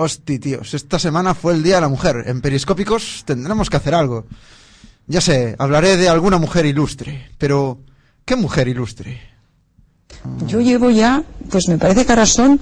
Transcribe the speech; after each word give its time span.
Hosti, 0.00 0.38
tíos, 0.38 0.72
esta 0.72 0.98
semana 0.98 1.34
fue 1.34 1.52
el 1.52 1.62
Día 1.62 1.74
de 1.74 1.82
la 1.82 1.88
Mujer. 1.88 2.24
En 2.24 2.40
Periscópicos 2.40 3.22
tendremos 3.26 3.68
que 3.68 3.76
hacer 3.76 3.94
algo. 3.94 4.24
Ya 5.06 5.20
sé, 5.20 5.54
hablaré 5.58 5.98
de 5.98 6.08
alguna 6.08 6.38
mujer 6.38 6.64
ilustre, 6.64 7.30
pero 7.36 7.78
¿qué 8.24 8.34
mujer 8.34 8.66
ilustre? 8.68 9.20
Yo 10.46 10.60
llevo 10.60 10.88
ya, 10.88 11.22
pues 11.50 11.68
me 11.68 11.76
parece 11.76 12.06
que 12.06 12.12
ahora 12.12 12.24
son 12.24 12.58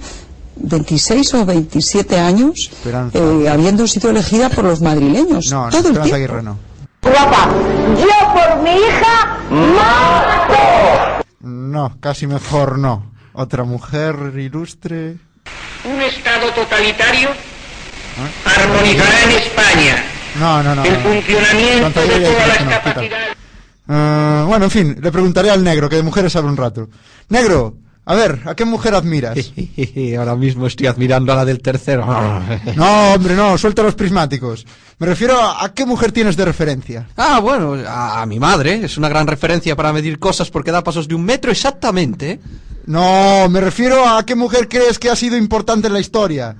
26 0.57 1.33
o 1.35 1.45
27 1.45 2.19
años 2.19 2.69
eh, 3.13 3.47
habiendo 3.49 3.87
sido 3.87 4.09
elegida 4.09 4.49
por 4.49 4.65
los 4.65 4.81
madrileños. 4.81 5.49
No, 5.49 5.69
Todo 5.69 5.79
el 5.89 5.95
Esperanza 5.95 6.03
tiempo. 6.03 6.15
Aguirre 6.15 6.43
no. 6.43 6.59
Guapa, 7.01 7.49
yo 7.97 8.33
por 8.33 8.63
mi 8.63 8.71
hija 8.71 9.37
mato. 9.49 11.25
No, 11.39 11.95
casi 12.01 12.27
mejor 12.27 12.77
no. 12.77 13.13
Otra 13.31 13.63
mujer 13.63 14.33
ilustre. 14.37 15.17
Un 15.85 16.01
Totalitario 16.79 17.29
armonizará 18.45 19.23
en 19.25 19.31
España 19.31 20.03
No, 20.39 20.63
no, 20.63 20.75
no. 20.75 20.85
el 20.85 20.93
no. 20.93 20.99
funcionamiento 21.01 22.01
de 22.01 22.19
todas 22.21 22.47
las 22.47 22.57
capacidades. 22.57 23.35
Ah, 23.89 24.45
bueno, 24.47 24.65
en 24.65 24.71
fin, 24.71 24.97
le 25.01 25.11
preguntaré 25.11 25.49
al 25.49 25.61
negro, 25.63 25.89
que 25.89 25.97
de 25.97 26.03
mujeres 26.03 26.31
sabe 26.31 26.47
un 26.47 26.55
rato. 26.55 26.87
Negro, 27.27 27.75
a 28.05 28.15
ver, 28.15 28.39
¿a 28.45 28.55
qué 28.55 28.63
mujer 28.63 28.95
admiras? 28.95 29.37
Ahora 30.17 30.35
mismo 30.35 30.67
estoy 30.67 30.87
admirando 30.87 31.33
a 31.33 31.35
la 31.35 31.43
del 31.45 31.61
tercero. 31.61 32.05
No, 32.77 33.13
hombre, 33.13 33.35
no, 33.35 33.57
suelta 33.57 33.83
los 33.83 33.95
prismáticos. 33.95 34.65
Me 34.99 35.07
refiero 35.07 35.37
a, 35.37 35.65
a 35.65 35.73
qué 35.73 35.85
mujer 35.85 36.13
tienes 36.13 36.37
de 36.37 36.45
referencia. 36.45 37.07
Ah, 37.17 37.39
bueno, 37.39 37.73
a, 37.85 38.21
a 38.21 38.25
mi 38.25 38.39
madre. 38.39 38.85
Es 38.85 38.97
una 38.97 39.09
gran 39.09 39.27
referencia 39.27 39.75
para 39.75 39.91
medir 39.91 40.17
cosas 40.17 40.49
porque 40.49 40.71
da 40.71 40.81
pasos 40.83 41.09
de 41.09 41.15
un 41.15 41.25
metro 41.25 41.51
exactamente. 41.51 42.39
No, 42.89 43.47
me 43.49 43.61
refiero 43.61 44.03
a 44.07 44.25
qué 44.25 44.33
mujer 44.33 44.67
crees 44.67 44.97
que 44.97 45.11
ha 45.11 45.15
sido 45.15 45.37
importante 45.37 45.85
en 45.87 45.93
la 45.93 45.99
historia. 45.99 46.55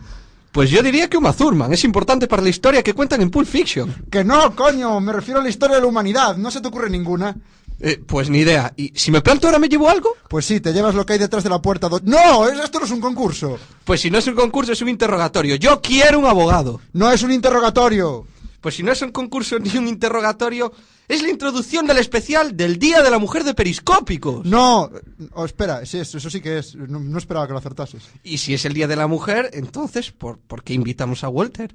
Pues 0.51 0.69
yo 0.69 0.83
diría 0.83 1.09
que 1.09 1.17
Uma 1.17 1.33
Thurman 1.33 1.73
es 1.73 1.83
importante 1.83 2.27
para 2.27 2.43
la 2.43 2.49
historia 2.49 2.83
que 2.83 2.93
cuentan 2.93 3.21
en 3.23 3.31
Pulp 3.31 3.47
Fiction. 3.47 4.05
Que 4.11 4.23
no, 4.23 4.55
coño, 4.55 4.99
me 4.99 5.11
refiero 5.11 5.39
a 5.39 5.43
la 5.43 5.49
historia 5.49 5.77
de 5.77 5.81
la 5.81 5.87
humanidad. 5.87 6.37
¿No 6.37 6.51
se 6.51 6.61
te 6.61 6.67
ocurre 6.67 6.87
ninguna? 6.87 7.35
Eh, 7.79 7.99
pues 8.05 8.29
ni 8.29 8.39
idea. 8.39 8.71
¿Y 8.77 8.91
si 8.95 9.09
me 9.09 9.21
planto 9.21 9.47
ahora 9.47 9.57
me 9.57 9.69
llevo 9.69 9.89
algo? 9.89 10.09
Pues 10.27 10.45
sí, 10.45 10.59
te 10.59 10.71
llevas 10.71 10.93
lo 10.93 11.03
que 11.03 11.13
hay 11.13 11.19
detrás 11.19 11.43
de 11.43 11.49
la 11.49 11.61
puerta. 11.63 11.89
do- 11.89 12.01
No, 12.03 12.47
es- 12.47 12.59
esto 12.59 12.77
no 12.77 12.85
es 12.85 12.91
un 12.91 13.01
concurso. 13.01 13.57
Pues 13.83 13.99
si 14.01 14.11
no 14.11 14.19
es 14.19 14.27
un 14.27 14.35
concurso 14.35 14.71
es 14.73 14.81
un 14.83 14.89
interrogatorio. 14.89 15.55
Yo 15.55 15.81
quiero 15.81 16.19
un 16.19 16.25
abogado. 16.25 16.79
No 16.93 17.11
es 17.11 17.23
un 17.23 17.31
interrogatorio. 17.31 18.27
Pues 18.61 18.75
si 18.75 18.83
no 18.83 18.91
es 18.91 19.01
un 19.01 19.11
concurso 19.11 19.57
ni 19.59 19.77
un 19.77 19.87
interrogatorio, 19.87 20.71
es 21.07 21.21
la 21.21 21.29
introducción 21.29 21.87
del 21.87 21.97
especial 21.97 22.55
del 22.55 22.77
Día 22.77 23.01
de 23.01 23.09
la 23.09 23.19
Mujer 23.19 23.43
de 23.43 23.53
Periscópicos. 23.53 24.45
No, 24.45 24.89
oh, 25.33 25.45
espera, 25.45 25.85
sí, 25.85 25.99
eso, 25.99 26.17
eso 26.17 26.29
sí 26.29 26.41
que 26.41 26.59
es. 26.59 26.75
No, 26.75 26.99
no 26.99 27.17
esperaba 27.17 27.47
que 27.47 27.53
lo 27.53 27.59
acertases. 27.59 28.03
Y 28.23 28.37
si 28.37 28.53
es 28.53 28.65
el 28.65 28.73
Día 28.73 28.87
de 28.87 28.95
la 28.95 29.07
Mujer, 29.07 29.49
entonces, 29.53 30.11
¿por, 30.11 30.39
por 30.39 30.63
qué 30.63 30.73
invitamos 30.73 31.23
a 31.23 31.29
Walter? 31.29 31.73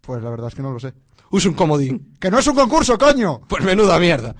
Pues 0.00 0.22
la 0.22 0.30
verdad 0.30 0.48
es 0.48 0.54
que 0.54 0.62
no 0.62 0.72
lo 0.72 0.80
sé. 0.80 0.92
Usa 1.30 1.50
un 1.50 1.56
comodín. 1.56 2.14
¡Que 2.20 2.30
no 2.30 2.38
es 2.38 2.46
un 2.46 2.54
concurso, 2.54 2.98
coño! 2.98 3.40
Pues 3.48 3.64
menuda 3.64 3.98
mierda. 3.98 4.36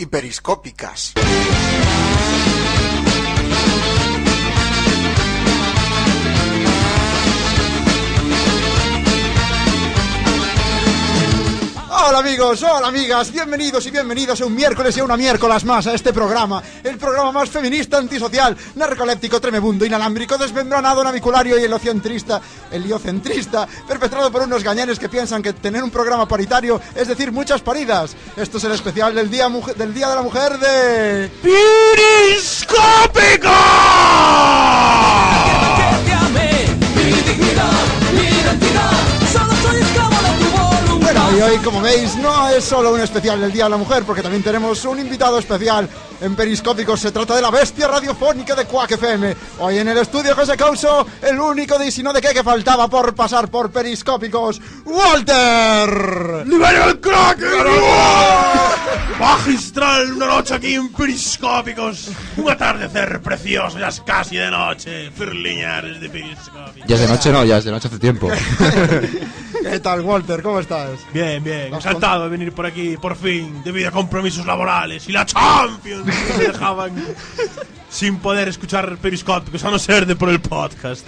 Y 0.00 1.89
Hola 12.08 12.18
amigos, 12.20 12.62
hola 12.62 12.88
amigas, 12.88 13.30
bienvenidos 13.30 13.86
y 13.86 13.90
bienvenidos 13.90 14.40
a 14.40 14.46
un 14.46 14.54
miércoles 14.54 14.96
y 14.96 15.00
a 15.00 15.04
una 15.04 15.16
miércoles 15.16 15.64
más 15.64 15.86
a 15.86 15.94
este 15.94 16.12
programa, 16.12 16.62
el 16.82 16.96
programa 16.96 17.30
más 17.30 17.50
feminista, 17.50 17.98
antisocial, 17.98 18.56
narcoléptico, 18.74 19.40
tremebundo, 19.40 19.84
inalámbrico, 19.84 20.36
desmembranado, 20.38 21.04
naviculario 21.04 21.58
y 21.58 21.64
heliocentrista, 21.64 22.40
heliocentrista, 22.70 23.68
perpetrado 23.86 24.32
por 24.32 24.42
unos 24.42 24.64
gañanes 24.64 24.98
que 24.98 25.08
piensan 25.08 25.42
que 25.42 25.52
tener 25.52 25.84
un 25.84 25.90
programa 25.90 26.26
paritario 26.26 26.80
es 26.94 27.06
decir 27.06 27.30
muchas 27.32 27.60
paridas. 27.60 28.16
Esto 28.36 28.58
es 28.58 28.64
el 28.64 28.72
especial 28.72 29.14
del 29.14 29.30
día, 29.30 29.48
Mujer- 29.48 29.76
del 29.76 29.92
día 29.94 30.08
de 30.08 30.14
la 30.16 30.22
Mujer 30.22 30.58
de... 30.58 31.30
Bueno, 35.20 35.39
y 41.40 41.42
hoy, 41.42 41.56
como 41.58 41.80
veis, 41.80 42.16
no 42.16 42.50
es 42.50 42.62
solo 42.64 42.92
un 42.92 43.00
especial 43.00 43.40
del 43.40 43.50
Día 43.50 43.64
de 43.64 43.70
la 43.70 43.78
Mujer, 43.78 44.02
porque 44.04 44.20
también 44.20 44.42
tenemos 44.42 44.84
un 44.84 44.98
invitado 45.00 45.38
especial 45.38 45.88
en 46.20 46.36
Periscópicos. 46.36 47.00
Se 47.00 47.12
trata 47.12 47.34
de 47.34 47.40
la 47.40 47.50
bestia 47.50 47.88
radiofónica 47.88 48.54
de 48.54 48.66
Quack 48.66 48.90
FM. 48.90 49.34
Hoy 49.60 49.78
en 49.78 49.88
el 49.88 49.96
estudio 49.96 50.34
José 50.34 50.54
Causo, 50.58 51.06
el 51.22 51.40
único 51.40 51.78
de 51.78 51.86
y 51.86 51.90
si 51.90 52.02
no 52.02 52.12
de 52.12 52.20
qué 52.20 52.34
que 52.34 52.42
faltaba 52.42 52.88
por 52.88 53.14
pasar 53.14 53.48
por 53.48 53.70
Periscópicos, 53.70 54.60
Walter. 54.84 56.46
¡Libera 56.46 56.84
el 56.86 57.00
crack! 57.00 57.38
Magistral, 59.18 60.12
una 60.12 60.26
noche 60.26 60.54
aquí 60.54 60.74
en 60.74 60.92
Periscópicos. 60.92 62.10
Un 62.36 62.50
atardecer 62.50 63.22
precioso, 63.22 63.78
ya 63.78 63.88
es 63.88 64.02
casi 64.02 64.36
de 64.36 64.50
noche. 64.50 65.10
Firliñares 65.12 66.02
de 66.02 66.10
Periscópicos. 66.10 66.86
Ya 66.86 66.96
es 66.96 67.00
de 67.00 67.08
noche, 67.08 67.32
no, 67.32 67.44
ya 67.46 67.56
es 67.56 67.64
de 67.64 67.70
noche 67.70 67.88
hace 67.88 67.98
tiempo. 67.98 68.28
¿Qué 69.62 69.80
tal, 69.80 70.00
Walter? 70.02 70.42
¿Cómo 70.42 70.60
estás? 70.60 70.90
Bien, 71.12 71.42
bien, 71.44 71.74
encantado 71.74 72.24
de 72.24 72.30
venir 72.30 72.52
por 72.52 72.66
aquí, 72.66 72.96
por 72.96 73.16
fin, 73.16 73.62
debido 73.64 73.88
a 73.88 73.92
compromisos 73.92 74.46
laborales 74.46 75.08
y 75.08 75.12
la 75.12 75.26
Champions 75.26 76.04
que 76.04 76.38
me 76.38 76.44
dejaban 76.44 76.92
sin 77.90 78.18
poder 78.18 78.48
escuchar 78.48 78.96
Periscópicos, 78.98 79.62
a 79.64 79.70
no 79.70 79.78
ser 79.78 80.06
de 80.06 80.16
por 80.16 80.28
el 80.30 80.40
podcast. 80.40 81.06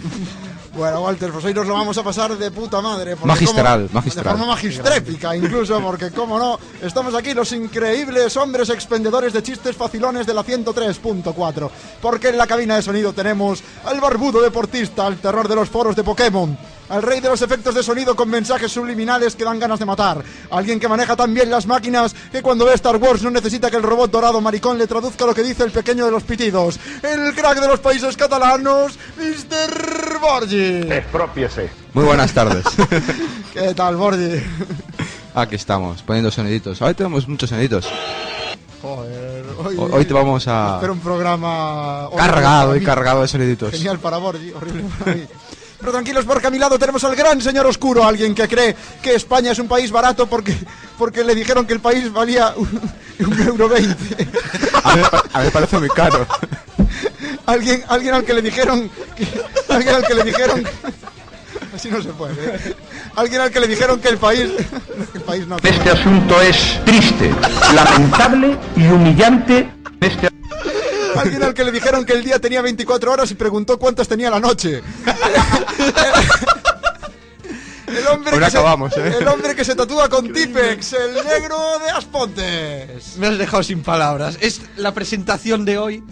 Bueno, 0.74 1.02
Walter, 1.02 1.30
pues 1.30 1.44
hoy 1.44 1.52
nos 1.54 1.66
lo 1.66 1.74
vamos 1.74 1.96
a 1.98 2.02
pasar 2.02 2.36
de 2.36 2.50
puta 2.50 2.80
madre. 2.80 3.14
Magistral, 3.24 3.82
como- 3.88 3.94
magistral. 3.94 4.24
De 4.24 4.30
forma 4.30 4.46
magistrépica, 4.46 5.36
incluso, 5.36 5.80
porque, 5.82 6.10
como 6.10 6.38
no, 6.38 6.58
estamos 6.80 7.14
aquí 7.14 7.34
los 7.34 7.52
increíbles 7.52 8.36
hombres 8.38 8.70
expendedores 8.70 9.32
de 9.34 9.42
chistes 9.42 9.76
facilones 9.76 10.26
de 10.26 10.32
la 10.34 10.42
103.4. 10.42 11.70
Porque 12.00 12.28
en 12.30 12.38
la 12.38 12.46
cabina 12.46 12.76
de 12.76 12.82
sonido 12.82 13.12
tenemos 13.12 13.62
al 13.84 14.00
barbudo 14.00 14.40
deportista, 14.40 15.06
al 15.06 15.18
terror 15.18 15.46
de 15.46 15.56
los 15.56 15.68
foros 15.68 15.94
de 15.94 16.04
Pokémon, 16.04 16.56
al 16.92 17.02
rey 17.02 17.20
de 17.20 17.28
los 17.28 17.40
efectos 17.40 17.74
de 17.74 17.82
sonido 17.82 18.14
con 18.14 18.28
mensajes 18.28 18.70
subliminales 18.70 19.34
que 19.34 19.44
dan 19.44 19.58
ganas 19.58 19.78
de 19.78 19.86
matar, 19.86 20.22
alguien 20.50 20.78
que 20.78 20.88
maneja 20.88 21.16
tan 21.16 21.32
bien 21.32 21.50
las 21.50 21.66
máquinas 21.66 22.14
que 22.30 22.42
cuando 22.42 22.66
ve 22.66 22.74
Star 22.74 22.96
Wars 22.96 23.22
no 23.22 23.30
necesita 23.30 23.70
que 23.70 23.76
el 23.78 23.82
robot 23.82 24.10
dorado 24.10 24.40
maricón 24.42 24.76
le 24.76 24.86
traduzca 24.86 25.24
lo 25.24 25.34
que 25.34 25.42
dice 25.42 25.64
el 25.64 25.70
pequeño 25.70 26.04
de 26.04 26.10
los 26.10 26.22
pitidos, 26.22 26.78
el 27.02 27.34
crack 27.34 27.60
de 27.60 27.68
los 27.68 27.80
países 27.80 28.16
catalanos, 28.16 28.98
Mr. 29.16 30.18
Borgi. 30.20 30.82
Muy 31.94 32.04
buenas 32.04 32.32
tardes. 32.32 32.64
¿Qué 33.54 33.72
tal, 33.74 33.96
Borgi? 33.96 34.42
Aquí 35.34 35.54
estamos, 35.54 36.02
poniendo 36.02 36.30
soniditos. 36.30 36.80
Hoy 36.82 36.92
tenemos 36.94 37.26
muchos 37.26 37.48
soniditos. 37.48 37.88
Joder, 38.82 39.44
hoy, 39.64 39.76
Ho- 39.78 39.88
Hoy 39.96 40.04
te 40.04 40.12
vamos 40.12 40.46
a... 40.48 40.74
Espero 40.74 40.92
un 40.92 41.00
programa 41.00 42.08
Cargado 42.16 42.76
y 42.76 42.82
cargado 42.84 43.22
de 43.22 43.28
soniditos. 43.28 43.70
Genial 43.70 43.98
para 43.98 44.18
Borgi, 44.18 44.52
horrible 44.52 44.84
para 44.98 45.14
mí. 45.14 45.22
Pero 45.82 45.90
tranquilos, 45.90 46.24
porque 46.24 46.46
a 46.46 46.50
mi 46.50 46.60
lado 46.60 46.78
tenemos 46.78 47.02
al 47.02 47.16
gran 47.16 47.40
señor 47.40 47.66
oscuro, 47.66 48.04
alguien 48.04 48.36
que 48.36 48.46
cree 48.46 48.76
que 49.02 49.16
España 49.16 49.50
es 49.50 49.58
un 49.58 49.66
país 49.66 49.90
barato 49.90 50.28
porque, 50.28 50.56
porque 50.96 51.24
le 51.24 51.34
dijeron 51.34 51.66
que 51.66 51.72
el 51.72 51.80
país 51.80 52.12
valía 52.12 52.54
un, 52.56 52.80
un 53.26 53.42
euro 53.42 53.68
veinte. 53.68 54.28
A 54.84 54.94
mí, 54.94 55.02
me 55.44 55.50
parece 55.50 55.78
muy 55.80 55.88
caro. 55.88 56.24
Alguien, 57.46 57.82
alguien 57.88 58.14
al 58.14 58.24
que 58.24 58.32
le 58.32 58.42
dijeron 58.42 58.88
que, 59.16 59.26
alguien 59.68 59.96
al 59.96 60.06
que 60.06 60.14
le 60.14 60.22
dijeron 60.22 60.64
así 61.74 61.90
no 61.90 62.00
se 62.00 62.10
puede. 62.10 62.34
¿eh? 62.54 62.76
Alguien 63.16 63.40
al 63.40 63.50
que 63.50 63.58
le 63.58 63.66
dijeron 63.66 63.98
que 64.00 64.08
el 64.08 64.18
país 64.18 64.50
el 65.14 65.20
país 65.22 65.48
no 65.48 65.56
Este 65.56 65.90
asunto 65.90 66.40
es 66.40 66.80
triste, 66.84 67.34
lamentable 67.74 68.56
y 68.76 68.86
humillante 68.86 69.68
Alguien 71.16 71.42
al 71.42 71.54
que 71.54 71.64
le 71.64 71.72
dijeron 71.72 72.04
que 72.04 72.12
el 72.12 72.24
día 72.24 72.38
tenía 72.38 72.62
24 72.62 73.12
horas 73.12 73.30
y 73.30 73.34
preguntó 73.34 73.78
cuántas 73.78 74.08
tenía 74.08 74.30
la 74.30 74.40
noche. 74.40 74.82
El 77.86 78.06
hombre, 78.06 78.32
que 78.32 78.38
se, 78.38 78.44
acabamos, 78.46 78.96
¿eh? 78.96 79.16
el 79.20 79.28
hombre 79.28 79.54
que 79.54 79.66
se 79.66 79.74
tatúa 79.74 80.08
con 80.08 80.32
Tipex, 80.32 80.94
el 80.94 81.14
negro 81.26 81.78
de 81.78 81.90
Aspontes. 81.90 83.18
Me 83.18 83.26
has 83.26 83.36
dejado 83.36 83.62
sin 83.62 83.82
palabras. 83.82 84.38
Es 84.40 84.62
la 84.76 84.94
presentación 84.94 85.66
de 85.66 85.76
hoy. 85.76 86.02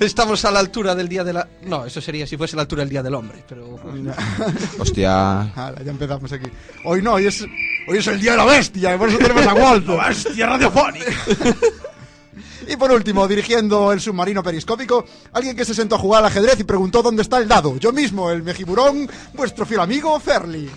Estamos 0.00 0.44
a 0.44 0.50
la 0.50 0.60
altura 0.60 0.94
del 0.94 1.08
día 1.08 1.24
de 1.24 1.32
la. 1.32 1.48
No, 1.62 1.86
eso 1.86 2.02
sería 2.02 2.26
si 2.26 2.36
fuese 2.36 2.56
la 2.56 2.62
altura 2.62 2.82
del 2.82 2.90
día 2.90 3.02
del 3.02 3.14
hombre, 3.14 3.42
pero. 3.48 3.80
Hostia. 4.78 5.40
Hala, 5.54 5.82
ya 5.82 5.90
empezamos 5.90 6.30
aquí. 6.30 6.50
Hoy 6.84 7.00
no, 7.00 7.14
hoy 7.14 7.26
es, 7.26 7.42
hoy 7.88 7.98
es 7.98 8.06
el 8.08 8.20
día 8.20 8.32
de 8.32 8.36
la 8.36 8.44
bestia, 8.44 8.94
y 8.94 8.98
por 8.98 9.08
eso 9.08 9.16
tenemos 9.16 9.46
a 9.46 9.54
Walter. 9.54 9.98
¡Bestia 10.08 10.46
radiofónica! 10.46 11.06
Y 12.68 12.76
por 12.76 12.90
último, 12.92 13.26
dirigiendo 13.28 13.92
el 13.92 14.00
submarino 14.00 14.42
periscópico, 14.42 15.04
alguien 15.32 15.56
que 15.56 15.64
se 15.64 15.74
sentó 15.74 15.96
a 15.96 15.98
jugar 15.98 16.20
al 16.20 16.26
ajedrez 16.26 16.58
y 16.60 16.64
preguntó 16.64 17.02
dónde 17.02 17.22
está 17.22 17.38
el 17.38 17.48
dado. 17.48 17.76
Yo 17.78 17.92
mismo, 17.92 18.30
el 18.30 18.42
mejiburón, 18.42 19.08
vuestro 19.34 19.66
fiel 19.66 19.80
amigo 19.80 20.18
Ferli. 20.20 20.70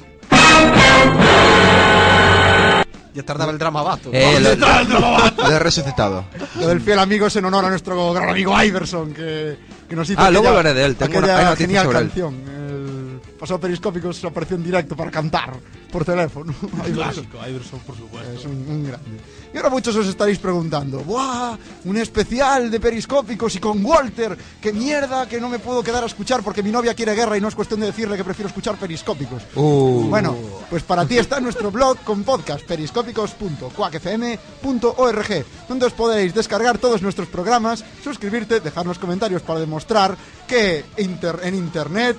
Ya 3.14 3.24
tardaba 3.24 3.52
el 3.52 3.58
drama 3.58 3.82
vato. 3.82 4.10
Eh, 4.12 4.40
lo, 4.42 5.48
lo 5.48 5.52
he 5.52 5.60
resucitado. 5.60 6.26
Lo 6.60 6.68
del 6.68 6.82
fiel 6.82 7.00
amigo 7.00 7.28
es 7.28 7.36
en 7.38 7.46
honor 7.46 7.64
a 7.66 7.70
nuestro 7.70 8.12
gran 8.14 8.28
amigo 8.30 8.62
Iverson, 8.62 9.14
que, 9.14 9.58
que 9.88 9.96
nos 9.96 10.10
hizo 10.10 10.20
Ah, 10.20 10.30
luego 10.30 10.50
hablaré 10.50 10.74
de 10.74 10.84
él, 10.84 10.96
tengo 10.98 11.20
una- 11.20 11.56
genial 11.56 11.86
sobre 11.86 12.00
él. 12.00 12.06
canción. 12.08 12.34
El 12.36 13.22
pasado 13.40 13.60
periscópico 13.60 14.12
se 14.12 14.28
apareció 14.28 14.58
en 14.58 14.64
directo 14.64 14.98
para 14.98 15.12
cantar 15.12 15.54
por 15.96 16.04
teléfono. 16.04 16.54
Iverson. 16.62 16.94
Clásico, 16.94 17.38
Iverson, 17.48 17.80
por 17.80 17.96
supuesto. 17.96 18.30
Es 18.34 18.44
un, 18.44 18.52
un 18.68 18.84
grande. 18.84 19.18
Y 19.54 19.58
ahora 19.58 19.70
muchos 19.70 19.96
os 19.96 20.06
estaréis 20.08 20.40
preguntando, 20.40 21.00
¡buah! 21.00 21.56
Un 21.86 21.96
especial 21.96 22.70
de 22.70 22.82
periscópicos 22.82 23.56
y 23.56 23.60
con 23.60 23.86
Walter. 23.86 24.38
¡Qué 24.60 24.74
mierda 24.74 25.26
que 25.30 25.40
no 25.40 25.48
me 25.48 25.60
puedo 25.60 25.82
quedar 25.84 26.04
a 26.04 26.08
escuchar 26.08 26.44
porque 26.44 26.62
mi 26.62 26.70
novia 26.72 26.94
quiere 26.94 27.16
guerra 27.16 27.38
y 27.38 27.42
no 27.42 27.48
es 27.48 27.56
cuestión 27.56 27.80
de 27.80 27.86
decirle 27.86 28.18
que 28.18 28.26
prefiero 28.26 28.50
escuchar 28.50 28.76
periscópicos! 28.76 29.44
Uh. 29.56 30.08
Bueno, 30.10 30.36
pues 30.70 30.84
para 30.84 31.06
ti 31.06 31.18
está 31.18 31.40
nuestro 31.40 31.72
blog 31.72 32.00
con 32.04 32.26
podcast 32.26 32.66
periscópicos.cuacfm.org, 32.66 35.46
donde 35.70 35.86
os 35.86 35.94
podéis 35.94 36.34
descargar 36.34 36.78
todos 36.78 37.02
nuestros 37.02 37.30
programas, 37.30 37.86
suscribirte, 38.04 38.60
dejarnos 38.60 39.00
comentarios 39.00 39.44
para 39.44 39.62
demostrar 39.62 40.18
que 40.46 40.84
inter- 40.98 41.40
en 41.44 41.56
internet 41.56 42.18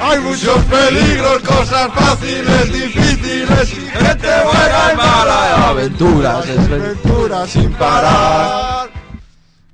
hay 0.00 0.20
muchos 0.20 0.64
peligros, 0.64 1.42
cosas 1.42 1.92
fáciles, 1.94 2.72
difíciles, 2.72 3.72
y 3.72 3.76
gente 3.76 4.28
buena 4.44 4.92
y 4.92 4.96
mala, 4.96 5.68
Aventuras, 5.68 6.46
aventuras 6.48 7.50
sin 7.50 7.72
parar. 7.72 8.90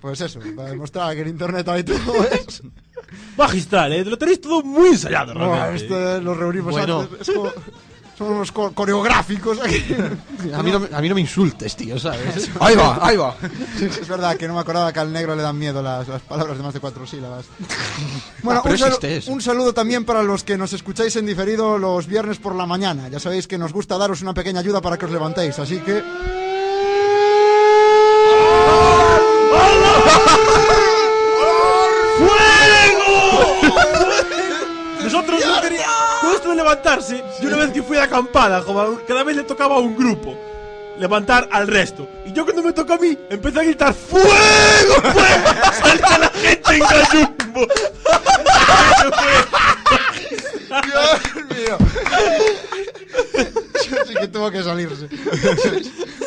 Pues 0.01 0.21
eso, 0.21 0.41
para 0.57 0.71
demostrar 0.71 1.15
que 1.15 1.23
en 1.23 1.29
internet 1.29 1.69
hay 1.69 1.85
todo 1.85 2.25
eso. 2.25 2.65
Magistral, 3.37 3.93
¿eh? 3.93 4.05
Lo 4.05 4.19
tenéis 4.19 4.41
todo 4.41 4.63
muy 4.63 4.89
ensayado, 4.89 5.35
realmente. 5.35 5.77
este 5.85 6.21
lo 6.21 6.35
reunimos 6.35 6.73
Bueno. 6.73 7.01
antes. 7.03 7.29
es 7.29 7.35
como- 7.35 7.53
somos 8.17 8.53
co- 8.53 8.73
coreográficos 8.73 9.59
aquí. 9.61 9.85
A 10.55 10.62
mí, 10.62 10.70
no, 10.70 10.81
me- 10.81 10.88
a 10.94 11.00
mí 11.00 11.09
no 11.09 11.14
me 11.14 11.20
insultes, 11.20 11.76
tío, 11.76 11.99
¿sabes? 11.99 12.50
Ahí 12.61 12.75
va, 12.75 12.99
ahí 13.00 13.17
va. 13.17 13.35
Es 13.81 14.09
verdad 14.09 14.37
que 14.37 14.49
no 14.49 14.55
me 14.55 14.61
acordaba 14.61 14.93
que 14.93 15.00
al 15.00 15.12
negro 15.12 15.35
le 15.37 15.43
dan 15.43 15.56
miedo 15.59 15.82
las, 15.82 16.09
las 16.09 16.23
palabras 16.23 16.56
de 16.56 16.62
más 16.64 16.75
de 16.75 16.81
cuatro 16.81 17.06
sílabas. 17.06 17.47
Bueno, 18.43 18.59
Ah, 18.59 18.62
pero 18.64 18.75
un, 18.75 18.81
salu- 18.81 18.87
existe 18.88 19.17
eso. 19.19 19.32
un 19.32 19.41
saludo 19.41 19.73
también 19.73 20.05
para 20.05 20.23
los 20.25 20.43
que 20.43 20.59
nos 20.59 20.73
escucháis 20.73 21.14
en 21.17 21.26
diferido 21.26 21.79
los 21.79 22.06
viernes 22.09 22.38
por 22.38 22.56
la 22.56 22.67
mañana. 22.67 23.09
Ya 23.09 23.20
sabéis 23.20 23.47
que 23.47 23.56
nos 23.56 23.73
gusta 23.73 23.97
daros 23.99 24.20
una 24.20 24.35
pequeña 24.35 24.59
ayuda 24.61 24.81
para 24.81 24.99
que 24.99 25.05
os 25.06 25.12
levantéis, 25.12 25.59
así 25.61 25.79
que... 25.79 26.03
Nosotros 35.03 35.41
no 35.47 35.61
queríamos. 35.61 36.01
De 36.43 36.56
levantarse, 36.56 37.23
yo 37.41 37.49
una 37.49 37.56
vez 37.59 37.71
que 37.71 37.83
fui 37.83 37.97
la 37.97 38.03
acampada, 38.03 38.65
cada 39.06 39.23
vez 39.23 39.37
le 39.37 39.44
tocaba 39.44 39.77
a 39.77 39.79
un 39.79 39.97
grupo 39.97 40.37
levantar 40.99 41.49
al 41.50 41.67
resto. 41.69 42.09
Y 42.27 42.33
yo 42.33 42.44
cuando 42.44 42.62
me 42.62 42.73
tocó 42.73 42.94
a 42.94 42.99
mí, 42.99 43.17
empecé 43.31 43.61
a 43.61 43.62
gritar 43.62 43.94
¡Fuego! 43.94 44.29
¡Fuego! 45.03 45.50
Salta 45.83 46.19
la 46.19 46.29
gente 46.29 46.75
en 46.75 46.81
gallumbo. 46.81 47.67
¡Dios 50.85 51.35
mío! 51.50 51.79
sí 54.06 54.15
que 54.21 54.29
tuvo 54.29 54.50
que 54.50 54.62
salirse. 54.62 55.09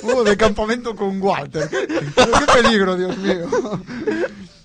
Uh, 0.01 0.23
de 0.23 0.37
campamento 0.37 0.95
con 0.95 1.21
Walter. 1.21 1.69
Qué 1.69 2.53
peligro, 2.53 2.95
Dios 2.95 3.17
mío. 3.17 3.49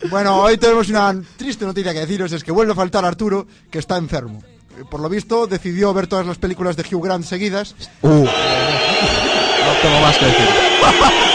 Bueno, 0.08 0.40
hoy 0.40 0.56
tenemos 0.58 0.88
una 0.88 1.20
triste 1.36 1.64
noticia 1.64 1.92
que 1.92 2.00
deciros, 2.00 2.32
es 2.32 2.44
que 2.44 2.52
vuelve 2.52 2.72
a 2.72 2.76
faltar 2.76 3.04
Arturo, 3.04 3.46
que 3.70 3.78
está 3.78 3.96
enfermo. 3.96 4.42
Eh, 4.78 4.84
Por 4.88 5.00
lo 5.00 5.08
visto, 5.08 5.46
decidió 5.46 5.92
ver 5.92 6.06
todas 6.06 6.26
las 6.26 6.38
películas 6.38 6.76
de 6.76 6.82
Hugh 6.82 7.04
Grant 7.04 7.24
seguidas. 7.24 7.74
Uh. 8.02 8.08
No 8.08 9.72
tengo 9.82 10.00
más 10.00 10.16
que 10.18 10.26
decir. 10.26 10.46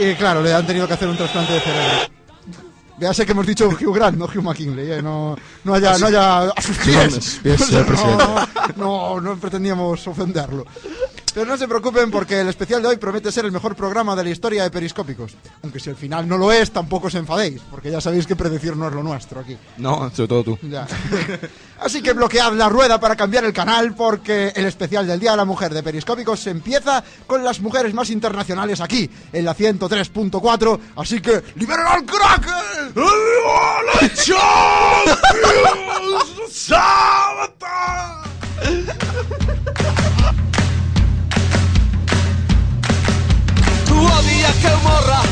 Y 0.00 0.14
claro, 0.14 0.42
le 0.42 0.54
han 0.54 0.64
tenido 0.64 0.86
que 0.86 0.94
hacer 0.94 1.08
un 1.08 1.16
trasplante 1.16 1.54
de 1.54 1.60
cerebro. 1.60 1.90
Véase 2.98 3.24
que 3.24 3.32
hemos 3.32 3.46
dicho 3.46 3.68
Hugh 3.68 3.94
Grant, 3.94 4.16
no 4.16 4.26
Hugh 4.26 4.42
McKinley, 4.42 4.92
¿eh? 4.92 5.02
no, 5.02 5.36
no 5.64 5.74
haya, 5.74 5.98
no 5.98 6.06
haya. 6.06 6.42
No, 8.76 8.76
no, 8.76 9.20
no 9.20 9.36
pretendíamos 9.36 10.06
ofenderlo. 10.06 10.64
Pero 11.32 11.46
no 11.46 11.56
se 11.56 11.68
preocupen 11.68 12.10
porque 12.10 12.40
el 12.40 12.48
especial 12.48 12.82
de 12.82 12.88
hoy 12.88 12.96
promete 12.96 13.30
ser 13.30 13.44
el 13.44 13.52
mejor 13.52 13.74
programa 13.74 14.16
de 14.16 14.24
la 14.24 14.30
historia 14.30 14.62
de 14.62 14.70
Periscópicos. 14.70 15.36
Aunque 15.62 15.80
si 15.80 15.90
al 15.90 15.96
final 15.96 16.28
no 16.28 16.38
lo 16.38 16.52
es, 16.52 16.70
tampoco 16.70 17.08
os 17.08 17.14
enfadéis, 17.14 17.60
porque 17.70 17.90
ya 17.90 18.00
sabéis 18.00 18.26
que 18.26 18.36
predecir 18.36 18.76
no 18.76 18.88
es 18.88 18.94
lo 18.94 19.02
nuestro 19.02 19.40
aquí. 19.40 19.56
No, 19.76 20.10
sobre 20.14 20.28
todo 20.28 20.44
tú. 20.44 20.58
Ya. 20.62 20.86
Así 21.80 22.02
que 22.02 22.12
bloquead 22.12 22.52
la 22.54 22.68
rueda 22.68 22.98
para 22.98 23.14
cambiar 23.16 23.44
el 23.44 23.52
canal 23.52 23.94
porque 23.94 24.52
el 24.54 24.66
especial 24.66 25.06
del 25.06 25.20
Día 25.20 25.32
de 25.32 25.36
la 25.36 25.44
Mujer 25.44 25.72
de 25.72 25.82
Periscópicos 25.82 26.40
se 26.40 26.50
empieza 26.50 27.04
con 27.26 27.44
las 27.44 27.60
mujeres 27.60 27.94
más 27.94 28.10
internacionales 28.10 28.80
aquí, 28.80 29.08
en 29.32 29.44
la 29.44 29.54
103.4. 29.54 30.80
Así 30.96 31.20
que 31.20 31.42
¡liberen 31.56 31.86
al 31.86 32.04
Kraken! 32.04 32.94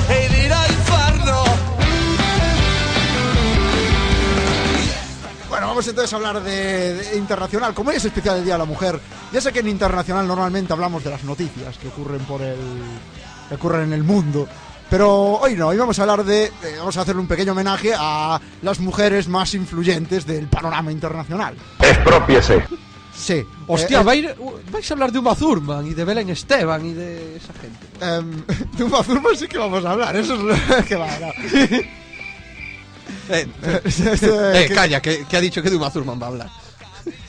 E 0.09 0.29
Bueno, 5.49 5.69
vamos 5.69 5.87
entonces 5.89 6.13
a 6.13 6.17
hablar 6.17 6.43
de, 6.43 6.95
de 6.95 7.17
internacional. 7.17 7.73
Como 7.73 7.91
es 7.91 8.05
especial 8.05 8.37
del 8.37 8.45
Día 8.45 8.55
de 8.55 8.59
la 8.59 8.65
Mujer, 8.65 9.01
ya 9.33 9.41
sé 9.41 9.53
que 9.53 9.61
en 9.61 9.69
internacional 9.69 10.27
normalmente 10.27 10.73
hablamos 10.73 11.03
de 11.05 11.11
las 11.11 11.25
noticias 11.25 11.79
que 11.79 11.89
ocurren 11.89 12.21
por 12.27 12.43
el 12.43 12.59
que 13.49 13.55
ocurren 13.55 13.85
en 13.85 13.93
el 13.93 14.05
mundo. 14.05 14.47
Pero 14.91 15.11
hoy 15.39 15.55
no, 15.55 15.69
hoy 15.69 15.77
vamos 15.77 15.99
a 15.99 16.03
hablar 16.03 16.25
de. 16.25 16.45
eh, 16.45 16.77
vamos 16.79 16.97
a 16.97 17.01
hacerle 17.03 17.21
un 17.21 17.27
pequeño 17.27 17.53
homenaje 17.53 17.93
a 17.97 18.41
las 18.63 18.79
mujeres 18.79 19.29
más 19.29 19.55
influyentes 19.55 20.27
del 20.27 20.47
panorama 20.47 20.93
internacional. 20.93 21.57
Expropiese. 21.81 22.65
Sí. 23.17 23.45
Hostia, 23.67 24.01
eh, 24.01 24.05
va 24.05 24.13
a 24.13 24.15
ir- 24.17 24.35
vais 24.71 24.91
a 24.91 24.95
hablar 24.95 25.11
de 25.11 25.19
Uma 25.19 25.35
Thurman 25.35 25.87
y 25.87 25.95
de 25.95 26.05
Belén 26.05 26.29
Esteban 26.31 26.85
y 26.85 26.93
de 26.93 27.37
esa 27.37 27.53
gente. 27.55 27.87
Em, 28.01 28.45
de 28.77 28.85
Uma 28.85 29.03
Thurman 29.03 29.37
sí 29.37 29.49
que 29.49 29.59
vamos 29.59 29.85
a 29.85 29.91
hablar, 29.93 30.15
eso 30.17 30.35
es 30.35 30.41
lo 30.41 30.85
que 30.89 30.97
va 30.97 31.07
a 31.11 31.15
hablar. 31.15 31.35
Eh, 33.29 33.47
eh, 33.63 34.65
que- 34.69 34.75
calla, 34.75 35.01
que, 35.03 35.25
que 35.25 35.37
ha 35.37 35.41
dicho 35.41 35.61
que 35.63 35.71
de 35.71 35.77
Uma 35.77 35.91
Thurman 35.91 36.21
va 36.21 36.27
a 36.27 36.29
hablar. 36.29 36.49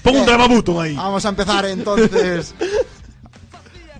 Pongo 0.03 0.19
un 0.19 0.25
dramabuton 0.25 0.79
ahí. 0.83 0.95
Vamos 0.95 1.25
a 1.25 1.29
empezar 1.29 1.65
entonces. 1.65 2.53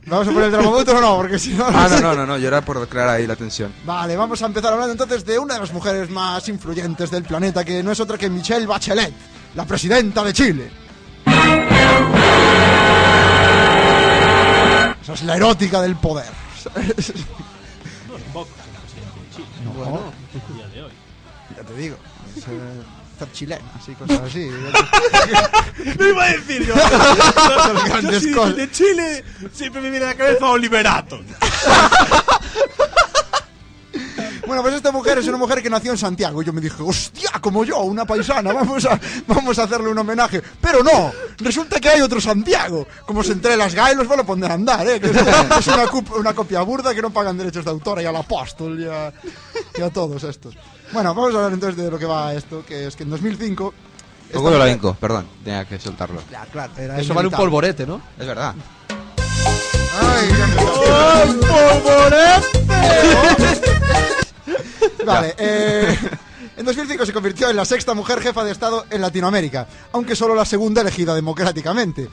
¿Vamos 0.06 0.28
a 0.28 0.32
poner 0.32 0.46
el 0.46 0.52
dramabuto 0.52 0.96
o 0.96 1.02
no? 1.02 1.18
Porque 1.18 1.38
si 1.40 1.54
no. 1.54 1.66
Ah, 1.68 1.88
no, 1.90 2.00
no, 2.00 2.16
no, 2.16 2.26
no, 2.26 2.38
yo 2.38 2.48
era 2.48 2.62
por 2.62 2.80
declarar 2.80 3.16
ahí 3.16 3.28
la 3.28 3.36
tensión. 3.36 3.74
Vale, 3.84 4.16
vamos 4.16 4.42
a 4.42 4.46
empezar 4.46 4.74
hablando 4.74 4.92
entonces 4.94 5.26
de 5.26 5.38
una 5.40 5.56
de 5.56 5.60
las 5.62 5.74
mujeres 5.74 6.10
más 6.10 6.48
influyentes 6.50 7.12
del 7.12 7.24
planeta, 7.24 7.66
que 7.66 7.82
no 7.84 7.92
es 7.92 8.00
otra 8.00 8.18
que 8.18 8.30
Michelle 8.30 8.66
Bachelet, 8.66 9.14
la 9.56 9.66
presidenta 9.66 10.24
de 10.24 10.34
Chile. 10.34 10.70
Esa 15.08 15.14
es 15.14 15.24
la 15.24 15.38
erótica 15.38 15.82
del 15.82 15.96
poder. 15.96 16.26
No, 19.64 20.12
día 20.54 20.68
de 20.68 20.84
hoy. 20.84 20.92
ya 21.56 21.64
te 21.64 21.74
digo. 21.76 21.96
Es, 22.36 22.44
eh, 22.44 22.50
ser 23.18 23.32
chilena, 23.32 23.72
así, 23.80 23.94
cosas 23.94 24.20
así. 24.26 24.50
No 25.98 26.08
iba 26.10 26.26
a 26.26 26.32
decir 26.34 26.68
yo. 26.68 26.76
Las 27.74 27.86
grandes 27.86 28.22
Yo 28.22 28.28
sí, 28.28 28.34
cosas. 28.34 28.58
De 28.58 28.70
Chile 28.70 29.24
siempre 29.54 29.80
me 29.82 29.92
viene 29.92 30.08
a 30.08 30.10
la 30.10 30.16
cabeza 30.16 30.46
Oliverato. 30.50 31.22
Bueno, 34.48 34.62
pues 34.62 34.76
esta 34.76 34.92
mujer 34.94 35.18
es 35.18 35.28
una 35.28 35.38
mujer 35.38 35.62
que 35.62 35.70
nació 35.70 35.92
en 35.92 35.98
Santiago. 35.98 36.42
Y 36.42 36.46
yo 36.46 36.54
me 36.54 36.62
dije, 36.62 36.82
hostia, 36.82 37.32
como 37.42 37.66
yo, 37.66 37.80
una 37.82 38.06
paisana, 38.06 38.54
vamos 38.54 38.86
a, 38.86 38.98
vamos 39.28 39.60
a 39.60 39.64
hacerle 39.64 39.90
un 39.90 39.98
homenaje. 39.98 40.42
Pero 40.62 40.82
no, 40.84 41.12
resulta 41.38 41.82
que 41.82 41.90
hay 41.90 42.02
otro 42.02 42.22
Santiago. 42.22 42.88
Como 43.06 43.24
se 43.24 43.34
entre 43.34 43.58
las 43.58 43.76
GAE 43.76 43.96
los 43.96 44.08
van 44.08 44.22
a 44.22 44.24
poner 44.24 44.50
a 44.50 44.54
andar, 44.54 44.88
¿eh? 44.88 45.02
Que 45.02 45.08
es, 45.08 45.68
una, 45.68 46.34
copia 46.34 46.62
burda 46.62 46.96
que 46.96 47.02
no 47.02 47.10
pagan 47.10 47.38
derechos 47.38 47.66
de 47.66 47.72
autor 47.72 48.02
y 48.02 48.06
al 48.06 48.16
apóstol 48.16 48.80
y 48.80 48.86
a, 48.86 49.12
y 49.78 49.82
a 49.82 49.90
todos 49.90 50.24
estos. 50.24 50.56
Bueno, 50.94 51.14
vamos 51.14 51.34
a 51.34 51.38
hablar 51.38 51.54
entonces 51.54 51.84
de 51.84 51.92
lo 51.92 52.00
que 52.00 52.06
va 52.06 52.34
esto, 52.34 52.64
que 52.66 52.88
es 52.88 52.96
que 52.96 53.04
en 53.04 53.10
2005... 53.10 53.74
esta 54.28 54.38
Poco 54.38 54.52
de 54.52 54.60
la 54.60 54.66
vinco, 54.66 54.94
perdón, 54.94 55.28
tenía 55.44 55.66
que 55.66 55.78
soltarlo. 55.78 56.22
Ya, 56.32 56.46
claro, 56.46 56.72
era 56.78 56.98
Eso 56.98 57.14
vale 57.14 57.28
un 57.28 57.34
polvorete, 57.34 57.86
¿no? 57.86 58.02
Es 58.18 58.26
verdad. 58.26 58.56
Ay, 60.00 60.30
ya 60.30 60.48
me- 60.48 60.68
Vale, 65.06 65.36
eh, 65.38 65.98
en 66.58 66.66
2005 66.66 67.06
se 67.06 67.14
convirtió 67.14 67.50
en 67.50 67.56
la 67.56 67.66
sexta 67.66 67.94
mujer 67.94 68.20
jefa 68.22 68.44
de 68.44 68.52
Estado 68.52 68.86
en 68.90 69.02
Latinoamérica, 69.02 69.68
aunque 69.94 70.16
solo 70.16 70.36
la 70.36 70.46
segunda 70.46 70.82
elegida 70.82 71.14
democráticamente. 71.16 72.08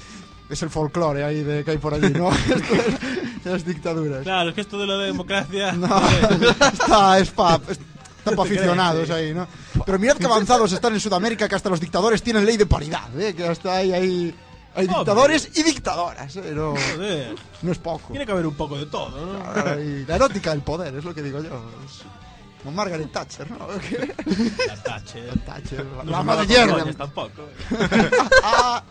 Es 0.48 0.62
el 0.62 0.68
folclore 0.70 1.24
ahí 1.24 1.42
de 1.42 1.64
que 1.64 1.70
hay 1.72 1.78
por 1.78 1.94
allí, 1.94 2.10
¿no? 2.10 2.30
Esto 2.32 2.74
es- 2.74 3.44
las 3.44 3.64
dictaduras. 3.64 4.22
Claro, 4.22 4.48
es 4.50 4.54
que 4.54 4.60
esto 4.62 4.78
de 4.78 4.86
la 4.86 4.96
democracia. 4.98 5.72
No, 5.72 5.86
está, 6.72 7.18
es 7.18 7.30
pa, 7.30 7.60
es- 7.68 7.78
está 8.18 8.34
pa 8.36 8.42
aficionados 8.42 9.10
ahí, 9.10 9.34
¿no? 9.34 9.46
Pero 9.84 9.98
mirad 9.98 10.16
qué 10.16 10.24
avanzados 10.26 10.72
están 10.72 10.94
en 10.94 11.00
Sudamérica 11.00 11.46
que 11.48 11.54
hasta 11.54 11.68
los 11.70 11.78
dictadores 11.80 12.22
tienen 12.22 12.44
ley 12.46 12.56
de 12.56 12.64
paridad, 12.66 13.08
¿eh? 13.20 13.34
Que 13.34 13.46
hasta 13.46 13.76
hay, 13.76 13.92
hay, 13.92 14.34
hay 14.74 14.84
Hombre. 14.86 14.96
dictadores 14.98 15.50
y 15.54 15.62
dictadoras, 15.62 16.36
¿eh? 16.36 16.52
No, 16.54 16.70
Joder. 16.94 17.34
no 17.62 17.72
es 17.72 17.78
poco. 17.78 18.08
Tiene 18.10 18.24
que 18.26 18.32
haber 18.32 18.46
un 18.46 18.54
poco 18.54 18.78
de 18.78 18.86
todo, 18.86 19.10
¿no? 19.10 19.42
Ay, 19.66 20.04
la 20.08 20.16
erótica 20.16 20.50
del 20.50 20.60
poder, 20.62 20.94
es 20.94 21.04
lo 21.04 21.14
que 21.14 21.22
digo 21.22 21.42
yo. 21.42 21.50
Es 21.84 22.02
como 22.64 22.76
Margaret 22.76 23.12
Thatcher, 23.12 23.50
¿no? 23.50 23.58
La 24.66 24.76
Thatcher. 24.82 25.38
Thatcher, 25.44 25.84
la 25.98 26.04
No 26.04 26.10
dama 26.12 26.34
se 26.36 26.40
de 26.40 26.46
hierro. 26.46 26.94
tampoco. 26.94 27.42
Ah, 28.42 28.82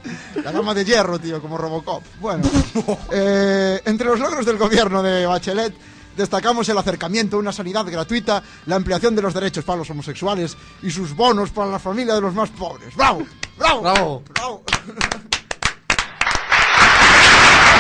la 0.44 0.52
dama 0.52 0.74
de 0.76 0.86
hierro, 0.86 1.18
tío, 1.20 1.42
como 1.42 1.58
Robocop. 1.58 2.04
Bueno, 2.20 2.44
eh, 3.12 3.82
entre 3.86 4.08
los 4.08 4.20
logros 4.20 4.46
del 4.46 4.58
gobierno 4.58 5.02
de 5.02 5.26
Bachelet 5.26 5.74
destacamos 6.16 6.70
el 6.70 6.78
acercamiento 6.78 7.38
a 7.38 7.40
una 7.40 7.52
sanidad 7.52 7.86
gratuita, 7.86 8.44
la 8.68 8.76
ampliación 8.76 9.16
de 9.16 9.24
los 9.24 9.34
derechos 9.34 9.66
para 9.66 9.80
los 9.80 9.90
homosexuales 9.90 10.56
y 10.84 10.92
sus 10.92 11.16
bonos 11.16 11.50
para 11.50 11.72
la 11.72 11.80
familia 11.80 12.14
de 12.14 12.22
los 12.22 12.34
más 12.36 12.52
pobres. 12.52 12.96
¡Bravo! 12.96 13.24
¡Bravo! 13.58 13.82
Bravo. 13.82 14.24
¡Bravo! 14.30 14.64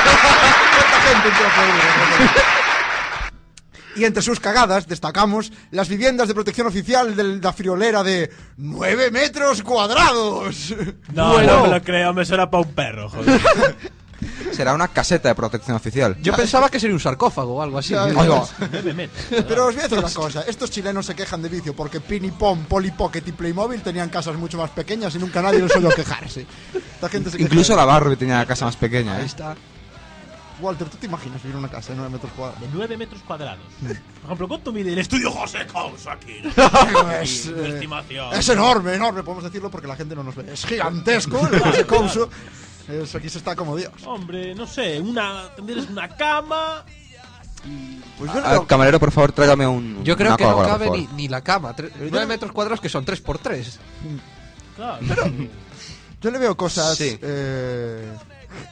¿Cuánta 0.03 1.01
gente? 1.01 2.42
Y 3.95 4.05
entre 4.05 4.23
sus 4.23 4.39
cagadas 4.39 4.87
destacamos 4.87 5.51
las 5.71 5.87
viviendas 5.87 6.27
de 6.27 6.33
protección 6.33 6.67
oficial 6.67 7.15
de 7.15 7.23
la 7.39 7.53
friolera 7.53 8.03
de 8.03 8.31
9 8.57 9.11
metros 9.11 9.61
cuadrados. 9.61 10.73
No, 11.13 11.33
Bueno. 11.33 11.57
no 11.57 11.63
me 11.63 11.69
lo 11.69 11.81
creo, 11.83 12.13
me 12.13 12.25
suena 12.25 12.49
para 12.49 12.63
un 12.63 12.73
perro, 12.73 13.09
joder. 13.09 13.41
Será 14.51 14.73
una 14.73 14.87
caseta 14.87 15.27
de 15.29 15.35
protección 15.35 15.75
oficial. 15.75 16.15
Yo 16.21 16.33
pensaba 16.35 16.69
que 16.69 16.79
sería 16.79 16.93
un 16.93 16.99
sarcófago 16.99 17.55
o 17.55 17.61
algo 17.61 17.77
así. 17.77 17.93
Ya. 17.93 18.07
Pero 19.47 19.67
os 19.67 19.75
voy 19.75 19.79
a 19.79 19.83
decir 19.83 19.97
una 19.99 20.09
cosa, 20.09 20.43
estos 20.47 20.71
chilenos 20.71 21.05
se 21.05 21.15
quejan 21.15 21.41
de 21.41 21.49
vicio 21.49 21.75
porque 21.75 21.99
Pin 21.99 22.25
y 22.25 22.31
Pom, 22.31 22.63
Polly 22.65 22.91
Pocket 22.91 23.23
y 23.25 23.31
Playmobil 23.31 23.81
tenían 23.81 24.09
casas 24.09 24.35
mucho 24.35 24.57
más 24.57 24.69
pequeñas 24.69 25.13
y 25.15 25.19
nunca 25.19 25.41
nadie 25.41 25.59
les 25.59 25.75
oyó 25.75 25.89
quejarse. 25.89 26.45
Esta 26.73 27.09
gente 27.09 27.31
se 27.31 27.41
Incluso 27.41 27.75
la 27.75 27.85
Barbie 27.85 28.15
tenía 28.15 28.37
la 28.37 28.45
casa 28.45 28.65
más 28.65 28.77
pequeña. 28.77 29.15
Ahí 29.17 29.23
¿eh? 29.23 29.25
está. 29.25 29.55
Walter, 30.63 30.89
¿tú 30.89 30.97
te 30.97 31.05
imaginas 31.07 31.41
vivir 31.43 31.55
en 31.55 31.59
una 31.59 31.69
casa 31.69 31.89
de 31.91 31.97
9 31.97 32.11
metros 32.11 32.31
cuadrados? 32.33 32.61
De 32.61 32.67
9 32.73 32.97
metros 32.97 33.21
cuadrados. 33.23 33.65
Por 33.81 34.25
ejemplo, 34.25 34.47
¿cuánto 34.47 34.71
mide 34.71 34.93
el 34.93 34.99
estudio 34.99 35.29
José 35.31 35.65
Couso 35.67 36.09
aquí? 36.09 36.41
Es, 37.21 37.47
eh, 37.47 37.69
estimación. 37.75 38.33
Es 38.33 38.49
enorme, 38.49 38.95
enorme, 38.95 39.23
podemos 39.23 39.43
decirlo 39.43 39.69
porque 39.69 39.87
la 39.87 39.95
gente 39.95 40.15
no 40.15 40.23
nos 40.23 40.35
ve. 40.35 40.51
Es 40.51 40.65
gigantesco 40.65 41.47
el 41.47 41.59
José 41.59 41.85
Couso. 41.85 42.29
Es, 42.87 43.13
aquí 43.15 43.29
se 43.29 43.37
está 43.37 43.55
como 43.55 43.75
Dios. 43.75 43.91
Hombre, 44.05 44.55
no 44.55 44.65
sé, 44.67 44.99
una. 44.99 45.49
Tendrías 45.55 45.89
una 45.89 46.07
cama. 46.09 46.83
Pues 48.17 48.33
yo 48.33 48.39
le 48.41 48.45
Al 48.45 48.51
veo, 48.53 48.67
camarero, 48.67 48.99
por 48.99 49.11
favor, 49.11 49.31
tráigame 49.31 49.65
un. 49.67 50.03
Yo 50.03 50.17
creo 50.17 50.29
una 50.29 50.37
que 50.37 50.43
no 50.43 50.63
cabe 50.63 50.89
ni, 50.89 51.07
ni 51.15 51.27
la 51.27 51.41
cama. 51.41 51.73
9 51.77 52.25
metros 52.25 52.51
cuadrados 52.51 52.81
que 52.81 52.89
son 52.89 53.05
3 53.05 53.21
por 53.21 53.37
3 53.37 53.79
Claro. 54.75 54.99
yo 56.21 56.31
le 56.31 56.37
veo 56.39 56.57
cosas. 56.57 56.97
Sí. 56.97 57.17
eh, 57.21 58.11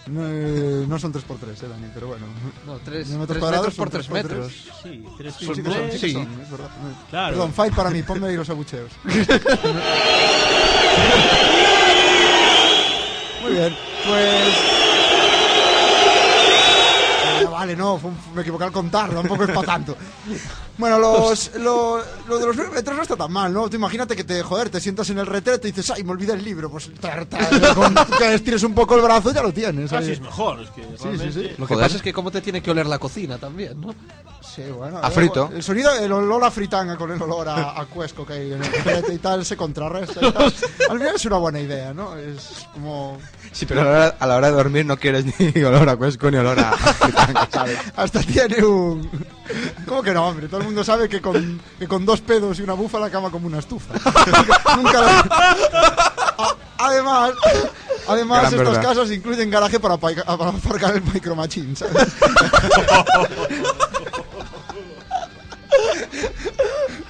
no, 0.07 0.21
eh, 0.27 0.85
no 0.87 0.99
son 0.99 1.13
3x3, 1.13 1.63
eh, 1.63 1.67
Dani, 1.67 1.87
pero 1.93 2.07
bueno. 2.07 2.25
No, 2.65 2.77
3 2.79 3.07
Nueve 3.09 3.21
metros, 3.21 3.37
cuadrados 3.39 3.73
por 3.75 3.89
son 3.89 3.89
3 3.91 4.07
tres 4.07 4.07
por 4.07 4.31
metros. 4.31 4.51
Sí, 4.83 5.03
tres 5.17 5.35
Sí, 5.39 5.45
por 5.45 5.55
sí 5.55 5.63
que 5.63 5.69
son, 5.71 5.79
sí 5.91 5.91
que 5.91 5.99
tres. 5.99 6.13
son, 6.13 6.41
es 6.41 6.51
verdad. 6.51 6.69
Claro. 7.09 7.33
Perdón, 7.35 7.53
fight 7.53 7.73
para 7.75 7.89
mí, 7.89 8.03
ponme 8.03 8.27
ahí 8.27 8.35
los 8.35 8.49
abucheos. 8.49 8.91
Muy 13.41 13.51
bien, 13.53 13.75
pues. 14.07 14.53
Eh, 17.41 17.45
vale, 17.49 17.75
no, 17.75 17.97
fue 17.97 18.11
un- 18.11 18.17
me 18.35 18.41
equivoqué 18.41 18.65
al 18.65 18.71
contar, 18.71 19.09
tampoco 19.11 19.43
es 19.43 19.49
para 19.51 19.65
tanto. 19.65 19.97
Bueno, 20.81 20.97
los, 20.97 21.51
lo, 21.57 22.01
lo 22.27 22.39
de 22.39 22.45
los 22.47 22.55
9 22.55 22.71
metros 22.73 22.97
no 22.97 23.03
está 23.03 23.15
tan 23.15 23.31
mal, 23.31 23.53
¿no? 23.53 23.69
Tú 23.69 23.75
imagínate 23.75 24.15
que 24.15 24.23
te, 24.23 24.41
joder, 24.41 24.71
te 24.71 24.81
sientas 24.81 25.07
en 25.11 25.19
el 25.19 25.27
retrete 25.27 25.67
y 25.67 25.71
dices, 25.71 25.91
ay, 25.91 26.03
me 26.03 26.09
olvidé 26.09 26.33
el 26.33 26.43
libro. 26.43 26.71
Pues 26.71 26.89
tar, 26.99 27.23
tar, 27.27 27.75
con 27.75 27.93
que 28.17 28.33
estires 28.33 28.63
un 28.63 28.73
poco 28.73 28.95
el 28.95 29.01
brazo 29.03 29.31
ya 29.31 29.43
lo 29.43 29.53
tienes. 29.53 29.91
Casi 29.91 30.07
ahí. 30.07 30.13
es 30.13 30.21
mejor, 30.21 30.59
es 30.59 30.71
que 30.71 30.81
sí. 31.31 31.49
Lo 31.59 31.67
que 31.67 31.75
Joder. 31.75 31.85
pasa 31.85 31.97
es 31.97 32.01
que 32.01 32.11
cómo 32.11 32.31
te 32.31 32.41
tiene 32.41 32.63
que 32.63 32.71
oler 32.71 32.87
la 32.87 32.97
cocina 32.97 33.37
también, 33.37 33.79
¿no? 33.79 33.93
Sí, 34.41 34.63
bueno. 34.75 34.97
A 34.97 35.11
frito. 35.11 35.51
El 35.53 35.61
sonido, 35.61 35.93
el 35.93 36.11
olor 36.11 36.43
a 36.43 36.49
fritanga 36.49 36.97
con 36.97 37.11
el 37.11 37.21
olor 37.21 37.47
a, 37.47 37.79
a 37.79 37.85
cuesco 37.85 38.25
que 38.25 38.33
hay 38.33 38.53
en 38.53 38.63
el 38.63 38.73
retrete 38.73 39.13
y 39.13 39.17
tal 39.19 39.45
se 39.45 39.55
contrarresta 39.55 40.19
y 40.19 40.31
tal. 40.31 40.43
Al 40.89 40.97
final 40.97 41.15
es 41.15 41.25
una 41.25 41.37
buena 41.37 41.59
idea, 41.59 41.93
¿no? 41.93 42.17
Es 42.17 42.67
como... 42.73 43.19
Sí, 43.51 43.67
pero 43.67 43.81
a 43.81 43.83
la, 43.83 43.89
hora, 43.91 44.15
a 44.19 44.27
la 44.27 44.35
hora 44.37 44.47
de 44.49 44.53
dormir 44.55 44.85
no 44.85 44.97
quieres 44.97 45.25
ni 45.39 45.63
olor 45.63 45.87
a 45.87 45.95
cuesco 45.95 46.31
ni 46.31 46.37
olor 46.37 46.59
a. 46.59 46.71
fritanga, 46.73 47.47
¿sabes? 47.51 47.77
Hasta 47.95 48.21
tiene 48.21 48.63
un... 48.63 49.09
¿Cómo 49.87 50.01
que 50.03 50.13
no, 50.13 50.27
hombre? 50.27 50.47
Todo 50.47 50.59
el 50.61 50.65
mundo 50.67 50.83
sabe 50.83 51.07
que 51.09 51.21
con, 51.21 51.59
que 51.79 51.87
con 51.87 52.05
dos 52.05 52.21
pedos 52.21 52.59
y 52.59 52.61
una 52.63 52.73
bufa 52.73 52.99
la 52.99 53.09
cama 53.09 53.29
como 53.29 53.47
una 53.47 53.59
estufa. 53.59 53.93
Nunca, 54.75 55.01
la- 55.01 55.19
A- 56.37 56.55
Además, 56.83 57.31
además 58.07 58.41
Gran 58.41 58.53
estas 58.53 58.67
verdad. 58.75 58.81
casas 58.89 59.11
incluyen 59.11 59.49
garaje 59.51 59.79
para, 59.79 59.97
paica- 59.97 60.25
para 60.25 60.49
aparcar 60.49 60.95
el 60.95 61.03
micro 61.03 61.35
machine, 61.35 61.75
¿sabes? 61.75 62.07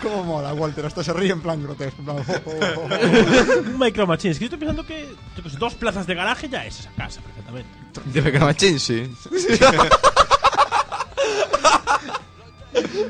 Cómo 0.01 0.23
mola, 0.23 0.53
Walter, 0.53 0.85
hasta 0.85 1.03
se 1.03 1.13
ríe 1.13 1.31
en 1.31 1.41
plan 1.41 1.61
grotesco. 1.61 2.01
oh, 2.07 2.11
oh, 2.45 2.51
oh. 2.77 3.59
Un 3.59 3.77
micro 3.79 4.07
machine. 4.07 4.31
Es 4.31 4.39
que 4.39 4.45
yo 4.45 4.47
estoy 4.47 4.59
pensando 4.59 4.85
que 4.85 5.07
dos 5.59 5.73
plazas 5.75 6.07
de 6.07 6.15
garaje 6.15 6.49
ya 6.49 6.65
es 6.65 6.79
esa 6.81 6.91
casa 6.91 7.21
perfectamente. 7.21 7.69
Dime 8.13 8.31
que 8.31 8.39
no 8.39 8.45
machín, 8.45 8.79
sí. 8.79 9.09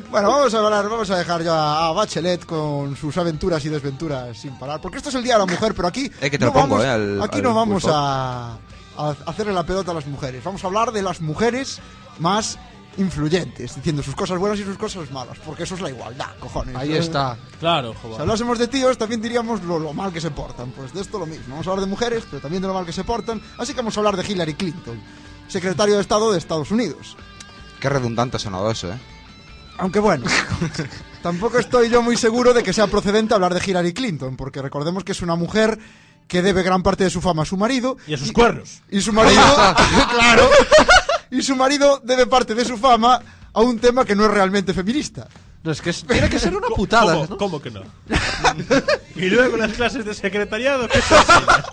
Bueno, 0.10 0.30
vamos 0.30 0.53
a 0.53 0.60
hablar, 0.60 0.89
vamos 0.89 1.10
a 1.12 1.18
dejar 1.18 1.44
ya 1.44 1.88
a 1.88 1.91
Bachelet 1.91 2.46
con 2.46 2.96
sus 2.96 3.15
aventuras 3.18 3.63
y 3.65 3.70
desventuras 3.70 4.38
sin 4.38 4.58
parar. 4.58 4.82
Porque 4.82 4.98
esto 4.98 5.10
es 5.10 5.15
el 5.15 5.24
Día 5.24 5.34
de 5.34 5.39
la 5.46 5.46
Mujer, 5.51 5.74
pero 5.75 5.88
aquí. 5.88 6.12
Eh, 6.20 6.30
que 6.30 6.38
te 6.38 6.46
no 6.46 6.48
lo 6.48 6.53
pongo, 6.53 6.77
vamos, 6.77 6.86
eh, 6.86 6.89
al- 6.89 7.22
aquí 7.22 7.38
al 7.38 7.44
no 7.44 7.53
vamos 7.53 7.84
a, 7.88 8.58
a 8.98 9.15
hacerle 9.27 9.53
la 9.53 9.65
pelota 9.65 9.91
a 9.91 9.94
las 9.94 10.08
mujeres. 10.08 10.44
Vamos 10.44 10.63
a 10.63 10.68
hablar 10.68 10.91
de 10.91 11.01
las 11.03 11.22
mujeres 11.22 11.80
más 12.20 12.58
influyentes, 12.98 13.75
diciendo 13.75 14.03
sus 14.03 14.15
cosas 14.15 14.38
buenas 14.38 14.60
y 14.60 14.63
sus 14.63 14.77
cosas 14.77 15.10
malas. 15.12 15.38
Porque 15.46 15.63
eso 15.63 15.75
es 15.75 15.82
la 15.82 15.89
igualdad, 15.89 16.27
cojones. 16.39 16.75
Ahí 16.75 16.94
está. 16.94 17.38
Claro, 17.60 17.94
Si 17.94 18.00
joder. 18.01 18.22
hablásemos 18.22 18.60
de 18.60 18.68
tíos, 18.68 18.98
también 18.98 19.22
diríamos 19.22 19.63
lo, 19.63 19.80
lo 19.80 19.94
mal 19.94 20.12
que 20.12 20.20
se 20.22 20.32
portan. 20.32 20.72
Pues 20.72 20.91
de 20.94 21.01
esto 21.01 21.18
lo 21.20 21.25
mismo. 21.25 21.46
Vamos 21.50 21.68
a 21.68 21.70
hablar 21.70 21.86
de 21.86 21.89
mujeres, 21.89 22.24
pero 22.30 22.41
también 22.41 22.62
de 22.62 22.68
lo 22.68 22.74
mal 22.74 22.86
que 22.86 22.94
se 22.94 23.03
portan. 23.03 23.41
Así 23.58 23.74
que 23.74 23.77
vamos 23.77 23.96
a 23.96 24.00
hablar 24.01 24.18
de 24.18 24.30
Hillary 24.30 24.56
Clinton, 24.56 25.00
secretario 25.48 25.96
de 25.96 26.01
Estado 26.01 26.32
de 26.32 26.38
Estados 26.39 26.72
Unidos. 26.72 27.15
Qué 27.80 27.89
redundante 27.89 28.38
ha 28.38 28.39
sonado 28.39 28.70
eso, 28.70 28.91
¿eh? 28.91 28.98
Aunque 29.82 30.00
bueno, 30.00 30.26
tampoco 31.24 31.58
estoy 31.58 31.90
yo 31.90 32.04
muy 32.04 32.16
seguro 32.16 32.54
de 32.54 32.62
que 32.62 32.72
sea 32.72 32.86
procedente 32.86 33.34
hablar 33.34 33.54
de 33.54 33.62
Hillary 33.66 33.94
Clinton, 33.94 34.38
porque 34.38 34.62
recordemos 34.62 35.04
que 35.04 35.12
es 35.12 35.22
una 35.24 35.36
mujer 35.36 35.80
que 36.28 36.44
debe 36.44 36.62
gran 36.62 36.84
parte 36.84 37.04
de 37.04 37.10
su 37.10 37.20
fama 37.20 37.42
a 37.42 37.46
su 37.46 37.58
marido. 37.58 37.98
Y 38.06 38.14
a 38.14 38.18
sus 38.18 38.32
cuernos. 38.32 38.82
Y 38.92 39.02
su 39.02 39.12
marido, 39.12 39.42
claro, 40.12 40.48
y 41.32 41.42
su 41.42 41.56
marido 41.56 42.00
debe 42.04 42.28
parte 42.28 42.54
de 42.54 42.64
su 42.64 42.78
fama 42.78 43.22
a 43.52 43.62
un 43.62 43.80
tema 43.80 44.06
que 44.06 44.16
no 44.16 44.24
es 44.26 44.32
realmente 44.32 44.72
feminista. 44.74 45.28
No, 45.64 45.72
es 45.72 45.82
que 45.82 45.90
es- 45.90 46.04
tiene 46.06 46.30
que 46.30 46.38
ser 46.40 46.56
una 46.56 46.68
putada, 46.68 47.14
¿Cómo, 47.14 47.28
¿no? 47.28 47.38
¿Cómo 47.38 47.62
que 47.62 47.72
no? 47.72 47.82
y 49.16 49.30
luego 49.32 49.58
las 49.58 49.74
clases 49.74 50.06
de 50.06 50.14
secretariado, 50.14 50.88
¿qué 50.88 51.00
enseña? 51.00 51.64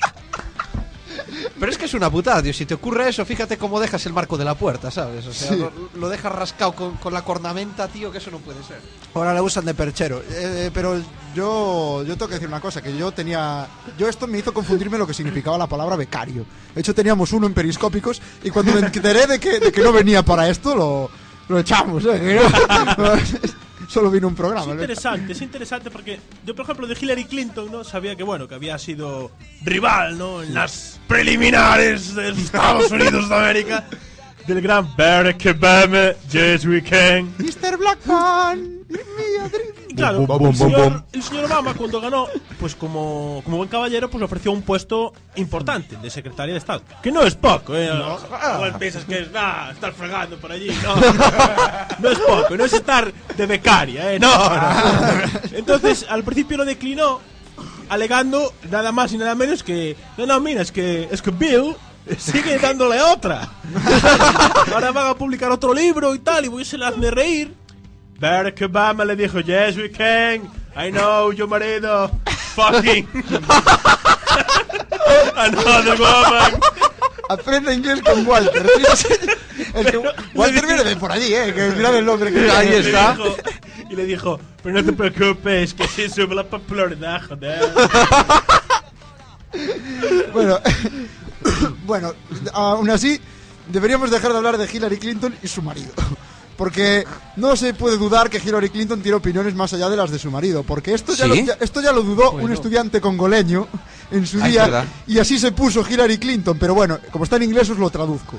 Pero 1.58 1.72
es 1.72 1.78
que 1.78 1.84
es 1.86 1.94
una 1.94 2.10
putada, 2.10 2.42
tío. 2.42 2.52
Si 2.52 2.66
te 2.66 2.74
ocurre 2.74 3.08
eso, 3.08 3.24
fíjate 3.24 3.56
cómo 3.58 3.80
dejas 3.80 4.04
el 4.06 4.12
marco 4.12 4.36
de 4.36 4.44
la 4.44 4.54
puerta, 4.54 4.90
¿sabes? 4.90 5.26
O 5.26 5.32
sea, 5.32 5.48
Sí. 5.50 5.56
lo, 5.56 5.70
lo 5.94 6.08
dejas 6.08 6.32
rascado 6.32 6.72
con, 6.74 6.96
con 6.96 7.12
la 7.12 7.22
cornamenta, 7.22 7.88
tío, 7.88 8.10
que 8.12 8.18
eso 8.18 8.30
no 8.30 8.38
puede 8.38 8.62
ser. 8.64 8.80
Ahora 9.14 9.32
la 9.34 9.42
usan 9.42 9.64
de 9.64 9.74
perchero. 9.74 10.22
Eh, 10.30 10.70
pero 10.72 11.00
yo, 11.34 12.02
yo 12.04 12.14
tengo 12.16 12.28
que 12.28 12.34
decir 12.34 12.48
una 12.48 12.60
cosa, 12.60 12.80
que 12.82 12.96
yo 12.96 13.12
tenía... 13.12 13.66
Yo 13.98 14.08
esto 14.08 14.26
me 14.26 14.38
hizo 14.38 14.52
confundirme 14.54 14.98
lo 14.98 15.06
que 15.06 15.14
significaba 15.14 15.58
la 15.58 15.66
palabra 15.66 15.96
becario. 15.96 16.44
De 16.74 16.80
hecho, 16.80 16.94
teníamos 16.94 17.32
uno 17.32 17.46
en 17.46 17.54
periscópicos 17.54 18.20
y 18.42 18.50
cuando 18.50 18.72
me 18.72 18.80
enteré 18.80 19.26
de 19.26 19.38
que, 19.40 19.58
de 19.60 19.72
que 19.72 19.82
no 19.82 19.92
venía 19.92 20.22
para 20.24 20.48
esto, 20.48 20.74
lo, 20.74 21.10
lo 21.48 21.58
echamos. 21.58 22.04
¿eh? 22.06 22.40
Solo 23.88 24.10
vino 24.10 24.28
un 24.28 24.34
Es 24.34 24.38
programa. 24.38 24.72
interesante, 24.72 25.32
es 25.32 25.40
interesante 25.42 25.90
porque 25.90 26.20
yo, 26.44 26.54
por 26.54 26.64
ejemplo, 26.64 26.86
de 26.86 26.96
Hillary 27.00 27.24
Clinton, 27.24 27.72
¿no? 27.72 27.82
Sabía 27.84 28.14
que, 28.16 28.22
bueno, 28.22 28.46
que 28.46 28.54
había 28.54 28.78
sido 28.78 29.30
rival, 29.64 30.18
¿no? 30.18 30.42
En 30.42 30.52
las 30.54 31.00
preliminares 31.08 32.14
de 32.14 32.28
Estados 32.30 32.90
Unidos 32.92 33.28
de 33.28 33.34
América. 33.34 33.84
Del 34.48 34.62
gran 34.62 34.96
Barack 34.96 35.44
Obama, 35.54 36.12
Yes 36.32 36.64
We 36.64 36.82
Can. 36.82 37.34
Mr. 37.38 37.76
Blackman, 37.76 38.78
mi 38.88 38.96
Adri- 38.96 39.74
Y 39.90 39.94
claro, 39.94 40.20
Bum, 40.20 40.26
bum, 40.26 40.36
el, 40.38 40.38
bum, 40.46 40.54
señor, 40.56 41.04
el 41.12 41.22
señor 41.22 41.44
Obama 41.44 41.74
cuando 41.74 42.00
ganó, 42.00 42.26
pues 42.58 42.74
como, 42.74 43.42
como 43.44 43.58
buen 43.58 43.68
caballero, 43.68 44.08
pues 44.08 44.18
le 44.20 44.24
ofreció 44.24 44.50
un 44.52 44.62
puesto 44.62 45.12
importante 45.36 45.98
de 45.98 46.08
secretaria 46.08 46.54
de 46.54 46.58
Estado. 46.58 46.82
Que 47.02 47.12
no 47.12 47.24
es 47.24 47.34
poco, 47.34 47.76
¿eh? 47.76 47.90
Igual 48.54 48.78
piensas 48.78 49.04
que 49.04 49.18
es, 49.20 49.30
nah, 49.30 49.70
estar 49.70 49.92
fregando 49.92 50.38
por 50.38 50.50
allí. 50.50 50.70
No, 50.82 50.96
no 51.98 52.10
es 52.10 52.18
poco, 52.18 52.56
no 52.56 52.64
es 52.64 52.72
estar 52.72 53.12
de 53.36 53.46
becaria, 53.46 54.14
¿eh? 54.14 54.18
No, 54.18 54.32
no. 54.34 54.60
Entonces, 55.52 56.06
al 56.08 56.24
principio 56.24 56.56
lo 56.56 56.64
declinó, 56.64 57.20
alegando 57.90 58.54
nada 58.70 58.92
más 58.92 59.12
y 59.12 59.18
nada 59.18 59.34
menos 59.34 59.62
que, 59.62 59.94
no, 60.16 60.24
no, 60.24 60.40
mira, 60.40 60.62
es 60.62 60.72
que, 60.72 61.06
es 61.10 61.20
que 61.20 61.30
Bill 61.32 61.74
sigue 62.16 62.58
dándole 62.58 63.00
otra. 63.02 63.48
Ahora 64.72 64.92
van 64.92 65.08
a 65.08 65.14
publicar 65.14 65.50
otro 65.50 65.74
libro 65.74 66.14
y 66.14 66.18
tal, 66.20 66.44
y 66.44 66.48
voy 66.48 66.62
a 66.62 66.64
se 66.64 66.76
hazme 66.82 67.10
reír. 67.10 67.54
Barack 68.18 68.60
Obama 68.62 69.04
le 69.04 69.14
dijo, 69.16 69.40
yes 69.40 69.76
we 69.76 69.90
can, 69.90 70.50
I 70.76 70.90
know, 70.90 71.30
your 71.32 71.48
marido, 71.48 72.10
fucking 72.54 73.06
another 75.36 75.96
woman. 75.98 76.60
Aprende 77.30 77.74
inglés 77.74 78.00
con 78.02 78.26
Walter. 78.26 78.64
El 79.74 79.86
que- 79.86 80.00
Walter 80.34 80.66
viene 80.66 80.82
de 80.84 80.96
por 80.96 81.12
allí, 81.12 81.34
¿eh? 81.34 81.52
Que 81.54 81.70
mirad 81.76 81.94
el 81.96 82.06
nombre 82.06 82.32
que 82.32 82.50
Ahí 82.50 82.68
está. 82.72 83.12
dijo- 83.14 83.36
Y 83.90 83.96
le 83.96 84.04
dijo, 84.06 84.40
pero 84.62 84.74
no 84.76 84.84
te 84.84 84.92
preocupes, 84.92 85.74
que 85.74 85.86
sí 85.88 86.08
sube 86.08 86.34
la 86.34 86.44
popularidad, 86.44 87.20
joder. 87.28 87.60
Bueno, 90.32 90.58
bueno, 91.86 92.12
aún 92.52 92.90
así, 92.90 93.20
deberíamos 93.68 94.10
dejar 94.10 94.32
de 94.32 94.36
hablar 94.38 94.58
de 94.58 94.68
Hillary 94.72 94.98
Clinton 94.98 95.34
y 95.42 95.48
su 95.48 95.62
marido. 95.62 95.92
Porque 96.56 97.04
no 97.36 97.54
se 97.54 97.72
puede 97.72 97.96
dudar 97.98 98.28
que 98.28 98.38
Hillary 98.38 98.70
Clinton 98.70 99.00
tiene 99.00 99.14
opiniones 99.16 99.54
más 99.54 99.72
allá 99.74 99.88
de 99.88 99.96
las 99.96 100.10
de 100.10 100.18
su 100.18 100.28
marido. 100.30 100.64
Porque 100.64 100.92
esto 100.92 101.14
ya, 101.14 101.24
¿Sí? 101.24 101.28
lo, 101.28 101.34
ya- 101.36 101.56
esto 101.60 101.80
ya 101.80 101.92
lo 101.92 102.02
dudó 102.02 102.32
un 102.32 102.50
estudiante 102.52 103.00
congoleño 103.00 103.68
en 104.10 104.26
su 104.26 104.42
Ah, 104.42 104.48
día. 104.48 104.62
verdad. 104.64 104.84
Y 105.06 105.18
así 105.20 105.38
se 105.38 105.52
puso 105.52 105.86
Hillary 105.88 106.18
Clinton. 106.18 106.58
Pero 106.58 106.74
bueno, 106.74 106.98
como 107.12 107.22
está 107.24 107.36
en 107.36 107.44
inglés, 107.44 107.70
os 107.70 107.78
lo 107.78 107.88
traduzco. 107.90 108.38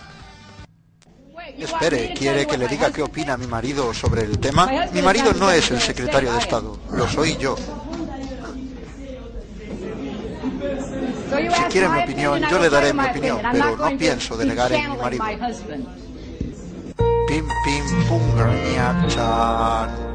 Espere, 1.58 2.14
¿quiere 2.18 2.46
que 2.48 2.58
le 2.58 2.68
diga 2.68 2.92
qué 2.92 3.02
opina 3.02 3.36
mi 3.38 3.46
marido 3.48 3.94
sobre 3.94 4.24
el 4.24 4.38
tema? 4.40 4.70
Mi 4.94 5.02
marido 5.02 5.34
no 5.34 5.50
es 5.52 5.70
el 5.72 5.82
secretario 5.82 6.32
de 6.32 6.40
Estado, 6.40 6.78
lo 6.94 7.08
soy 7.10 7.36
yo. 7.38 7.56
Si 11.30 11.64
quiere 11.72 11.90
mi 11.90 12.02
opinión, 12.02 12.42
yo 12.50 12.60
le 12.60 12.70
daré 12.70 12.94
mi 12.94 13.06
opinión, 13.06 13.40
pero 13.52 13.78
no 13.78 13.98
pienso 13.98 14.38
delegar 14.38 14.72
en 14.72 14.92
mi 14.92 14.98
marido. 14.98 15.26
Pim, 17.28 17.46
pim, 17.64 18.08
pum, 18.08 18.22
chan. 19.08 20.10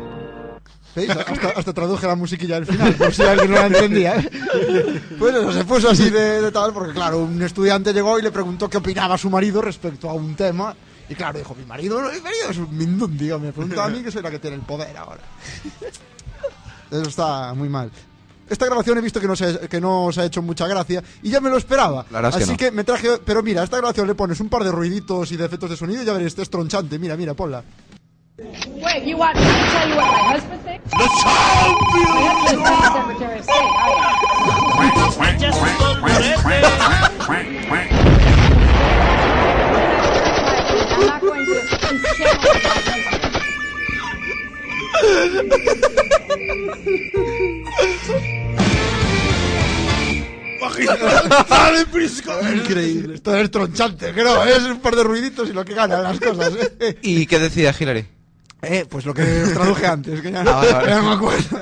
¿Veis? 0.97 1.11
Hasta, 1.11 1.49
hasta 1.49 1.73
traduje 1.73 2.07
la 2.07 2.15
musiquilla 2.15 2.57
del 2.57 2.67
final, 2.67 2.95
por 2.95 3.13
si 3.13 3.23
alguien 3.23 3.51
no 3.51 3.57
la 3.57 3.67
entendía. 3.67 4.17
¿eh? 4.17 4.31
Pues 5.19 5.35
eso, 5.35 5.53
se 5.53 5.65
puso 5.65 5.91
así 5.91 6.11
de, 6.11 6.41
de 6.41 6.53
tal, 6.53 6.73
porque 6.73 6.93
claro, 6.93 7.19
un 7.21 7.41
estudiante 7.43 7.93
llegó 7.93 8.19
y 8.19 8.23
le 8.23 8.31
preguntó 8.31 8.69
qué 8.69 8.79
opinaba 8.79 9.19
su 9.19 9.31
marido 9.31 9.61
respecto 9.63 10.09
a 10.09 10.13
un 10.13 10.35
tema. 10.35 10.75
Y 11.09 11.15
claro, 11.15 11.39
dijo, 11.39 11.55
mi 11.55 11.65
marido, 11.65 12.01
mi 12.01 12.21
marido 12.21 12.51
es 12.51 12.59
un 12.59 12.77
mindundi, 12.77 13.29
me 13.39 13.53
preguntó 13.53 13.83
a 13.83 13.89
mí 13.89 14.03
que 14.03 14.11
soy 14.11 14.23
la 14.23 14.31
que 14.31 14.39
tiene 14.39 14.57
el 14.57 14.63
poder 14.63 14.97
ahora. 14.97 15.21
Eso 16.91 17.09
está 17.09 17.55
muy 17.55 17.69
mal. 17.69 17.91
Esta 18.49 18.67
grabación 18.67 18.99
he 18.99 19.01
visto 19.01 19.21
que 19.21 19.27
no, 19.27 19.35
se, 19.37 19.69
que 19.69 19.81
no 19.81 20.07
os 20.07 20.19
ha 20.19 20.25
hecho 20.25 20.43
mucha 20.43 20.67
gracia 20.67 21.03
y 21.23 21.31
ya 21.31 21.41
me 21.41 21.49
lo 21.51 21.57
esperaba. 21.57 22.05
Que 22.05 22.17
Así 22.17 22.51
no. 22.53 22.57
que 22.57 22.71
me 22.71 22.85
traje. 22.85 23.19
Pero 23.25 23.43
mira, 23.43 23.63
a 23.63 23.65
esta 23.65 23.79
grabación 23.79 24.07
le 24.07 24.15
pones 24.15 24.39
un 24.41 24.49
par 24.49 24.65
de 24.65 24.71
ruiditos 24.73 25.33
y 25.33 25.37
de 25.37 25.47
efectos 25.47 25.71
de 25.71 25.77
sonido 25.77 26.03
y 26.03 26.05
ya 26.07 26.13
veréis, 26.13 26.29
este 26.33 26.43
es 26.43 26.51
tronchante. 26.51 26.99
Mira, 26.99 27.17
mira, 27.17 27.35
ponla. 27.35 27.63
Wait, 28.37 29.05
you 29.07 29.17
want 29.17 29.37
me 29.37 29.43
to 29.43 29.49
tell 29.71 29.89
you 29.89 29.95
what 29.97 30.11
my 30.11 30.35
husband 30.35 30.61
thinks? 30.65 30.91
The 30.91 31.09
champion! 31.23 32.11
My 32.11 32.21
husband's 32.29 32.63
not 32.65 32.81
the 32.83 32.91
Secretary 32.93 33.39
of 33.39 33.45
State. 33.45 34.65
Increíble, 52.55 53.15
esto 53.15 53.37
es 53.37 53.51
tronchante, 53.51 54.13
que 54.13 54.23
no, 54.23 54.45
es 54.45 54.63
un 54.63 54.81
par 54.81 54.97
de 54.97 55.05
ruiditos 55.05 55.49
y 55.49 55.53
lo 55.53 55.65
que 55.65 55.75
ganan 55.75 56.03
las 56.03 56.21
cosas. 56.21 56.53
¿eh? 56.81 56.99
¿Y 57.03 57.27
qué 57.27 57.39
decía 57.39 57.75
Hillary? 57.79 58.07
Eh, 58.63 58.87
pues 58.89 59.05
lo 59.05 59.13
que 59.13 59.23
traduje 59.53 59.87
antes, 59.87 60.21
que 60.21 60.33
ya, 60.33 60.41
Ah, 60.41 60.45
vale, 60.45 60.73
vale. 60.73 60.89
ya 60.91 61.03
no 61.03 61.09
me 61.09 61.15
acuerdo. 61.15 61.61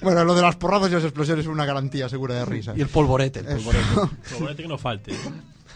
Bueno, 0.00 0.24
lo 0.24 0.34
de 0.34 0.42
las 0.42 0.56
porradas 0.56 0.90
y 0.90 0.94
las 0.94 1.04
explosiones 1.04 1.44
es 1.44 1.50
una 1.50 1.64
garantía 1.64 2.08
segura 2.08 2.34
de 2.34 2.44
risa. 2.44 2.72
Y 2.76 2.80
el 2.82 2.88
polvorete, 2.88 3.40
el 3.40 3.46
polvorete. 3.56 3.84
Favorete 4.22 4.62
que 4.62 4.68
no 4.68 4.78
falte. 4.78 5.14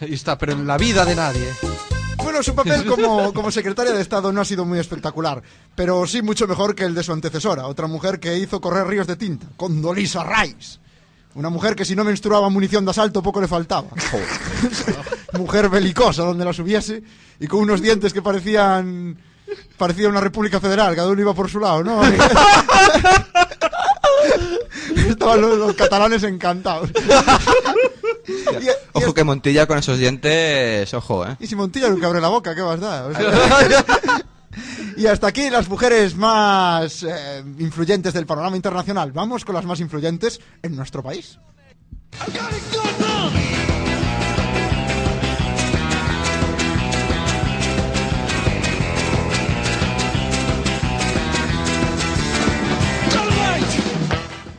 Ahí 0.01 0.13
está, 0.13 0.37
pero 0.37 0.53
en 0.53 0.65
la 0.65 0.77
vida 0.77 1.03
de 1.05 1.15
nadie. 1.15 1.47
Bueno, 2.17 2.43
su 2.43 2.53
papel 2.53 2.85
como, 2.85 3.33
como 3.33 3.49
secretaria 3.49 3.93
de 3.93 4.01
Estado 4.01 4.31
no 4.31 4.41
ha 4.41 4.45
sido 4.45 4.65
muy 4.65 4.77
espectacular, 4.77 5.41
pero 5.73 6.05
sí 6.05 6.21
mucho 6.21 6.47
mejor 6.47 6.75
que 6.75 6.83
el 6.83 6.93
de 6.93 7.01
su 7.03 7.13
antecesora, 7.13 7.65
otra 7.65 7.87
mujer 7.87 8.19
que 8.19 8.37
hizo 8.37 8.59
correr 8.59 8.87
ríos 8.87 9.07
de 9.07 9.15
tinta, 9.15 9.47
Condoleezza 9.55 10.23
Rice. 10.23 10.79
Una 11.35 11.49
mujer 11.49 11.75
que 11.75 11.85
si 11.85 11.95
no 11.95 12.03
menstruaba 12.03 12.49
munición 12.49 12.83
de 12.85 12.91
asalto 12.91 13.21
poco 13.21 13.39
le 13.41 13.47
faltaba. 13.47 13.87
mujer 15.37 15.69
belicosa 15.69 16.23
donde 16.23 16.43
la 16.43 16.51
subiese 16.53 17.01
y 17.39 17.47
con 17.47 17.59
unos 17.61 17.81
dientes 17.81 18.11
que 18.13 18.21
parecían 18.21 19.17
parecía 19.77 20.09
una 20.09 20.19
república 20.21 20.59
federal, 20.59 20.95
cada 20.95 21.07
uno 21.09 21.21
iba 21.21 21.33
por 21.33 21.49
su 21.49 21.59
lado, 21.59 21.83
¿no? 21.83 22.01
Estaban 25.07 25.41
los, 25.41 25.57
los 25.57 25.75
catalanes 25.75 26.23
encantados. 26.23 26.89
Y- 28.29 28.65
y 28.65 28.69
Ojo 28.93 29.13
que 29.13 29.23
Montilla 29.23 29.65
con 29.65 29.77
esos 29.79 29.97
dientes, 29.97 30.93
ojo, 30.93 31.25
eh. 31.25 31.35
y 31.39 31.47
si 31.47 31.55
Montilla 31.55 31.89
nunca 31.89 32.05
abre 32.07 32.21
la 32.21 32.27
boca, 32.27 32.53
¿qué 32.53 32.61
más 32.61 32.79
da? 32.79 33.05
O 33.05 33.13
sea, 33.13 33.31
y 34.97 35.05
hasta 35.07 35.27
aquí 35.27 35.49
las 35.49 35.69
mujeres 35.69 36.15
más 36.15 37.03
eh, 37.03 37.43
influyentes 37.59 38.13
del 38.13 38.25
panorama 38.25 38.55
internacional. 38.55 39.11
Vamos 39.11 39.45
con 39.45 39.55
las 39.55 39.65
más 39.65 39.79
influyentes 39.79 40.39
en 40.61 40.75
nuestro 40.75 41.03
país. 41.03 41.39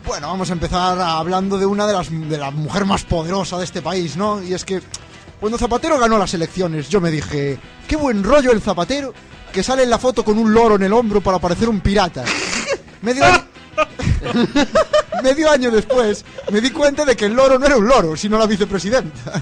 Bueno, 0.07 0.29
vamos 0.29 0.50
a 0.50 0.53
empezar 0.53 1.00
hablando 1.00 1.59
de 1.59 1.66
una 1.66 1.87
de 1.87 1.92
las 1.92 2.11
de 2.11 2.38
la 2.38 2.50
mujer 2.50 2.85
más 2.85 3.05
poderosa 3.05 3.59
de 3.59 3.64
este 3.64 3.81
país, 3.81 4.16
¿no? 4.16 4.42
Y 4.42 4.55
es 4.55 4.64
que 4.64 4.83
cuando 5.40 5.57
Zapatero 5.57 5.98
ganó 5.98 6.18
las 6.18 6.35
elecciones, 6.35 6.88
yo 6.90 7.00
me 7.00 7.11
dije, 7.11 7.59
qué 7.88 7.96
buen 7.96 8.22
rollo 8.22 8.53
el 8.53 8.61
Zapatero, 8.61 9.14
que 9.53 9.63
sale 9.63 9.83
en 9.83 9.91
la 9.91 9.99
foto 9.99 10.25
con 10.25 10.39
un 10.39 10.53
loro 10.53 10.77
en 10.77 10.83
el 10.83 10.93
hombro 10.93 11.21
para 11.21 11.39
parecer 11.39 11.69
un 11.69 11.81
pirata. 11.81 12.25
Medio 13.03 13.25
año, 13.25 13.45
medio 15.23 15.51
año 15.51 15.71
después 15.71 16.25
me 16.51 16.61
di 16.61 16.71
cuenta 16.71 17.05
de 17.05 17.17
que 17.17 17.27
el 17.27 17.35
loro 17.35 17.59
no 17.59 17.67
era 17.67 17.77
un 17.77 17.87
loro, 17.89 18.17
sino 18.17 18.39
la 18.39 18.47
vicepresidenta. 18.47 19.41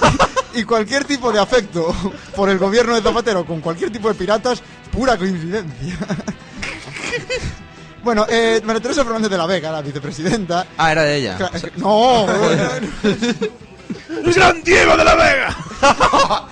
y 0.54 0.64
cualquier 0.64 1.04
tipo 1.04 1.32
de 1.32 1.40
afecto 1.40 1.94
por 2.36 2.48
el 2.50 2.58
gobierno 2.58 2.94
de 2.94 3.02
Zapatero 3.02 3.44
con 3.44 3.60
cualquier 3.60 3.90
tipo 3.90 4.08
de 4.08 4.14
piratas, 4.14 4.62
pura 4.92 5.16
coincidencia. 5.16 5.96
Bueno, 8.02 8.24
eh, 8.30 8.62
María 8.64 8.80
Teresa 8.80 9.04
Fernández 9.04 9.30
de 9.30 9.36
la 9.36 9.44
Vega, 9.46 9.70
la 9.70 9.82
vicepresidenta. 9.82 10.66
Ah, 10.78 10.92
era 10.92 11.02
de 11.02 11.16
ella. 11.16 11.38
Cla- 11.38 11.72
No, 11.76 12.26
¡El 14.24 14.32
gran 14.32 14.62
Diego 14.62 14.96
de 14.96 15.04
la 15.04 15.14
Vega! 15.14 15.56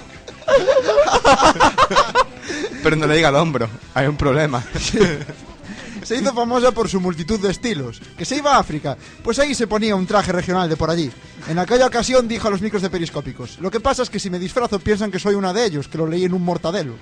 Pero 2.88 2.96
no 2.96 3.06
le 3.06 3.16
diga 3.16 3.28
al 3.28 3.36
hombro, 3.36 3.68
hay 3.92 4.06
un 4.06 4.16
problema. 4.16 4.64
se 6.02 6.16
hizo 6.16 6.32
famosa 6.32 6.72
por 6.72 6.88
su 6.88 7.02
multitud 7.02 7.38
de 7.38 7.50
estilos. 7.50 8.00
Que 8.16 8.24
se 8.24 8.36
iba 8.36 8.56
a 8.56 8.60
África, 8.60 8.96
pues 9.22 9.38
ahí 9.38 9.54
se 9.54 9.66
ponía 9.66 9.94
un 9.94 10.06
traje 10.06 10.32
regional 10.32 10.70
de 10.70 10.76
por 10.78 10.88
allí. 10.88 11.10
En 11.50 11.58
aquella 11.58 11.86
ocasión 11.86 12.26
dijo 12.26 12.48
a 12.48 12.50
los 12.50 12.62
micros 12.62 12.80
de 12.80 12.88
periscópicos: 12.88 13.58
Lo 13.60 13.70
que 13.70 13.78
pasa 13.78 14.04
es 14.04 14.08
que 14.08 14.18
si 14.18 14.30
me 14.30 14.38
disfrazo 14.38 14.78
piensan 14.78 15.10
que 15.10 15.18
soy 15.18 15.34
una 15.34 15.52
de 15.52 15.66
ellos, 15.66 15.86
que 15.86 15.98
lo 15.98 16.06
leí 16.06 16.24
en 16.24 16.32
un 16.32 16.42
mortadelo. 16.42 16.94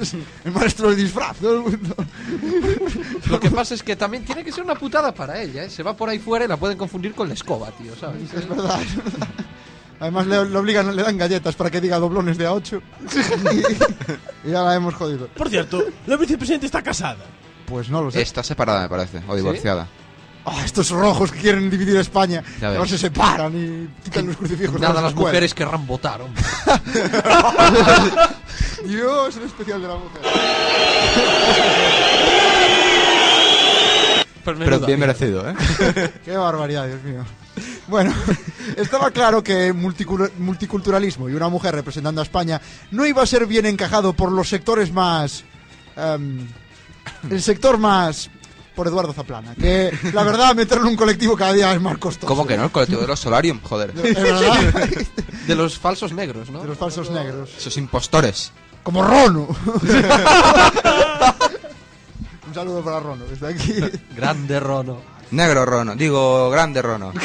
Es 0.00 0.14
el 0.44 0.52
maestro 0.52 0.90
del 0.90 0.98
disfraz. 0.98 1.38
Lo 1.42 3.40
que 3.40 3.50
pasa 3.50 3.74
es 3.74 3.82
que 3.82 3.96
también 3.96 4.24
tiene 4.24 4.44
que 4.44 4.52
ser 4.52 4.62
una 4.62 4.76
putada 4.76 5.12
para 5.12 5.42
ella, 5.42 5.64
¿eh? 5.64 5.70
Se 5.70 5.82
va 5.82 5.96
por 5.96 6.08
ahí 6.08 6.20
fuera 6.20 6.44
y 6.44 6.48
la 6.48 6.58
pueden 6.58 6.78
confundir 6.78 7.12
con 7.12 7.26
la 7.26 7.34
escoba, 7.34 7.72
tío, 7.72 7.96
¿sabes? 7.96 8.32
Es 8.32 8.48
verdad. 8.48 8.78
Además 10.00 10.26
le, 10.26 10.44
le 10.44 10.56
obligan, 10.58 10.94
le 10.94 11.02
dan 11.02 11.16
galletas 11.18 11.54
para 11.56 11.70
que 11.70 11.80
diga 11.80 11.98
doblones 11.98 12.38
de 12.38 12.46
a 12.46 12.52
8. 12.52 12.80
y, 14.44 14.48
y 14.48 14.50
ya 14.52 14.62
la 14.62 14.74
hemos 14.76 14.94
jodido. 14.94 15.26
Por 15.28 15.48
cierto, 15.50 15.82
la 16.06 16.16
vicepresidenta 16.16 16.66
está 16.66 16.82
casada. 16.82 17.24
Pues 17.66 17.88
no 17.90 18.02
lo 18.02 18.10
sé. 18.10 18.22
Está 18.22 18.42
separada, 18.42 18.82
me 18.82 18.88
parece, 18.88 19.20
o 19.28 19.34
divorciada. 19.36 19.86
Ah, 20.46 20.62
estos 20.64 20.88
rojos 20.90 21.30
que 21.32 21.40
quieren 21.40 21.68
dividir 21.68 21.96
España. 21.96 22.42
Ya 22.60 22.70
ves. 22.70 22.78
No 22.78 22.86
se 22.86 22.96
separan 22.96 23.52
y 23.54 23.88
quitan 24.04 24.28
los 24.28 24.36
crucifijos. 24.36 24.74
de 24.76 24.80
Nada, 24.80 24.94
las 24.94 25.02
las 25.02 25.10
escuelas. 25.12 25.32
mujeres 25.32 25.52
querrán 25.54 25.86
votar, 25.86 26.22
hombre. 26.22 26.42
Dios, 28.86 29.36
el 29.36 29.42
especial 29.42 29.82
de 29.82 29.88
la 29.88 29.94
mujer. 29.96 30.22
Pero 34.44 34.80
bien 34.80 35.00
merecido, 35.00 35.46
¿eh? 35.50 35.54
Qué 36.24 36.36
barbaridad, 36.36 36.86
Dios 36.86 37.02
mío. 37.02 37.24
Bueno, 37.88 38.12
estaba 38.76 39.10
claro 39.10 39.42
que 39.42 39.72
multicul- 39.74 40.30
multiculturalismo 40.38 41.28
y 41.28 41.34
una 41.34 41.48
mujer 41.48 41.74
representando 41.74 42.20
a 42.20 42.24
España 42.24 42.60
no 42.90 43.06
iba 43.06 43.22
a 43.22 43.26
ser 43.26 43.46
bien 43.46 43.66
encajado 43.66 44.12
por 44.12 44.30
los 44.32 44.48
sectores 44.48 44.92
más... 44.92 45.44
em, 45.96 46.46
el 47.30 47.42
sector 47.42 47.78
más... 47.78 48.30
por 48.76 48.86
Eduardo 48.86 49.12
Zaplana. 49.12 49.54
Que 49.54 49.90
la 50.12 50.22
verdad, 50.22 50.54
meterlo 50.54 50.84
en 50.84 50.90
un 50.90 50.96
colectivo 50.96 51.36
cada 51.36 51.52
día 51.52 51.72
es 51.72 51.80
más 51.80 51.98
costoso. 51.98 52.26
¿Cómo 52.26 52.46
que 52.46 52.56
no? 52.56 52.64
El 52.64 52.70
colectivo 52.70 53.00
de 53.00 53.06
los 53.08 53.18
Solarium, 53.18 53.60
joder. 53.62 53.92
De 53.94 55.54
los 55.56 55.78
falsos 55.78 56.12
negros, 56.12 56.50
¿no? 56.50 56.60
De 56.62 56.68
los 56.68 56.78
falsos 56.78 57.10
negros. 57.10 57.50
Esos 57.56 57.76
impostores. 57.76 58.52
Como 58.84 59.02
Rono. 59.02 59.48
un 62.48 62.54
saludo 62.54 62.82
para 62.84 63.00
Rono, 63.00 63.24
desde 63.26 63.48
aquí. 63.48 63.74
Grande 64.16 64.60
Rono. 64.60 65.17
Negro 65.30 65.64
Rono, 65.64 65.94
digo, 65.94 66.50
grande 66.50 66.82
Rono. 66.82 67.12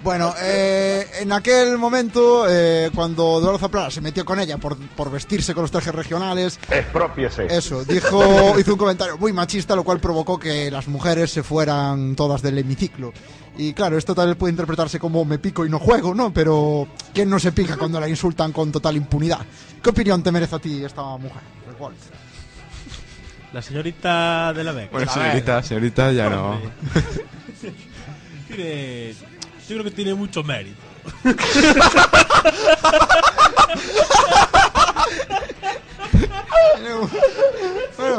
Bueno, 0.00 0.32
eh, 0.40 1.06
en 1.20 1.32
aquel 1.32 1.76
momento, 1.76 2.46
eh, 2.48 2.88
cuando 2.94 3.40
Eduardo 3.40 3.58
Zaplana 3.58 3.90
se 3.90 4.00
metió 4.00 4.24
con 4.24 4.38
ella 4.38 4.56
por, 4.56 4.76
por 4.78 5.10
vestirse 5.10 5.52
con 5.54 5.62
los 5.62 5.72
trajes 5.72 5.92
regionales, 5.92 6.58
Expropiese. 6.70 7.46
eso, 7.46 7.84
dijo, 7.84 8.58
hizo 8.58 8.72
un 8.72 8.78
comentario 8.78 9.18
muy 9.18 9.32
machista, 9.32 9.74
lo 9.74 9.82
cual 9.82 9.98
provocó 9.98 10.38
que 10.38 10.70
las 10.70 10.86
mujeres 10.86 11.32
se 11.32 11.42
fueran 11.42 12.14
todas 12.14 12.40
del 12.42 12.58
hemiciclo. 12.58 13.12
Y 13.58 13.72
claro, 13.72 13.98
esto 13.98 14.14
tal 14.14 14.28
vez 14.28 14.36
puede 14.36 14.52
interpretarse 14.52 15.00
como 15.00 15.24
me 15.24 15.40
pico 15.40 15.66
y 15.66 15.68
no 15.68 15.80
juego, 15.80 16.14
¿no? 16.14 16.32
Pero 16.32 16.86
¿quién 17.12 17.28
no 17.28 17.40
se 17.40 17.50
pica 17.50 17.76
cuando 17.76 17.98
la 17.98 18.08
insultan 18.08 18.52
con 18.52 18.70
total 18.70 18.96
impunidad? 18.96 19.40
¿Qué 19.82 19.90
opinión 19.90 20.22
te 20.22 20.30
merece 20.30 20.54
a 20.54 20.58
ti 20.60 20.84
esta 20.84 21.02
mujer? 21.02 21.42
Walter? 21.78 22.17
La 23.52 23.62
señorita 23.62 24.52
de 24.52 24.64
la 24.64 24.72
Vega. 24.72 24.88
Bueno, 24.92 25.12
señorita, 25.12 25.62
señorita, 25.62 26.12
ya 26.12 26.28
no. 26.28 26.60
Tiene. 28.48 29.14
Yo 29.68 29.74
creo 29.74 29.84
que 29.84 29.90
tiene 29.90 30.14
mucho 30.14 30.42
mérito. 30.42 30.80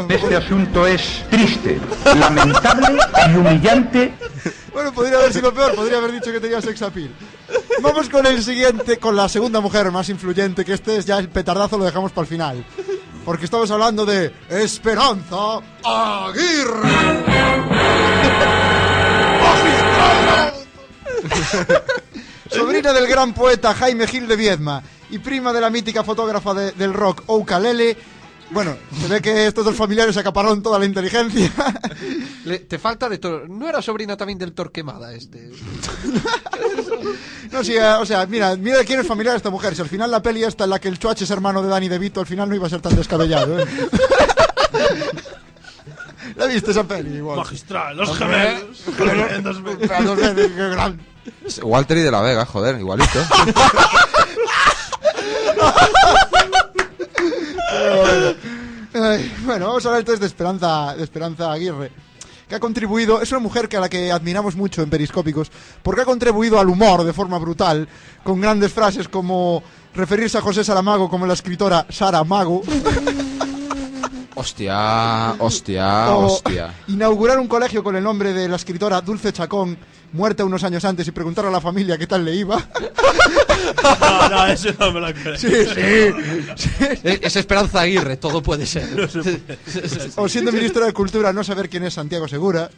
Este 0.09 0.35
asunto 0.35 0.85
es 0.85 1.23
triste, 1.29 1.79
lamentable 2.19 2.99
y 3.31 3.37
humillante. 3.37 4.13
Bueno, 4.73 4.93
podría 4.93 5.17
haber 5.17 5.33
sido 5.33 5.53
peor, 5.53 5.75
podría 5.75 5.97
haber 5.97 6.11
dicho 6.11 6.31
que 6.31 6.39
tenía 6.39 6.61
sex 6.61 6.81
appeal. 6.81 7.09
Vamos 7.81 8.09
con 8.09 8.25
el 8.25 8.43
siguiente, 8.43 8.97
con 8.97 9.15
la 9.15 9.27
segunda 9.27 9.59
mujer 9.59 9.91
más 9.91 10.09
influyente, 10.09 10.63
que 10.63 10.73
este 10.73 10.97
es 10.97 11.05
ya 11.05 11.17
el 11.17 11.29
petardazo, 11.29 11.77
lo 11.77 11.85
dejamos 11.85 12.11
para 12.11 12.23
el 12.23 12.29
final. 12.29 12.65
Porque 13.29 13.45
estamos 13.45 13.69
hablando 13.69 14.07
de 14.07 14.33
Esperanza 14.49 15.59
Aguirre. 15.83 16.89
Sobrina 22.51 22.91
del 22.91 23.05
gran 23.07 23.33
poeta 23.33 23.75
Jaime 23.75 24.07
Gil 24.07 24.27
de 24.27 24.35
Viedma 24.35 24.81
y 25.11 25.19
prima 25.19 25.53
de 25.53 25.61
la 25.61 25.69
mítica 25.69 26.03
fotógrafa 26.03 26.55
de- 26.55 26.71
del 26.71 26.91
rock 26.93 27.21
Oukalele. 27.27 27.95
Bueno, 28.51 28.75
se 28.99 29.07
ve 29.07 29.21
que 29.21 29.45
estos 29.47 29.63
dos 29.63 29.75
familiares 29.75 30.17
acapararon 30.17 30.63
toda 30.63 30.79
la 30.79 30.85
inteligencia. 30.85 31.51
Le- 32.45 32.59
te 32.59 32.79
falta 32.79 33.07
de 33.07 33.19
Tor- 33.19 33.47
¿No 33.47 33.69
era 33.69 33.81
sobrina 33.81 34.17
también 34.17 34.39
del 34.39 34.53
Torquemada 34.53 35.13
este? 35.13 35.49
No, 37.51 37.63
sí, 37.63 37.73
eh, 37.75 37.81
o 37.99 38.05
sea, 38.05 38.25
mira, 38.27 38.55
mira 38.55 38.77
de 38.77 38.85
quién 38.85 38.99
es 38.99 39.07
familiar 39.07 39.35
esta 39.35 39.49
mujer. 39.49 39.75
Si 39.75 39.81
al 39.81 39.89
final 39.89 40.11
la 40.11 40.21
peli 40.21 40.43
esta 40.43 40.65
en 40.65 40.69
la 40.69 40.79
que 40.79 40.87
el 40.87 40.99
Chuach 40.99 41.19
es 41.21 41.31
hermano 41.31 41.63
de 41.63 41.69
Danny 41.69 41.89
DeVito, 41.89 42.19
al 42.19 42.27
final 42.27 42.47
no 42.47 42.53
iba 42.55 42.67
a 42.67 42.69
ser 42.69 42.79
tan 42.81 42.95
descabellado, 42.95 43.59
¿eh? 43.59 43.65
¿La 46.35 46.45
viste 46.45 46.69
esa 46.71 46.83
peli? 46.83 47.17
Igual. 47.17 47.37
Magistral, 47.37 47.97
los 47.97 48.15
gemelos. 48.15 48.83
Dos 50.05 50.17
veces, 50.17 50.51
qué 50.55 50.69
gran- 50.69 50.99
Walter 51.63 51.97
y 51.97 52.01
de 52.01 52.11
la 52.11 52.21
Vega, 52.21 52.45
joder, 52.45 52.79
igualito. 52.79 53.19
Bueno, 59.45 59.67
vamos 59.67 59.85
a 59.85 59.89
hablar 59.89 59.99
entonces 59.99 60.19
de 60.19 60.27
Esperanza, 60.27 60.95
de 60.95 61.03
Esperanza 61.03 61.51
Aguirre, 61.51 61.91
que 62.47 62.55
ha 62.55 62.59
contribuido, 62.59 63.21
es 63.21 63.31
una 63.31 63.39
mujer 63.39 63.69
que 63.69 63.77
a 63.77 63.79
la 63.79 63.89
que 63.89 64.11
admiramos 64.11 64.55
mucho 64.55 64.81
en 64.81 64.89
Periscópicos, 64.89 65.51
porque 65.83 66.01
ha 66.01 66.05
contribuido 66.05 66.59
al 66.59 66.69
humor 66.69 67.03
de 67.03 67.13
forma 67.13 67.37
brutal, 67.37 67.87
con 68.23 68.41
grandes 68.41 68.73
frases 68.73 69.07
como 69.07 69.61
referirse 69.93 70.37
a 70.37 70.41
José 70.41 70.63
Saramago 70.63 71.09
como 71.09 71.25
la 71.27 71.33
escritora 71.33 71.85
Sara 71.89 72.23
Mago, 72.23 72.61
Hostia, 74.35 75.33
hostia, 75.37 76.15
o 76.15 76.25
hostia. 76.27 76.73
inaugurar 76.87 77.39
un 77.39 77.47
colegio 77.47 77.83
con 77.83 77.97
el 77.97 78.03
nombre 78.03 78.31
de 78.31 78.47
la 78.47 78.55
escritora 78.55 79.01
Dulce 79.01 79.33
Chacón, 79.33 79.77
muerta 80.13 80.43
unos 80.45 80.63
años 80.63 80.83
antes, 80.85 81.07
y 81.07 81.11
preguntar 81.11 81.45
a 81.45 81.51
la 81.51 81.61
familia 81.61 81.97
qué 81.97 82.07
tal 82.07 82.25
le 82.25 82.35
iba. 82.35 82.57
No, 83.99 84.29
no, 84.29 84.47
eso 84.47 84.69
no 84.79 84.91
me 84.91 84.99
lo 84.99 85.13
creo. 85.13 85.37
Sí, 85.37 85.47
sí. 85.49 86.13
sí. 86.57 86.69
Es 87.21 87.35
Esperanza 87.35 87.81
Aguirre, 87.81 88.17
todo 88.17 88.41
puede 88.41 88.65
ser. 88.65 88.87
O 90.15 90.27
siendo 90.27 90.51
ministro 90.51 90.85
de 90.85 90.93
Cultura, 90.93 91.31
no 91.33 91.43
saber 91.43 91.69
quién 91.69 91.83
es 91.83 91.93
Santiago 91.93 92.27
Segura. 92.27 92.69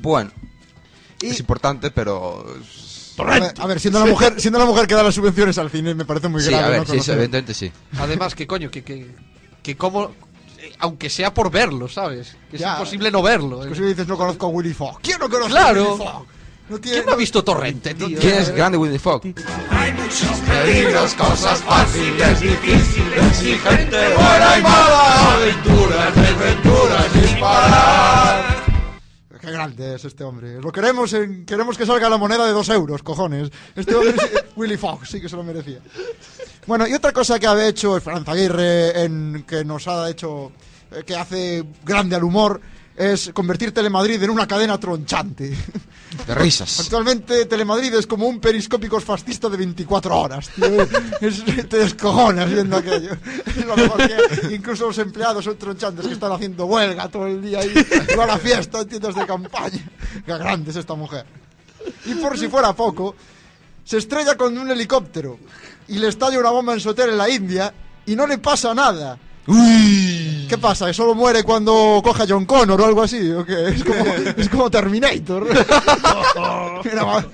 Bueno, 0.00 0.30
es 1.20 1.38
importante, 1.40 1.90
pero. 1.90 2.44
A 3.18 3.24
ver, 3.24 3.54
a 3.58 3.66
ver, 3.66 3.80
siendo 3.80 3.98
la 3.98 4.06
mujer, 4.06 4.34
siendo 4.38 4.58
la 4.58 4.66
mujer 4.66 4.86
que 4.86 4.94
da 4.94 5.02
las 5.02 5.14
subvenciones 5.14 5.56
al 5.58 5.70
cine, 5.70 5.94
me 5.94 6.04
parece 6.04 6.28
muy 6.28 6.42
Sí, 6.42 6.50
grave. 6.50 6.64
a 6.64 6.68
ver, 6.68 6.78
¿no? 6.80 7.02
sí, 7.02 7.10
evidentemente 7.10 7.54
sí. 7.54 7.72
Además, 7.98 8.34
que 8.34 8.46
coño, 8.46 8.70
que, 8.70 8.82
que, 8.84 9.06
que 9.62 9.76
como... 9.76 10.12
eh, 10.76 10.80
Aunque 10.80 11.10
sea 11.10 11.32
por 11.34 11.50
verlo, 11.50 11.88
¿sabes? 11.88 12.36
Que 12.50 12.58
Ya. 12.58 12.72
es 12.72 12.78
imposible 12.78 13.10
no 13.10 13.22
verlo. 13.22 13.60
Es 13.60 13.66
eh. 13.66 13.68
que 13.70 13.74
si 13.76 13.80
me 13.82 13.86
dices 13.88 14.06
no 14.08 14.16
conozco 14.16 14.46
a 14.46 14.48
Willy 14.50 14.74
Fogg. 14.74 15.00
¿Quién 15.02 15.18
no 15.18 15.28
conoce 15.28 15.50
Claro. 15.50 15.82
a 15.82 15.92
Willy 15.94 16.04
Fogg? 16.04 16.26
No 16.68 16.78
tiene, 16.80 16.96
¿Quién 16.96 17.06
no 17.06 17.12
ha 17.12 17.16
visto 17.16 17.44
Torrente, 17.44 17.94
tío? 17.94 18.18
¿Quién 18.18 18.34
es 18.38 18.50
grande 18.50 18.76
Willy 18.76 18.98
Fogg? 18.98 19.22
Peligros, 19.22 21.14
cosas 21.14 21.60
fáciles, 21.60 22.40
difíciles 22.40 23.42
y 23.42 23.54
gente 23.56 24.14
buena 24.14 24.58
y 24.58 24.62
mala. 24.62 25.34
Aventuras, 25.34 26.14
desventuras, 26.14 27.12
disparar. 27.22 28.56
Qué 29.40 29.52
grande 29.52 29.94
es 29.94 30.04
este 30.04 30.24
hombre. 30.24 30.60
Lo 30.60 30.72
queremos, 30.72 31.12
en- 31.12 31.46
queremos 31.46 31.78
que 31.78 31.86
salga 31.86 32.08
la 32.08 32.16
moneda 32.16 32.44
de 32.46 32.52
dos 32.52 32.68
euros, 32.68 33.00
cojones. 33.04 33.50
Este 33.76 33.94
hombre, 33.94 34.14
sí- 34.18 34.36
Willy 34.56 34.76
Fogg, 34.76 35.06
sí 35.06 35.20
que 35.20 35.28
se 35.28 35.36
lo 35.36 35.44
merecía. 35.44 35.78
Bueno, 36.66 36.86
y 36.86 36.94
otra 36.94 37.12
cosa 37.12 37.38
que 37.38 37.46
ha 37.46 37.66
hecho 37.68 37.96
Esperanza 37.96 38.32
Aguirre, 38.32 39.02
en, 39.04 39.44
que 39.46 39.64
nos 39.64 39.86
ha 39.86 40.10
hecho, 40.10 40.52
eh, 40.90 41.02
que 41.06 41.14
hace 41.14 41.64
grande 41.84 42.16
al 42.16 42.24
humor, 42.24 42.60
es 42.96 43.30
convertir 43.34 43.72
Telemadrid 43.72 44.22
en 44.22 44.30
una 44.30 44.48
cadena 44.48 44.78
tronchante. 44.80 45.54
De 46.26 46.34
risas. 46.34 46.80
Actualmente 46.80 47.44
Telemadrid 47.44 47.92
es 47.94 48.06
como 48.06 48.26
un 48.26 48.40
periscópicos 48.40 49.04
fascista 49.04 49.48
de 49.48 49.58
24 49.58 50.18
horas, 50.18 50.48
tío. 50.48 50.82
Es- 51.20 51.44
te 51.68 51.76
descojonas 51.78 52.50
viendo 52.50 52.76
aquello. 52.78 53.12
Es 53.46 53.64
lo 53.66 53.76
mejor 53.76 53.98
que 54.08 54.54
incluso 54.54 54.86
los 54.86 54.98
empleados 54.98 55.44
son 55.44 55.56
tronchantes 55.58 56.06
que 56.06 56.14
están 56.14 56.32
haciendo 56.32 56.64
huelga 56.66 57.08
todo 57.08 57.26
el 57.26 57.42
día 57.42 57.60
y 57.64 57.72
van 58.16 58.30
a 58.30 58.38
fiesta 58.38 58.80
en 58.80 58.88
tiendas 58.88 59.14
de 59.14 59.26
campaña. 59.26 59.88
Qué 60.24 60.38
grande 60.38 60.70
es 60.70 60.76
esta 60.76 60.94
mujer. 60.94 61.26
Y 62.06 62.14
por 62.14 62.36
si 62.38 62.48
fuera 62.48 62.72
poco, 62.72 63.14
se 63.84 63.98
estrella 63.98 64.36
con 64.36 64.56
un 64.56 64.70
helicóptero 64.70 65.38
y 65.88 65.98
le 65.98 66.08
estalla 66.08 66.38
una 66.38 66.50
bomba 66.50 66.74
en 66.74 66.80
su 66.80 66.90
hotel 66.90 67.10
en 67.10 67.18
la 67.18 67.28
India 67.28 67.72
y 68.06 68.16
no 68.16 68.26
le 68.26 68.38
pasa 68.38 68.74
nada. 68.74 69.18
¿Qué 69.46 70.58
pasa? 70.60 70.86
¿Que 70.86 70.94
solo 70.94 71.14
muere 71.14 71.44
cuando 71.44 72.00
coge 72.02 72.24
a 72.24 72.26
John 72.28 72.46
Connor 72.46 72.80
o 72.80 72.84
algo 72.84 73.02
así? 73.02 73.30
¿O 73.30 73.44
qué? 73.44 73.68
Es 73.68 73.84
como, 73.84 74.04
es 74.36 74.48
como 74.48 74.70
Terminator. 74.70 75.46
Mira. 76.84 77.26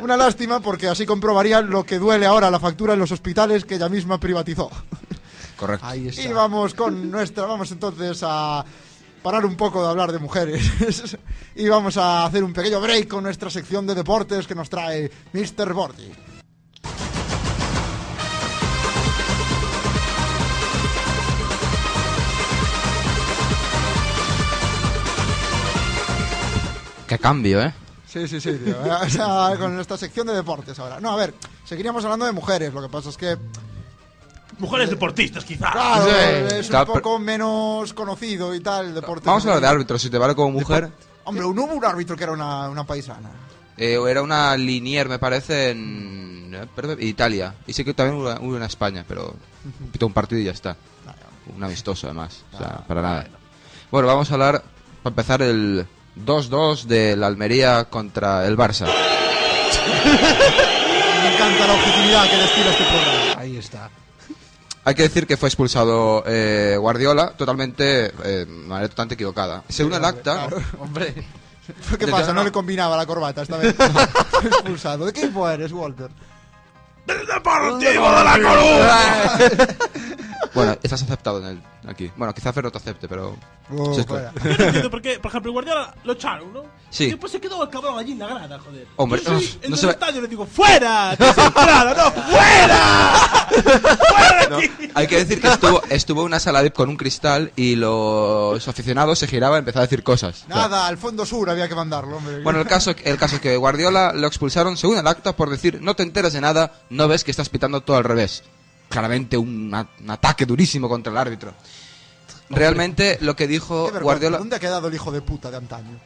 Una 0.00 0.16
lástima 0.16 0.60
porque 0.60 0.88
así 0.88 1.04
comprobaría 1.04 1.60
lo 1.60 1.84
que 1.84 1.98
duele 1.98 2.24
ahora 2.24 2.50
la 2.50 2.58
factura 2.60 2.94
en 2.94 2.98
los 2.98 3.12
hospitales 3.12 3.64
que 3.64 3.74
ella 3.74 3.88
misma 3.88 4.18
privatizó. 4.18 4.70
Correcto. 5.56 5.86
Ahí 5.86 6.08
está. 6.08 6.22
Y 6.22 6.32
vamos 6.32 6.72
con 6.72 7.10
nuestra, 7.10 7.44
vamos 7.44 7.70
entonces 7.70 8.22
a 8.22 8.64
parar 9.22 9.44
un 9.44 9.56
poco 9.56 9.82
de 9.82 9.90
hablar 9.90 10.10
de 10.12 10.18
mujeres 10.18 10.62
y 11.54 11.68
vamos 11.68 11.98
a 11.98 12.24
hacer 12.24 12.42
un 12.42 12.54
pequeño 12.54 12.80
break 12.80 13.08
con 13.08 13.22
nuestra 13.22 13.50
sección 13.50 13.86
de 13.86 13.94
deportes 13.94 14.46
que 14.46 14.54
nos 14.54 14.70
trae 14.70 15.10
Mr. 15.34 15.74
Bordi. 15.74 16.10
Qué 27.10 27.18
cambio, 27.18 27.60
¿eh? 27.60 27.74
Sí, 28.06 28.28
sí, 28.28 28.40
sí, 28.40 28.52
tío. 28.64 28.76
O 29.02 29.08
sea, 29.08 29.56
con 29.58 29.80
esta 29.80 29.96
sección 29.98 30.28
de 30.28 30.32
deportes 30.32 30.78
ahora. 30.78 31.00
No, 31.00 31.10
a 31.10 31.16
ver, 31.16 31.34
seguiríamos 31.64 32.04
hablando 32.04 32.24
de 32.24 32.30
mujeres. 32.30 32.72
Lo 32.72 32.80
que 32.80 32.88
pasa 32.88 33.08
es 33.08 33.16
que, 33.16 33.36
Mujeres 34.60 34.90
deportistas, 34.90 35.44
quizás. 35.44 35.72
claro, 35.72 36.04
Sí. 36.04 36.54
es 36.54 36.66
un 36.66 36.70
Claro, 36.70 36.92
pero- 36.92 37.02
poco 37.02 37.18
menos 37.18 37.92
conocido 37.94 38.54
y 38.54 38.60
tal 38.60 38.86
el 38.86 38.94
deporte. 38.94 39.26
Vamos 39.26 39.44
a 39.44 39.48
hablar 39.48 39.60
de 39.62 39.66
árbitros, 39.66 40.00
si 40.02 40.08
te 40.08 40.18
vale 40.18 40.36
como 40.36 40.52
mujer. 40.52 40.92
Hombre, 41.24 41.42
no 41.42 41.48
hubo 41.64 41.74
un 41.74 41.84
árbitro 41.84 42.14
que 42.16 42.22
era 42.22 42.32
una, 42.32 42.68
una 42.68 42.84
paisana. 42.84 43.30
Eh, 43.76 43.98
era 44.08 44.22
una 44.22 44.56
linier, 44.56 45.08
me 45.08 45.18
parece, 45.18 45.70
en 45.70 46.52
eh, 46.54 46.96
Italia. 47.00 47.56
Y 47.66 47.72
sé 47.72 47.84
que 47.84 47.92
también 47.92 48.20
hubo 48.20 48.32
hubo 48.46 48.56
en 48.56 48.62
España, 48.62 49.04
pero 49.08 49.34
pitó 49.90 50.06
un 50.06 50.12
partido 50.12 50.40
y 50.40 50.44
ya 50.44 50.52
está. 50.52 50.76
Un 51.56 51.64
amistoso, 51.64 52.06
además. 52.06 52.44
O 52.52 52.58
sea, 52.58 52.84
para 52.86 53.02
nada. 53.02 53.26
Bueno, 53.90 54.06
vamos 54.06 54.30
a 54.30 54.34
hablar, 54.34 54.62
para 55.02 55.10
empezar, 55.12 55.42
el 55.42 55.84
2-2 56.16 56.84
del 56.84 57.22
Almería 57.22 57.84
contra 57.84 58.46
el 58.46 58.56
Barça. 58.56 58.86
Me 61.22 61.34
encanta 61.34 61.66
la 61.66 61.72
objetividad 61.74 62.30
que 62.30 62.36
destila 62.36 62.70
este 62.70 62.84
programa. 62.84 63.40
Ahí 63.40 63.56
está. 63.56 63.90
Hay 64.84 64.94
que 64.94 65.02
decir 65.02 65.26
que 65.26 65.36
fue 65.36 65.48
expulsado 65.48 66.24
eh, 66.26 66.76
Guardiola 66.78 67.32
totalmente, 67.36 68.06
eh, 68.06 68.12
de 68.24 68.46
manera 68.46 68.88
totalmente 68.88 69.14
equivocada. 69.14 69.62
Según 69.68 69.92
el 69.94 70.04
acta, 70.04 70.48
Hombre. 70.78 71.14
¿Qué 71.98 72.08
pasa? 72.08 72.28
No 72.28 72.40
no. 72.40 72.44
le 72.44 72.52
combinaba 72.52 72.96
la 72.96 73.06
corbata 73.06 73.42
esta 73.42 73.56
vez. 73.58 73.74
Expulsado. 74.44 75.06
¿De 75.06 75.12
qué 75.12 75.20
equipo 75.20 75.48
eres, 75.48 75.70
Walter? 75.72 76.10
¡Del 77.06 77.26
Deportivo 77.26 78.10
de 78.10 78.24
la 78.24 78.32
Coruña! 78.32 79.80
bueno, 80.54 80.76
estás 80.82 81.02
aceptado 81.02 81.38
en 81.40 81.46
el, 81.46 81.62
aquí. 81.90 82.10
Bueno, 82.16 82.32
quizá 82.34 82.52
Ferro 82.52 82.70
te 82.72 82.78
acepte, 82.78 83.08
pero... 83.08 83.36
Oh, 83.72 83.94
Sí, 83.94 84.00
es. 84.00 84.06
Yo 84.06 84.14
no 84.58 84.64
entiendo 84.64 84.90
por 84.90 85.00
qué, 85.00 85.18
por 85.20 85.30
ejemplo, 85.30 85.50
el 85.50 85.52
Guardiola 85.52 85.94
lo 86.02 86.12
echaron, 86.14 86.52
¿no? 86.52 86.64
Sí. 86.90 87.04
Y 87.04 87.10
después 87.10 87.30
se 87.30 87.40
quedó 87.40 87.62
el 87.62 87.68
cabrón 87.70 87.98
allí 87.98 88.12
en 88.12 88.18
la 88.18 88.26
grada, 88.26 88.58
joder. 88.58 88.86
Hombre, 88.96 89.20
Yo 89.24 89.38
soy 89.38 89.60
no 89.68 89.74
el 89.74 89.80
se 89.80 89.86
ve- 89.86 89.92
estadio 89.92 90.20
le 90.22 90.28
digo, 90.28 90.44
¡fuera! 90.46 91.14
¡Tienes 91.16 91.38
entrada, 91.38 91.94
no! 91.94 92.22
¡Fuera! 92.22 93.12
¡Fuera 93.50 94.48
No, 94.50 94.56
aquí! 94.58 94.70
hay 94.94 95.06
que 95.06 95.16
decir 95.18 95.40
que 95.40 95.48
estuvo, 95.48 95.82
estuvo 95.88 96.20
en 96.22 96.26
una 96.26 96.40
sala 96.40 96.62
VIP 96.62 96.74
con 96.74 96.88
un 96.88 96.96
cristal 96.96 97.52
y 97.56 97.76
los 97.76 98.66
aficionados 98.66 99.18
se 99.18 99.26
giraban 99.28 99.58
y 99.58 99.60
empezaban 99.60 99.82
a 99.84 99.86
decir 99.86 100.02
cosas. 100.02 100.44
Nada, 100.48 100.86
al 100.86 100.98
fondo 100.98 101.24
sur 101.24 101.48
había 101.50 101.68
que 101.68 101.74
mandarlo, 101.74 102.16
hombre. 102.16 102.42
Bueno, 102.42 102.60
el 102.60 102.66
caso, 102.66 102.92
el 103.04 103.16
caso 103.18 103.36
es 103.36 103.40
que 103.42 103.56
Guardiola 103.56 104.12
lo 104.14 104.26
expulsaron 104.26 104.76
según 104.76 104.98
el 104.98 105.06
acta 105.06 105.36
por 105.36 105.48
decir 105.50 105.78
no 105.80 105.94
te 105.94 106.02
enteras 106.02 106.32
de 106.32 106.40
nada, 106.40 106.72
no 106.90 107.06
ves 107.08 107.22
que 107.24 107.30
estás 107.30 107.48
pitando 107.48 107.82
todo 107.82 107.96
al 107.96 108.04
revés. 108.04 108.42
Claramente 108.90 109.38
un, 109.38 109.72
un 109.72 110.10
ataque 110.10 110.44
durísimo 110.44 110.88
contra 110.88 111.10
el 111.10 111.16
árbitro. 111.16 111.54
Realmente 112.50 113.16
lo 113.20 113.36
que 113.36 113.46
dijo 113.46 113.90
Guardiola 114.02 114.38
¿Dónde 114.38 114.56
ha 114.56 114.58
quedado 114.58 114.88
el 114.88 114.94
hijo 114.94 115.12
de 115.12 115.22
puta 115.22 115.50
de 115.50 115.56
antaño? 115.56 115.98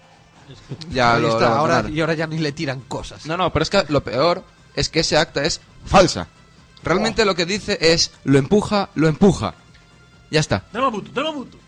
ya 0.90 1.18
lo, 1.18 1.28
está, 1.28 1.48
lo 1.48 1.54
ahora, 1.54 1.84
y 1.88 2.00
ahora 2.02 2.12
ya 2.12 2.26
ni 2.26 2.38
le 2.38 2.52
tiran 2.52 2.80
cosas. 2.82 3.24
No, 3.24 3.36
no, 3.38 3.50
pero 3.50 3.62
es 3.62 3.70
que 3.70 3.82
lo 3.88 4.04
peor 4.04 4.44
es 4.74 4.90
que 4.90 5.00
ese 5.00 5.16
acta 5.16 5.42
es 5.42 5.60
falsa. 5.86 6.28
Realmente 6.82 7.24
lo 7.24 7.34
que 7.34 7.46
dice 7.46 7.78
es 7.80 8.12
lo 8.24 8.38
empuja, 8.38 8.90
lo 8.94 9.08
empuja. 9.08 9.54
Ya 10.30 10.40
está. 10.40 10.64
Dame 10.70 10.90
mutu, 10.90 11.10
dame 11.12 11.32
mutu. 11.32 11.58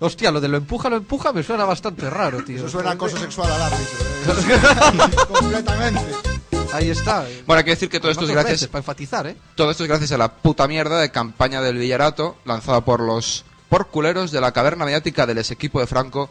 Hostia, 0.00 0.30
lo 0.30 0.40
de 0.40 0.48
lo 0.48 0.56
empuja, 0.56 0.88
lo 0.88 0.96
empuja 0.96 1.32
me 1.32 1.42
suena 1.42 1.64
bastante 1.64 2.08
raro, 2.08 2.42
tío. 2.44 2.56
Eso 2.58 2.68
suena 2.68 2.90
a 2.90 2.92
acoso 2.92 3.16
sexual 3.18 3.50
al 3.50 3.62
árbitro. 3.62 3.98
eh. 4.28 5.26
Completamente. 5.40 6.39
Ahí 6.72 6.90
está. 6.90 7.26
Bueno, 7.46 7.58
hay 7.58 7.64
que 7.64 7.70
decir 7.70 7.88
que 7.88 7.98
todo 8.00 8.10
esto 8.10 8.24
es 8.24 8.30
gracias 8.30 8.52
veces, 8.52 8.68
para 8.68 8.80
enfatizar, 8.80 9.26
¿eh? 9.26 9.36
Todo 9.54 9.70
esto 9.70 9.84
es 9.84 9.88
gracias 9.88 10.12
a 10.12 10.18
la 10.18 10.32
puta 10.32 10.68
mierda 10.68 11.00
de 11.00 11.10
campaña 11.10 11.60
del 11.60 11.78
Villarato 11.78 12.36
lanzada 12.44 12.80
por 12.82 13.00
los 13.00 13.44
porculeros 13.68 14.30
de 14.30 14.40
la 14.40 14.52
caverna 14.52 14.84
mediática 14.84 15.26
del 15.26 15.38
ex 15.38 15.50
equipo 15.50 15.80
de 15.80 15.86
Franco 15.86 16.30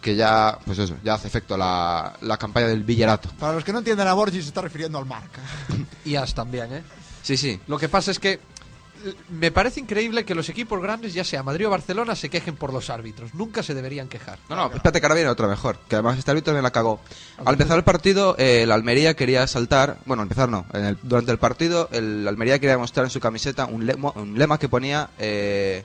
que 0.00 0.16
ya, 0.16 0.58
pues 0.66 0.78
eso, 0.78 0.96
ya 1.02 1.14
hace 1.14 1.28
efecto 1.28 1.56
la, 1.56 2.12
la 2.20 2.36
campaña 2.36 2.66
del 2.66 2.84
Villarato. 2.84 3.30
Para 3.38 3.54
los 3.54 3.64
que 3.64 3.72
no 3.72 3.78
entienden 3.78 4.06
a 4.06 4.12
Borgi 4.12 4.42
se 4.42 4.48
está 4.48 4.60
refiriendo 4.60 4.98
al 4.98 5.06
marca. 5.06 5.40
Y 6.04 6.16
As 6.16 6.34
también, 6.34 6.72
¿eh? 6.74 6.82
Sí, 7.22 7.38
sí. 7.38 7.58
Lo 7.66 7.78
que 7.78 7.88
pasa 7.88 8.10
es 8.10 8.18
que 8.18 8.38
me 9.28 9.50
parece 9.50 9.80
increíble 9.80 10.24
que 10.24 10.34
los 10.34 10.48
equipos 10.48 10.80
grandes, 10.80 11.12
ya 11.14 11.24
sea 11.24 11.42
Madrid 11.42 11.66
o 11.66 11.70
Barcelona, 11.70 12.14
se 12.16 12.28
quejen 12.30 12.56
por 12.56 12.72
los 12.72 12.88
árbitros. 12.90 13.34
Nunca 13.34 13.62
se 13.62 13.74
deberían 13.74 14.08
quejar. 14.08 14.38
No, 14.48 14.56
no, 14.56 14.66
espérate 14.66 15.00
que 15.00 15.06
ahora 15.06 15.14
viene 15.14 15.30
otra 15.30 15.46
mejor, 15.48 15.78
que 15.88 15.96
además 15.96 16.18
este 16.18 16.30
árbitro 16.30 16.54
me 16.54 16.62
la 16.62 16.70
cagó. 16.70 17.00
Al 17.44 17.54
empezar 17.54 17.76
el 17.76 17.84
partido, 17.84 18.34
eh, 18.38 18.62
el 18.62 18.72
Almería 18.72 19.14
quería 19.14 19.46
saltar, 19.46 19.98
bueno, 20.06 20.22
al 20.22 20.26
empezar 20.26 20.48
no, 20.48 20.64
en 20.72 20.84
el- 20.84 20.98
durante 21.02 21.32
el 21.32 21.38
partido, 21.38 21.88
el 21.92 22.26
Almería 22.26 22.58
quería 22.58 22.78
mostrar 22.78 23.04
en 23.06 23.10
su 23.10 23.20
camiseta 23.20 23.66
un, 23.66 23.84
lema, 23.86 24.12
un 24.14 24.38
lema 24.38 24.58
que 24.58 24.68
ponía 24.68 25.10
eh, 25.18 25.84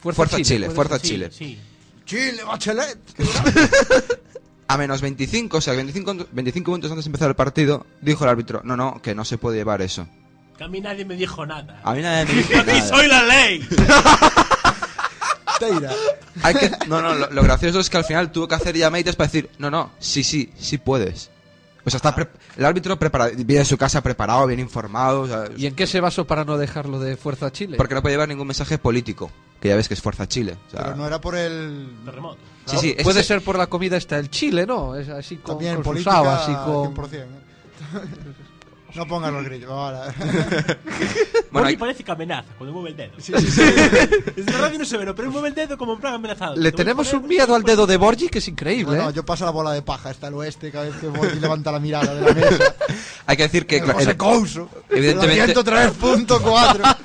Fuerza, 0.00 0.40
Chile, 0.42 0.70
Fuerza 0.70 1.00
Chile. 1.00 1.30
Sí. 1.32 1.58
Chile, 2.04 2.44
Bachelet. 2.46 2.98
A 4.68 4.76
menos 4.76 5.00
25, 5.00 5.58
o 5.58 5.60
sea, 5.60 5.74
25, 5.74 6.26
25 6.32 6.70
minutos 6.72 6.90
antes 6.90 7.04
de 7.04 7.08
empezar 7.08 7.28
el 7.28 7.36
partido, 7.36 7.86
dijo 8.00 8.24
el 8.24 8.30
árbitro, 8.30 8.62
no, 8.64 8.76
no, 8.76 9.00
que 9.00 9.14
no 9.14 9.24
se 9.24 9.38
puede 9.38 9.58
llevar 9.58 9.80
eso. 9.80 10.08
Que 10.58 10.64
a 10.64 10.68
mí 10.68 10.80
nadie 10.80 11.04
me 11.04 11.14
dijo 11.16 11.44
nada. 11.44 11.80
A 11.84 11.92
mí 11.94 12.02
nadie 12.02 12.24
me 12.26 12.32
dijo 12.34 12.52
Yo 12.54 12.64
nada. 12.64 12.86
soy 12.88 13.06
la 13.08 13.22
ley. 13.24 13.68
Teira. 15.58 15.90
Hay 16.42 16.54
que, 16.54 16.70
no, 16.86 17.00
no, 17.00 17.14
lo, 17.14 17.30
lo 17.30 17.42
gracioso 17.42 17.80
es 17.80 17.88
que 17.88 17.96
al 17.96 18.04
final 18.04 18.30
tuvo 18.30 18.46
que 18.46 18.54
hacer 18.56 18.76
llamadas 18.76 19.16
para 19.16 19.26
decir, 19.28 19.48
no, 19.58 19.70
no, 19.70 19.90
sí, 19.98 20.22
sí, 20.22 20.52
sí 20.58 20.76
puedes. 20.78 21.30
O 21.84 21.88
sea, 21.90 21.96
está 21.98 22.14
pre- 22.14 22.28
el 22.56 22.64
árbitro 22.64 22.98
preparado, 22.98 23.30
viene 23.36 23.60
de 23.60 23.64
su 23.64 23.78
casa 23.78 24.02
preparado, 24.02 24.46
bien 24.46 24.60
informado, 24.60 25.20
o 25.22 25.26
sea, 25.28 25.44
¿Y 25.56 25.66
en 25.66 25.74
qué 25.74 25.86
se 25.86 26.00
basó 26.00 26.26
para 26.26 26.44
no 26.44 26.58
dejarlo 26.58 26.98
de 26.98 27.16
Fuerza 27.16 27.50
Chile? 27.52 27.76
porque 27.76 27.94
no 27.94 28.02
puede 28.02 28.14
llevar 28.14 28.28
ningún 28.28 28.48
mensaje 28.48 28.76
político, 28.76 29.30
que 29.60 29.68
ya 29.68 29.76
ves 29.76 29.86
que 29.88 29.94
es 29.94 30.02
Fuerza 30.02 30.26
Chile. 30.26 30.56
o 30.66 30.70
sea, 30.72 30.82
Pero 30.82 30.96
no 30.96 31.06
era 31.06 31.20
por 31.20 31.36
el. 31.36 31.90
Terremoto. 32.04 32.38
sí, 32.66 32.76
sí, 32.78 32.96
Puede 33.02 33.20
ese- 33.20 33.28
ser 33.28 33.40
por 33.42 33.56
la 33.56 33.68
comida 33.68 33.96
esta 33.96 34.18
el 34.18 34.28
Chile, 34.30 34.66
¿no? 34.66 34.94
Es 34.96 35.08
así 35.08 35.36
con, 35.36 35.54
También 35.54 35.76
con 35.76 35.84
política. 35.84 36.64
con... 36.66 36.94
100%, 36.94 37.14
¿eh? 37.14 37.26
No 38.96 39.06
pongas 39.06 39.32
los 39.32 39.44
grillos. 39.44 39.70
Ahora. 39.70 40.12
Bueno, 41.56 41.64
Borgi 41.68 41.74
hay- 41.74 41.76
parece 41.78 42.04
que 42.04 42.10
amenaza 42.12 42.48
cuando 42.58 42.72
mueve 42.74 42.90
el 42.90 42.96
dedo. 42.96 43.12
Sí, 43.18 43.32
sí, 43.38 43.50
sí. 43.50 43.62
Es 44.36 44.44
de 44.46 44.52
radio 44.52 44.78
no 44.78 44.84
se 44.84 44.98
ve, 44.98 45.06
¿no? 45.06 45.14
pero 45.14 45.30
mueve 45.30 45.48
el 45.48 45.54
dedo 45.54 45.78
como 45.78 45.94
en 45.94 46.00
plan 46.00 46.12
amenazado. 46.14 46.54
Le 46.56 46.70
Te 46.70 46.76
voy 46.76 46.80
a 46.82 46.84
tenemos 46.84 47.06
poner- 47.08 47.22
un 47.22 47.28
miedo 47.28 47.54
al 47.54 47.62
dedo 47.62 47.86
de 47.86 47.96
Borgi 47.96 48.28
que 48.28 48.38
es 48.40 48.48
increíble, 48.48 48.96
Bueno, 48.96 49.08
¿eh? 49.10 49.12
yo 49.14 49.24
paso 49.24 49.44
la 49.46 49.52
bola 49.52 49.72
de 49.72 49.80
paja 49.80 50.10
hasta 50.10 50.28
el 50.28 50.34
oeste 50.34 50.70
cada 50.70 50.84
vez 50.84 50.96
que 50.96 51.06
Borgi 51.06 51.40
levanta 51.40 51.72
la 51.72 51.78
mirada 51.80 52.14
de 52.14 52.20
la 52.20 52.32
mesa. 52.34 52.74
hay 53.26 53.36
que 53.38 53.42
decir 53.44 53.66
que... 53.66 53.78
El 53.78 53.90
José 53.92 54.16
Couso. 54.18 54.68
Evidentemente- 54.90 55.54
103.4. 55.54 56.96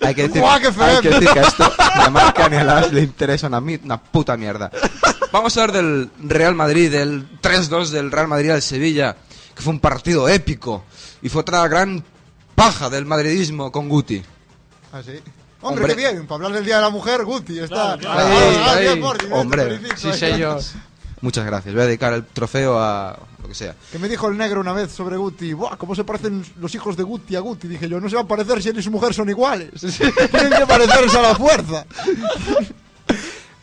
Hay 0.00 0.14
que 0.14 0.22
decir, 0.28 0.40
Guac 0.42 0.64
FM. 0.64 0.84
hay 0.90 1.00
que, 1.00 1.08
decir 1.10 1.28
que 1.30 1.38
a 1.38 1.42
esto 1.46 1.72
ni 1.96 2.02
a 2.02 2.10
Marca 2.10 2.48
ni 2.48 2.56
a 2.56 2.64
las 2.64 2.92
le 2.92 3.00
interesa 3.02 3.46
una, 3.46 3.60
mi- 3.60 3.78
una 3.84 4.02
puta 4.02 4.36
mierda. 4.36 4.70
Vamos 5.30 5.56
a 5.56 5.62
hablar 5.62 5.76
del 5.76 6.10
Real 6.20 6.54
Madrid, 6.56 6.90
del 6.90 7.40
3-2 7.40 7.90
del 7.90 8.10
Real 8.10 8.26
Madrid 8.28 8.50
al 8.50 8.60
Sevilla, 8.62 9.16
que 9.54 9.62
fue 9.62 9.72
un 9.72 9.78
partido 9.80 10.28
épico 10.28 10.84
y 11.24 11.28
fue 11.30 11.40
otra 11.40 11.66
gran 11.66 12.04
paja 12.54 12.88
del 12.90 13.06
madridismo 13.06 13.72
con 13.72 13.88
Guti. 13.88 14.22
Ah, 14.92 15.02
sí. 15.04 15.12
Hombre, 15.62 15.84
Hombre. 15.84 15.88
qué 15.88 16.12
bien, 16.12 16.26
para 16.26 16.36
hablar 16.36 16.52
del 16.52 16.64
Día 16.66 16.76
de 16.76 16.82
la 16.82 16.90
Mujer, 16.90 17.24
Guti 17.24 17.58
está. 17.58 17.96
Claro, 17.96 17.98
claro. 17.98 18.20
Ah, 18.20 18.72
Ahí, 18.74 18.86
ah, 18.86 18.92
ahí. 18.92 19.18
Bien, 19.18 19.32
Hombre, 19.32 19.80
Sí, 19.96 20.12
señor. 20.12 20.60
Muchas 21.22 21.46
gracias. 21.46 21.74
Voy 21.74 21.82
a 21.82 21.86
dedicar 21.86 22.12
el 22.12 22.26
trofeo 22.26 22.78
a 22.78 23.18
lo 23.40 23.48
que 23.48 23.54
sea. 23.54 23.74
Que 23.90 23.98
me 23.98 24.10
dijo 24.10 24.28
el 24.28 24.36
negro 24.36 24.60
una 24.60 24.74
vez 24.74 24.92
sobre 24.92 25.16
Guti, 25.16 25.54
Buah, 25.54 25.76
¿cómo 25.78 25.94
se 25.94 26.04
parecen 26.04 26.44
los 26.60 26.74
hijos 26.74 26.98
de 26.98 27.02
Guti 27.02 27.34
a 27.36 27.40
Guti? 27.40 27.66
Dije 27.66 27.88
yo, 27.88 27.98
no 27.98 28.10
se 28.10 28.16
van 28.16 28.26
a 28.26 28.28
parecer 28.28 28.62
si 28.62 28.68
él 28.68 28.78
y 28.78 28.82
su 28.82 28.90
mujer 28.90 29.14
son 29.14 29.30
iguales. 29.30 29.70
Tienen 30.30 30.52
que 30.52 30.66
parecerse 30.66 31.18
a 31.18 31.22
la 31.22 31.34
fuerza. 31.34 31.86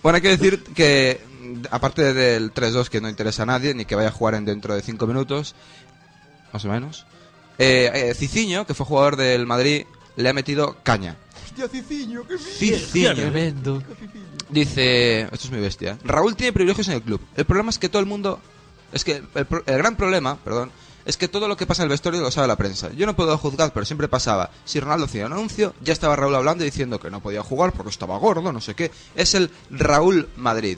Bueno, 0.01 0.15
hay 0.15 0.21
que 0.23 0.29
decir 0.29 0.63
que, 0.63 1.21
aparte 1.69 2.15
del 2.15 2.51
3-2 2.55 2.87
que 2.87 3.01
no 3.01 3.07
interesa 3.07 3.43
a 3.43 3.45
nadie, 3.45 3.75
ni 3.75 3.85
que 3.85 3.93
vaya 3.93 4.07
a 4.07 4.11
jugar 4.11 4.33
en 4.33 4.45
dentro 4.45 4.73
de 4.73 4.81
5 4.81 5.05
minutos, 5.05 5.53
más 6.51 6.65
o 6.65 6.69
menos, 6.69 7.05
eh, 7.61 7.91
eh, 8.09 8.13
Cicinho, 8.15 8.65
que 8.65 8.73
fue 8.73 8.85
jugador 8.85 9.15
del 9.15 9.45
Madrid, 9.45 9.85
le 10.15 10.29
ha 10.29 10.33
metido 10.33 10.77
caña. 10.83 11.15
Hostia, 11.45 11.67
Ciciño, 11.67 12.23
qué. 12.27 12.37
Cicinho. 12.37 13.13
Tremendo. 13.13 13.83
Dice, 14.49 15.21
esto 15.21 15.35
es 15.47 15.51
muy 15.51 15.59
bestia. 15.61 15.97
Raúl 16.03 16.35
tiene 16.35 16.53
privilegios 16.53 16.87
en 16.87 16.95
el 16.95 17.01
club. 17.01 17.21
El 17.35 17.45
problema 17.45 17.69
es 17.69 17.77
que 17.79 17.89
todo 17.89 17.99
el 18.01 18.05
mundo, 18.07 18.39
es 18.91 19.03
que 19.03 19.21
el, 19.35 19.45
pro- 19.45 19.63
el 19.65 19.77
gran 19.77 19.95
problema, 19.95 20.37
perdón, 20.37 20.71
es 21.05 21.17
que 21.17 21.27
todo 21.27 21.47
lo 21.47 21.57
que 21.57 21.65
pasa 21.65 21.81
en 21.83 21.85
el 21.85 21.89
vestuario 21.91 22.21
lo 22.21 22.31
sabe 22.31 22.47
la 22.47 22.55
prensa. 22.57 22.91
Yo 22.93 23.05
no 23.05 23.15
puedo 23.15 23.37
juzgar, 23.37 23.71
pero 23.73 23.85
siempre 23.85 24.07
pasaba. 24.07 24.51
Si 24.65 24.79
Ronaldo 24.79 25.05
hacía 25.05 25.25
un 25.25 25.33
anuncio, 25.33 25.73
ya 25.81 25.93
estaba 25.93 26.15
Raúl 26.15 26.35
hablando 26.35 26.63
y 26.63 26.67
diciendo 26.69 26.99
que 26.99 27.09
no 27.09 27.21
podía 27.21 27.41
jugar 27.43 27.71
porque 27.73 27.89
estaba 27.89 28.17
gordo, 28.17 28.51
no 28.51 28.61
sé 28.61 28.75
qué. 28.75 28.91
Es 29.15 29.33
el 29.35 29.49
Raúl 29.69 30.27
Madrid. 30.35 30.77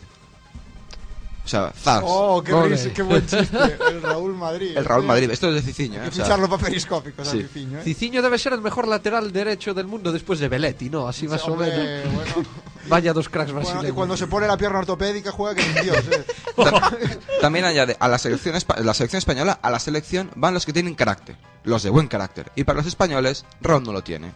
O 1.44 1.48
sea, 1.48 1.74
Zars. 1.78 2.06
Oh, 2.08 2.42
qué, 2.42 2.54
Ole. 2.54 2.70
risa, 2.70 2.94
qué 2.94 3.02
buen 3.02 3.26
chiste. 3.28 3.58
El 3.90 4.02
Raúl 4.02 4.34
Madrid. 4.34 4.78
el 4.78 4.86
Raúl 4.86 5.02
tío. 5.02 5.08
Madrid. 5.10 5.30
Esto 5.30 5.50
es 5.50 5.56
de 5.56 5.62
Cicinho, 5.62 5.96
Hay 5.96 6.00
¿eh? 6.00 6.04
que 6.04 6.10
O 6.10 6.12
sea, 6.14 6.24
ficharlo 6.26 6.50
para 6.50 6.64
periscópicos 6.64 7.28
sí. 7.28 7.40
a 7.40 7.42
Ciciño, 7.48 7.80
¿eh? 7.80 7.84
Cicinho 7.84 8.22
debe 8.22 8.38
ser 8.38 8.54
el 8.54 8.62
mejor 8.62 8.88
lateral 8.88 9.34
derecho 9.34 9.74
del 9.74 9.86
mundo 9.88 10.14
después 10.14 10.40
de 10.40 10.48
Belletti, 10.48 10.90
¿no? 10.90 11.06
Así 11.08 11.28
más 11.28 11.44
o 11.48 11.56
menos. 11.58 12.14
bueno, 12.14 12.48
Vaya 12.88 13.12
dos 13.14 13.28
cracks 13.30 13.52
bueno, 13.52 13.66
brasileños. 13.68 13.92
y 13.92 13.96
cuando 13.96 14.16
se 14.18 14.28
pone 14.28 14.48
la 14.48 14.58
pierna 14.58 14.80
ortopédica 14.80 15.32
juega 15.32 15.56
que 15.62 15.82
Dios, 15.82 15.98
¿eh? 16.12 16.26
ta- 16.56 16.92
también 17.42 17.66
añade, 17.66 17.96
a 18.00 18.08
la 18.08 18.18
selección, 18.18 18.56
la 18.84 18.94
selección 18.94 19.18
española, 19.18 19.60
a 19.62 19.70
la 19.70 19.80
selección 19.80 20.32
van 20.36 20.54
los 20.54 20.66
que 20.66 20.72
tienen 20.74 20.96
carácter. 20.96 21.36
Los 21.66 21.84
de 21.84 21.90
buen 21.90 22.08
carácter. 22.08 22.52
Y 22.56 22.64
para 22.66 22.78
los 22.78 22.88
españoles, 22.88 23.46
Raúl 23.62 23.84
no 23.84 23.94
lo 23.94 24.02
tiene. 24.04 24.34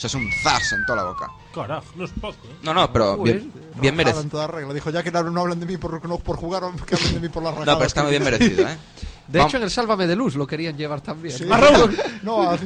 O 0.00 0.02
sea, 0.02 0.08
es 0.08 0.14
un 0.14 0.32
zas 0.32 0.72
en 0.72 0.86
toda 0.86 1.02
la 1.02 1.10
boca. 1.10 1.30
Carajo, 1.54 1.84
no 1.94 2.06
es 2.06 2.10
poco. 2.12 2.38
¿eh? 2.46 2.56
No, 2.62 2.72
no, 2.72 2.90
pero 2.90 3.18
Joder, 3.18 3.40
bien, 3.40 3.52
bien 3.52 3.74
rajada 3.74 3.96
merecido. 3.96 4.22
en 4.22 4.30
toda 4.30 4.46
regla. 4.46 4.72
Dijo, 4.72 4.88
ya 4.88 5.02
que 5.02 5.10
no 5.10 5.22
no 5.24 5.42
hablan 5.42 5.60
de 5.60 5.66
mí 5.66 5.76
por, 5.76 6.02
no 6.08 6.16
por 6.16 6.36
jugar, 6.36 6.62
que 6.86 6.94
hablen 6.94 7.12
de 7.12 7.20
mí 7.20 7.28
por 7.28 7.42
la 7.42 7.50
rajada. 7.50 7.66
No, 7.66 7.74
pero 7.76 7.86
está 7.86 8.02
muy 8.02 8.10
bien 8.12 8.24
merecido, 8.24 8.66
¿eh? 8.66 8.78
De 9.30 9.40
hecho, 9.42 9.56
en 9.58 9.62
el 9.64 9.70
Sálvame 9.70 10.06
de 10.06 10.16
Luz 10.16 10.34
lo 10.34 10.46
querían 10.46 10.76
llevar 10.76 11.00
también. 11.00 11.36
Sí. 11.36 11.44
¡A 11.50 11.56
Raúl! 11.56 11.96
No, 12.22 12.50
a. 12.50 12.56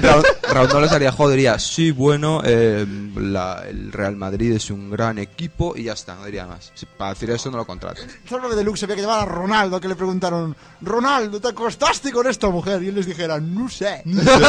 Raúl, 0.00 0.24
Raúl 0.52 0.68
no 0.72 0.80
les 0.80 0.92
haría 0.92 1.12
juego, 1.12 1.30
diría, 1.30 1.58
sí, 1.58 1.90
bueno, 1.90 2.40
eh, 2.44 2.86
la- 3.16 3.64
el 3.68 3.92
Real 3.92 4.16
Madrid 4.16 4.52
es 4.52 4.70
un 4.70 4.90
gran 4.90 5.18
equipo 5.18 5.76
y 5.76 5.84
ya 5.84 5.92
está, 5.92 6.14
no 6.14 6.24
diría 6.24 6.46
más. 6.46 6.72
Si- 6.74 6.86
para 6.86 7.10
decir 7.14 7.30
eso 7.30 7.50
no 7.50 7.58
lo 7.58 7.66
contrato. 7.66 8.02
Sálvame 8.28 8.54
de 8.54 8.64
Lux 8.64 8.82
había 8.82 8.96
que 8.96 9.02
llevar 9.02 9.20
a 9.20 9.24
Ronaldo, 9.24 9.80
que 9.80 9.88
le 9.88 9.96
preguntaron, 9.96 10.56
Ronaldo, 10.80 11.40
¿te 11.40 11.48
acostaste 11.48 12.10
con 12.12 12.26
esta 12.26 12.48
mujer? 12.48 12.82
Y 12.82 12.88
él 12.88 12.94
les 12.94 13.06
dijera, 13.06 13.38
no 13.40 13.68
sé. 13.68 14.02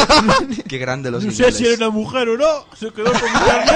Qué 0.68 0.78
grande 0.78 1.12
los 1.12 1.24
No 1.24 1.32
sé 1.32 1.52
si 1.52 1.66
era 1.68 1.76
una 1.78 1.90
mujer 1.90 2.30
o 2.30 2.38
no. 2.38 2.66
Se 2.78 2.92
quedó 2.92 3.12
con 3.12 3.22
mi 3.22 3.40
carnet. 3.40 3.76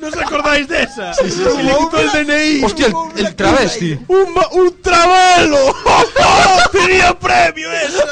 ¿No 0.00 0.08
os 0.08 0.16
acordáis 0.16 0.68
de 0.68 0.82
esa? 0.82 1.14
sí, 1.14 1.24
y 1.26 1.62
le 1.62 1.76
quitó 1.76 2.00
el 2.00 2.26
DNI. 2.26 2.64
Hostia, 2.64 2.86
el, 2.86 3.26
el 3.26 3.36
travesti. 3.36 3.98
¡Un, 4.08 4.34
un 4.52 4.82
travelo! 4.82 5.58
¡Tenía 6.72 7.18
premio 7.18 7.70
eso! 7.72 8.02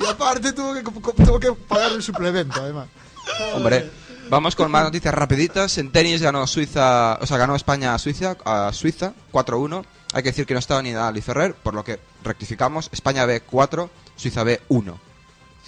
Y 0.00 0.06
aparte 0.06 0.52
tuvo 0.52 0.74
que, 0.74 0.82
tuvo 0.82 1.40
que 1.40 1.52
pagar 1.52 1.92
el 1.92 2.02
suplemento, 2.02 2.60
además. 2.60 2.88
Hombre, 3.54 3.90
vamos 4.28 4.54
con 4.54 4.70
más 4.70 4.84
noticias 4.84 5.14
rapiditas. 5.14 5.78
En 5.78 5.90
tenis 5.90 6.22
ganó 6.22 6.46
Suiza, 6.46 7.18
o 7.20 7.26
sea, 7.26 7.36
ganó 7.36 7.56
España 7.56 7.94
a 7.94 7.98
Suiza, 7.98 8.36
a 8.44 8.72
Suiza 8.72 9.12
4-1. 9.32 9.84
Hay 10.12 10.22
que 10.22 10.30
decir 10.30 10.46
que 10.46 10.54
no 10.54 10.60
estaba 10.60 10.82
ni 10.82 10.92
Nadal 10.92 11.14
ni 11.14 11.20
Ferrer, 11.20 11.54
por 11.54 11.74
lo 11.74 11.84
que 11.84 11.98
rectificamos. 12.22 12.88
España 12.92 13.26
B4, 13.26 13.88
Suiza 14.16 14.44
B1. 14.44 14.94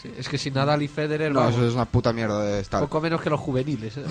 Sí, 0.01 0.13
es 0.17 0.29
que 0.29 0.39
sin 0.39 0.55
Nadal 0.55 0.83
y 0.83 0.89
Federer, 0.89 1.33
No, 1.33 1.41
vamos, 1.41 1.57
eso 1.57 1.67
es 1.67 1.75
una 1.75 1.85
puta 1.85 2.13
mierda 2.13 2.41
de 2.43 2.61
estar. 2.61 2.81
poco 2.81 3.01
menos 3.01 3.21
que 3.21 3.31
los 3.31 3.41
juveniles. 3.41 3.97
¿eh? 3.97 4.05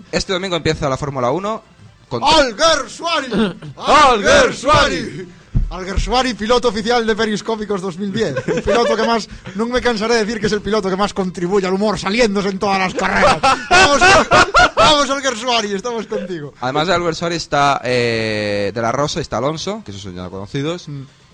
Este 0.12 0.32
domingo 0.32 0.54
empieza 0.56 0.88
la 0.88 0.96
Fórmula 0.96 1.30
1 1.30 1.62
con 2.08 2.22
¡Alger 2.22 2.88
Suari! 2.88 3.56
¡Alger 3.76 4.54
Suari! 4.54 5.28
Alger 5.70 6.00
Suari, 6.00 6.34
piloto 6.34 6.68
oficial 6.68 7.04
de 7.04 7.16
Periscópicos 7.16 7.80
2010. 7.80 8.46
El 8.46 8.62
piloto 8.62 8.94
que 8.94 9.02
más, 9.04 9.28
no 9.56 9.66
me 9.66 9.80
cansaré 9.80 10.14
de 10.14 10.24
decir 10.24 10.38
que 10.38 10.46
es 10.46 10.52
el 10.52 10.60
piloto 10.60 10.88
que 10.88 10.94
más 10.94 11.12
contribuye 11.12 11.66
al 11.66 11.72
humor 11.72 11.98
saliéndose 11.98 12.50
en 12.50 12.58
todas 12.60 12.78
las 12.78 12.94
carreras. 12.94 13.38
Vamos, 13.70 14.00
vamos 14.76 15.10
Alger 15.10 15.36
Suari, 15.36 15.72
estamos 15.72 16.06
contigo. 16.06 16.54
Además 16.60 16.86
de 16.86 16.94
Albert 16.94 17.16
Suárez 17.16 17.38
está 17.38 17.80
eh, 17.82 18.70
De 18.72 18.80
La 18.82 18.92
Rosa, 18.92 19.20
está 19.20 19.38
Alonso, 19.38 19.82
que 19.84 19.90
esos 19.90 20.02
son 20.02 20.14
ya 20.14 20.28
conocidos, 20.28 20.86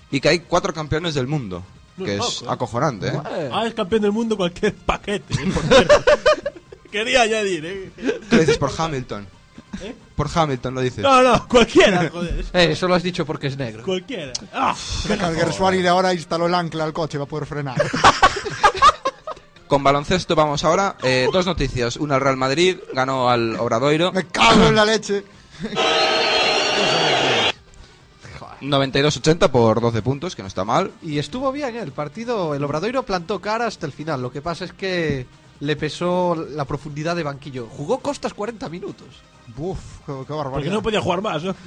y 0.09 0.19
que 0.19 0.29
hay 0.29 0.39
cuatro 0.39 0.73
campeones 0.73 1.13
del 1.13 1.27
mundo, 1.27 1.61
que 1.97 2.17
es 2.17 2.41
¿eh? 2.41 2.45
acojonante, 2.47 3.07
¿eh? 3.07 3.49
Ah, 3.51 3.65
es 3.65 3.73
campeón 3.73 4.01
del 4.03 4.11
mundo 4.11 4.37
cualquier 4.37 4.73
paquete. 4.73 5.33
¿eh? 5.33 5.51
Por 5.53 5.63
cierto. 5.63 6.03
Quería 6.91 7.21
añadir, 7.21 7.65
¿eh? 7.65 7.91
Tú 8.29 8.35
lo 8.35 8.41
dices 8.41 8.57
por 8.57 8.71
Hamilton. 8.77 9.27
¿Eh? 9.81 9.95
Por 10.15 10.29
Hamilton 10.33 10.75
lo 10.75 10.81
dices. 10.81 11.03
No, 11.03 11.21
no, 11.21 11.47
cualquiera, 11.47 12.09
joder. 12.09 12.45
Eh, 12.53 12.67
eso 12.71 12.87
lo 12.87 12.95
has 12.95 13.03
dicho 13.03 13.25
porque 13.25 13.47
es 13.47 13.57
negro. 13.57 13.83
Cualquiera. 13.83 14.33
¡Ah! 14.53 14.75
Alger 15.09 15.53
Suari 15.53 15.85
ahora 15.87 16.13
instaló 16.13 16.47
el 16.47 16.53
ancla 16.53 16.83
al 16.83 16.93
coche, 16.93 17.17
va 17.17 17.23
a 17.23 17.27
poder 17.27 17.47
frenar. 17.47 17.81
Con 19.67 19.83
baloncesto 19.83 20.35
vamos 20.35 20.65
ahora. 20.65 20.97
Eh, 21.01 21.29
dos 21.31 21.45
noticias. 21.45 21.95
Una, 21.95 22.15
el 22.15 22.21
Real 22.21 22.35
Madrid 22.35 22.77
ganó 22.93 23.29
al 23.29 23.55
Obradoiro. 23.55 24.11
Me 24.11 24.27
cago 24.27 24.67
en 24.67 24.75
la 24.75 24.83
leche. 24.83 25.23
92-80 28.61 29.49
por 29.49 29.81
12 29.81 30.01
puntos, 30.01 30.35
que 30.35 30.41
no 30.41 30.47
está 30.47 30.63
mal. 30.63 30.91
Y 31.01 31.17
estuvo 31.19 31.51
bien 31.51 31.75
¿eh? 31.75 31.79
el 31.79 31.91
partido. 31.91 32.53
El 32.55 32.63
Obradoiro 32.63 33.03
plantó 33.03 33.39
cara 33.41 33.65
hasta 33.67 33.85
el 33.85 33.91
final. 33.91 34.21
Lo 34.21 34.31
que 34.31 34.41
pasa 34.41 34.65
es 34.65 34.73
que 34.73 35.25
le 35.59 35.75
pesó 35.75 36.35
la 36.35 36.65
profundidad 36.65 37.15
de 37.15 37.23
banquillo. 37.23 37.67
Jugó 37.69 37.99
Costas 37.99 38.33
40 38.33 38.69
minutos. 38.69 39.07
Uf, 39.57 39.77
qué, 39.79 40.05
qué 40.05 40.13
Porque 40.13 40.33
barbaridad. 40.33 40.73
no 40.73 40.81
podía 40.81 41.01
jugar 41.01 41.21
más, 41.21 41.43
¿no? 41.43 41.55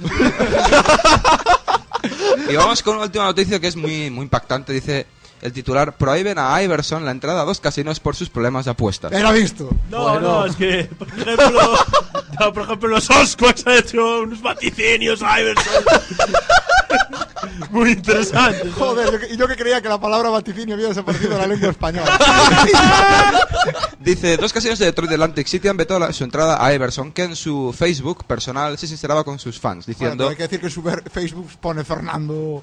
Y 2.49 2.55
vamos 2.55 2.83
con 2.83 2.95
una 2.97 3.05
última 3.05 3.23
noticia 3.25 3.59
que 3.59 3.67
es 3.67 3.75
muy, 3.75 4.09
muy 4.11 4.23
impactante. 4.23 4.71
Dice 4.73 5.07
el 5.41 5.51
titular, 5.51 5.97
prohíben 5.97 6.37
a 6.37 6.61
Iverson 6.61 7.03
la 7.03 7.11
entrada 7.11 7.41
a 7.41 7.45
dos 7.45 7.59
casinos 7.59 7.99
por 7.99 8.15
sus 8.15 8.29
problemas 8.29 8.65
de 8.65 8.71
apuestas. 8.71 9.11
Era 9.11 9.31
visto. 9.31 9.69
No, 9.89 10.03
Bueno. 10.03 10.19
no, 10.21 10.45
es 10.45 10.55
que, 10.55 10.83
por 10.97 11.07
ejemplo, 11.07 11.77
no, 12.39 12.53
por 12.53 12.63
ejemplo, 12.63 12.89
los 12.89 13.09
Osquaks 13.09 13.65
ha 13.67 13.77
hecho 13.77 14.21
unos 14.21 14.41
vaticinios 14.41 15.21
a 15.23 15.41
Iverson. 15.41 15.83
Muy 17.71 17.91
interesante. 17.91 18.69
Joder, 18.71 19.11
yo 19.11 19.19
que- 19.19 19.33
y 19.33 19.37
yo 19.37 19.47
que 19.47 19.55
creía 19.55 19.81
que 19.81 19.89
la 19.89 19.99
palabra 19.99 20.29
vaticinio 20.29 20.75
había 20.75 20.87
desaparecido 20.89 21.31
de 21.33 21.37
la 21.39 21.47
lengua 21.47 21.69
española. 21.69 22.17
Dice, 23.99 24.37
dos 24.37 24.53
casinos 24.53 24.79
de 24.79 24.85
Detroit 24.85 25.11
Atlantic 25.11 25.47
City 25.47 25.67
han 25.67 25.77
vetado 25.77 25.99
la- 25.99 26.13
su 26.13 26.23
entrada 26.23 26.63
a 26.63 26.73
Iverson, 26.73 27.11
que 27.11 27.23
en 27.23 27.35
su 27.35 27.73
Facebook 27.77 28.25
personal 28.25 28.77
se 28.77 28.87
sinceraba 28.87 29.23
con 29.23 29.39
sus 29.39 29.59
fans, 29.59 29.85
Bueno, 29.85 29.97
diciendo... 29.99 30.17
pero 30.17 30.29
hay 30.29 30.35
que 30.35 30.43
decir 30.43 30.61
que 30.61 30.69
su 30.69 30.83
Facebook 31.11 31.49
pone 31.59 31.83
Fernando. 31.83 32.61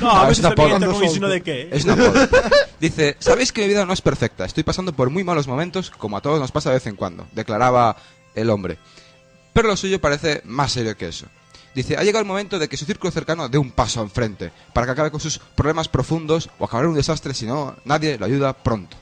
No, 0.00 0.10
a 0.10 0.22
Ah, 0.22 0.28
veces 0.28 0.44
signo 1.12 1.28
de 1.28 1.42
qué. 1.42 1.68
Es 1.72 1.84
una. 1.84 1.96
Dice, 2.80 3.16
sabéis 3.18 3.52
que 3.52 3.62
mi 3.62 3.68
vida 3.68 3.84
no 3.84 3.92
es 3.92 4.00
perfecta, 4.00 4.44
estoy 4.44 4.62
pasando 4.64 4.92
por 4.92 5.10
muy 5.10 5.24
malos 5.24 5.46
momentos, 5.46 5.90
como 5.90 6.16
a 6.16 6.20
todos 6.20 6.38
nos 6.40 6.52
pasa 6.52 6.70
de 6.70 6.76
vez 6.76 6.86
en 6.86 6.96
cuando, 6.96 7.26
declaraba 7.32 7.96
el 8.34 8.50
hombre. 8.50 8.78
Pero 9.52 9.68
lo 9.68 9.76
suyo 9.76 10.00
parece 10.00 10.42
más 10.44 10.72
serio 10.72 10.96
que 10.96 11.08
eso. 11.08 11.26
Dice, 11.76 11.94
ha 11.98 12.02
llegado 12.02 12.22
el 12.22 12.26
momento 12.26 12.58
de 12.58 12.70
que 12.70 12.78
su 12.78 12.86
círculo 12.86 13.10
cercano 13.10 13.50
dé 13.50 13.58
un 13.58 13.70
paso 13.70 14.00
enfrente, 14.00 14.50
para 14.72 14.86
que 14.86 14.92
acabe 14.92 15.10
con 15.10 15.20
sus 15.20 15.38
problemas 15.38 15.88
profundos 15.88 16.48
o 16.58 16.64
acabar 16.64 16.86
en 16.86 16.92
un 16.92 16.96
desastre 16.96 17.34
si 17.34 17.44
no, 17.44 17.76
nadie 17.84 18.16
lo 18.16 18.24
ayuda 18.24 18.54
pronto. 18.54 18.96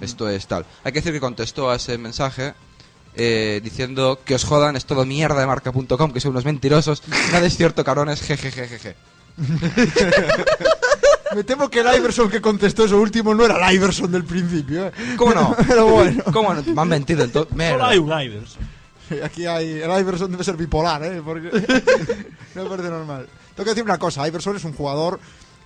Esto 0.00 0.28
es 0.28 0.46
tal. 0.46 0.64
Hay 0.84 0.92
que 0.92 1.00
decir 1.00 1.12
que 1.12 1.18
contestó 1.18 1.68
a 1.68 1.74
ese 1.74 1.98
mensaje 1.98 2.54
eh, 3.16 3.60
diciendo 3.64 4.20
que 4.24 4.36
os 4.36 4.44
jodan, 4.44 4.76
es 4.76 4.84
todo 4.84 5.04
mierda 5.04 5.40
de 5.40 5.48
marca.com, 5.48 6.12
que 6.12 6.20
son 6.20 6.30
unos 6.30 6.44
mentirosos, 6.44 7.02
nada 7.32 7.44
es 7.44 7.56
cierto, 7.56 7.82
cabrones, 7.82 8.22
jejejejeje. 8.22 8.94
Me 11.34 11.42
temo 11.42 11.68
que 11.68 11.80
el 11.80 11.92
Iverson 11.96 12.30
que 12.30 12.40
contestó 12.40 12.84
eso 12.84 13.00
último 13.00 13.34
no 13.34 13.44
era 13.44 13.68
el 13.68 13.74
Iverson 13.74 14.12
del 14.12 14.24
principio. 14.24 14.86
¿eh? 14.86 14.92
¿Cómo 15.16 15.34
no? 15.34 15.56
Pero 15.66 15.86
bueno. 15.88 16.22
¿Cómo 16.32 16.54
no? 16.54 16.62
Me 16.62 16.80
han 16.82 16.88
mentido 16.88 17.24
en 17.24 17.32
todo. 17.32 17.48
Solo 17.48 17.84
hay 17.84 17.98
un 17.98 18.10
Iverson. 18.10 18.62
Aquí 19.24 19.46
hay. 19.46 19.80
El 19.80 20.00
Iverson 20.00 20.30
debe 20.30 20.44
ser 20.44 20.56
bipolar, 20.56 21.02
¿eh? 21.04 21.22
Porque. 21.24 21.50
no 22.54 22.64
me 22.64 22.68
parece 22.70 22.88
normal. 22.90 23.26
Tengo 23.54 23.64
que 23.64 23.70
decir 23.70 23.84
una 23.84 23.98
cosa: 23.98 24.26
Iverson 24.26 24.56
es 24.56 24.64
un 24.64 24.72
jugador 24.72 25.18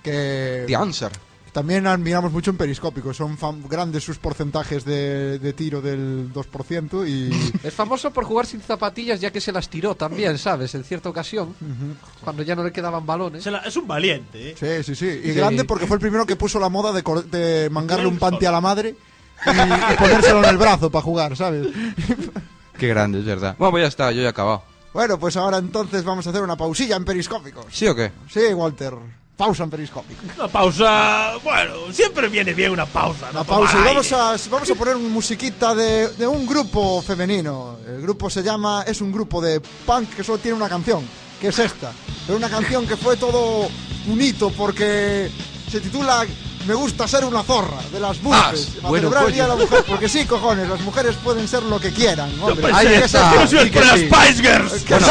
que. 0.03 0.63
The 0.67 0.75
answer. 0.75 1.11
También 1.51 1.87
admiramos 1.87 2.33
mucho 2.33 2.51
en 2.51 2.57
Periscópico. 2.57 3.13
Son 3.13 3.37
fam- 3.37 3.65
grandes 3.69 4.03
sus 4.03 4.17
porcentajes 4.17 4.83
de, 4.83 5.39
de 5.39 5.53
tiro 5.53 5.81
del 5.81 6.29
2% 6.33 7.07
y. 7.07 7.29
Es 7.65 7.73
famoso 7.73 8.11
por 8.11 8.25
jugar 8.25 8.45
sin 8.45 8.59
zapatillas 8.59 9.21
ya 9.21 9.31
que 9.31 9.39
se 9.39 9.53
las 9.53 9.69
tiró 9.69 9.95
también, 9.95 10.37
¿sabes? 10.37 10.75
En 10.75 10.83
cierta 10.83 11.07
ocasión, 11.07 11.55
cuando 12.21 12.43
ya 12.43 12.55
no 12.55 12.63
le 12.65 12.73
quedaban 12.73 13.05
balones. 13.05 13.41
Se 13.41 13.51
la- 13.51 13.59
es 13.59 13.77
un 13.77 13.87
valiente, 13.87 14.51
¿eh? 14.51 14.55
Sí, 14.59 14.83
sí, 14.83 14.95
sí. 14.99 15.21
Y 15.23 15.27
Sí. 15.29 15.33
grande 15.33 15.63
porque 15.63 15.87
fue 15.87 15.95
el 15.95 16.01
primero 16.01 16.25
que 16.25 16.35
puso 16.35 16.59
la 16.59 16.67
moda 16.67 16.91
de, 16.91 17.01
de 17.31 17.69
mangarle 17.69 18.07
un 18.07 18.17
panty 18.17 18.45
a 18.45 18.51
la 18.51 18.59
madre 18.59 18.93
y, 19.45 19.49
y 19.49 19.95
ponérselo 19.97 20.39
en 20.43 20.49
el 20.49 20.57
brazo 20.57 20.89
para 20.91 21.03
jugar, 21.03 21.37
¿sabes? 21.37 21.67
Qué 22.77 22.87
grande, 22.87 23.19
es 23.19 23.25
verdad. 23.25 23.55
Bueno, 23.57 23.71
pues 23.71 23.83
ya 23.83 23.87
está, 23.87 24.11
yo 24.11 24.21
ya 24.21 24.27
he 24.27 24.29
acabado. 24.29 24.63
Bueno, 24.93 25.19
pues 25.19 25.35
ahora 25.35 25.57
entonces 25.57 26.03
vamos 26.03 26.25
a 26.25 26.29
hacer 26.29 26.41
una 26.41 26.55
pausilla 26.55 26.95
en 26.95 27.03
Periscópicos. 27.03 27.65
¿Sí 27.69 27.87
o 27.87 27.95
qué? 27.95 28.11
Sí, 28.31 28.53
Walter. 28.53 28.93
Pausa 29.35 29.65
en 29.65 29.69
Periscópicos. 29.69 30.23
Una 30.37 30.47
pausa. 30.47 31.33
Bueno, 31.43 31.91
siempre 31.91 32.29
viene 32.29 32.53
bien 32.53 32.71
una 32.71 32.85
pausa. 32.85 33.29
Una 33.31 33.39
¿no? 33.39 33.45
pausa. 33.45 33.73
Tomar 33.73 33.85
Y 33.85 33.87
vamos 33.89 34.11
a, 34.13 34.49
vamos 34.49 34.69
a 34.71 34.75
poner 34.75 34.95
una 34.95 35.09
musiquita 35.09 35.75
de, 35.75 36.07
de 36.09 36.25
un 36.25 36.45
grupo 36.45 37.01
femenino. 37.01 37.77
El 37.85 38.01
grupo 38.01 38.29
se 38.29 38.41
llama, 38.41 38.85
es 38.87 39.01
un 39.01 39.11
grupo 39.11 39.41
de 39.41 39.59
punk 39.85 40.15
que 40.15 40.23
solo 40.23 40.37
tiene 40.37 40.55
una 40.55 40.69
canción, 40.69 41.03
que 41.41 41.49
es 41.49 41.59
esta. 41.59 41.91
Pero 42.25 42.37
una 42.37 42.49
canción 42.49 42.87
que 42.87 42.95
fue 42.95 43.17
todo 43.17 43.67
un 44.07 44.21
hito 44.21 44.49
porque 44.51 45.29
se 45.69 45.81
titula 45.81 46.25
Me 46.65 46.73
gusta 46.73 47.07
ser 47.07 47.23
una 47.25 47.43
zorra, 47.43 47.77
de 47.91 47.99
las 47.99 48.21
buses. 48.21 48.69
Ah, 48.83 48.87
bueno, 48.89 49.09
celebrar 49.09 49.27
el 49.27 49.33
Día 49.33 49.43
de 49.43 49.49
la. 49.49 49.55
Mujer. 49.55 49.83
Porque 49.87 50.09
sí, 50.09 50.25
cojones, 50.25 50.67
las 50.67 50.81
mujeres 50.81 51.15
pueden 51.23 51.47
ser 51.47 51.61
lo 51.63 51.79
que 51.79 51.91
quieran. 51.91 52.29
Hombre. 52.41 52.71
Ahí 52.73 52.87
¿Qué 52.87 52.95
es 52.97 53.05
está. 53.05 53.19
esto? 53.19 53.29
Quiero 53.31 53.47
ser 53.47 53.63
Sí 53.65 53.69
que 53.71 53.79
por 53.79 53.87
las 53.87 53.99
sí. 53.99 54.07
Spice 54.07 54.41
Girls. 54.41 54.71
¿Qué, 54.83 54.95
es, 54.95 55.03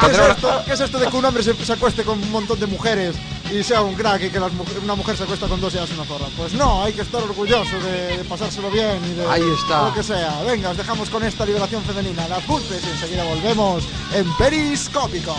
¿Qué 0.00 0.06
es 0.10 0.18
esto? 0.30 0.62
¿Qué 0.66 0.72
es 0.72 0.80
esto 0.80 0.98
de 0.98 1.06
que 1.08 1.16
un 1.16 1.24
hombre 1.24 1.42
se, 1.42 1.54
se 1.64 1.72
acueste 1.72 2.02
con 2.04 2.22
un 2.22 2.30
montón 2.30 2.60
de 2.60 2.66
mujeres 2.66 3.16
y 3.52 3.62
sea 3.62 3.82
un 3.82 3.94
crack 3.94 4.22
y 4.24 4.30
que 4.30 4.38
las 4.40 4.52
una 4.82 4.94
mujer 4.94 5.16
se 5.16 5.24
acuesta 5.24 5.46
con 5.48 5.60
dos 5.60 5.74
y 5.74 5.78
hace 5.78 5.94
una 5.94 6.04
zorra? 6.04 6.26
Pues 6.36 6.52
no, 6.54 6.84
hay 6.84 6.92
que 6.92 7.02
estar 7.02 7.22
orgulloso 7.22 7.78
de, 7.80 8.16
de 8.18 8.24
pasárselo 8.24 8.70
bien 8.70 8.98
y 9.04 9.14
de 9.14 9.26
Ahí 9.26 9.42
está. 9.60 9.88
lo 9.88 9.94
que 9.94 10.02
sea. 10.02 10.42
Venga, 10.46 10.70
os 10.70 10.76
dejamos 10.76 11.10
con 11.10 11.24
esta 11.24 11.44
liberación 11.44 11.82
femenina, 11.82 12.28
las 12.28 12.46
Bulpes, 12.46 12.82
y 12.84 12.90
enseguida 12.90 13.24
volvemos 13.24 13.82
en 14.14 14.32
Periscópicos. 14.36 15.34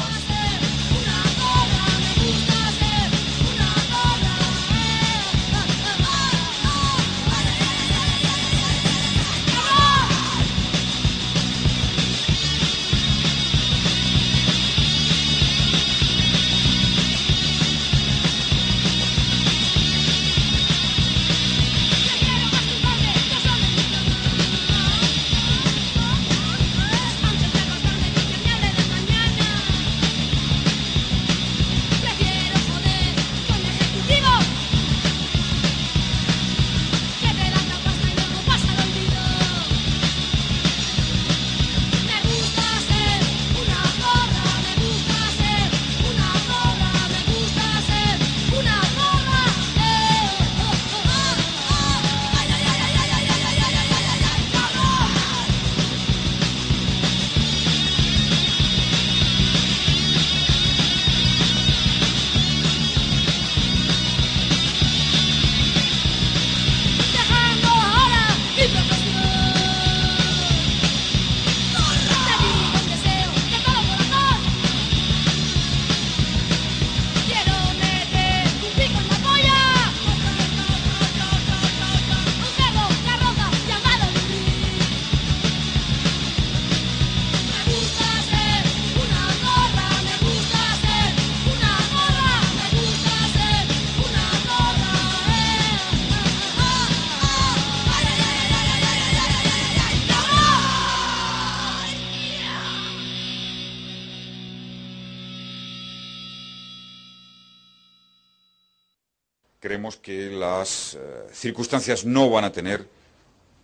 Circunstancias 111.45 112.05
no 112.05 112.27
van 112.31 112.43
a 112.43 112.51
tener 112.51 112.87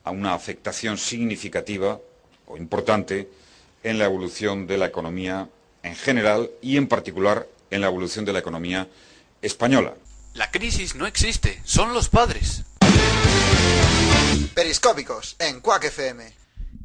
a 0.04 0.12
una 0.12 0.36
afectación 0.36 1.00
significativa 1.00 2.00
o 2.46 2.56
importante 2.56 3.28
en 3.82 3.98
la 3.98 4.06
evolución 4.06 4.68
de 4.68 4.78
la 4.78 4.86
economía 4.86 5.50
en 5.82 5.96
general 5.96 6.52
y 6.62 6.78
en 6.78 6.88
particular 6.88 7.48
en 7.72 7.82
la 7.82 7.88
evolución 7.88 8.24
de 8.24 8.34
la 8.34 8.40
economía 8.40 8.88
española. 9.42 9.96
La 10.36 10.52
crisis 10.52 10.94
no 10.94 11.08
existe, 11.08 11.60
son 11.64 11.92
los 11.92 12.08
padres. 12.08 12.62
Periscópicos 14.54 15.36
en 15.40 15.60
Quack 15.60 15.86
FM. 15.86 16.32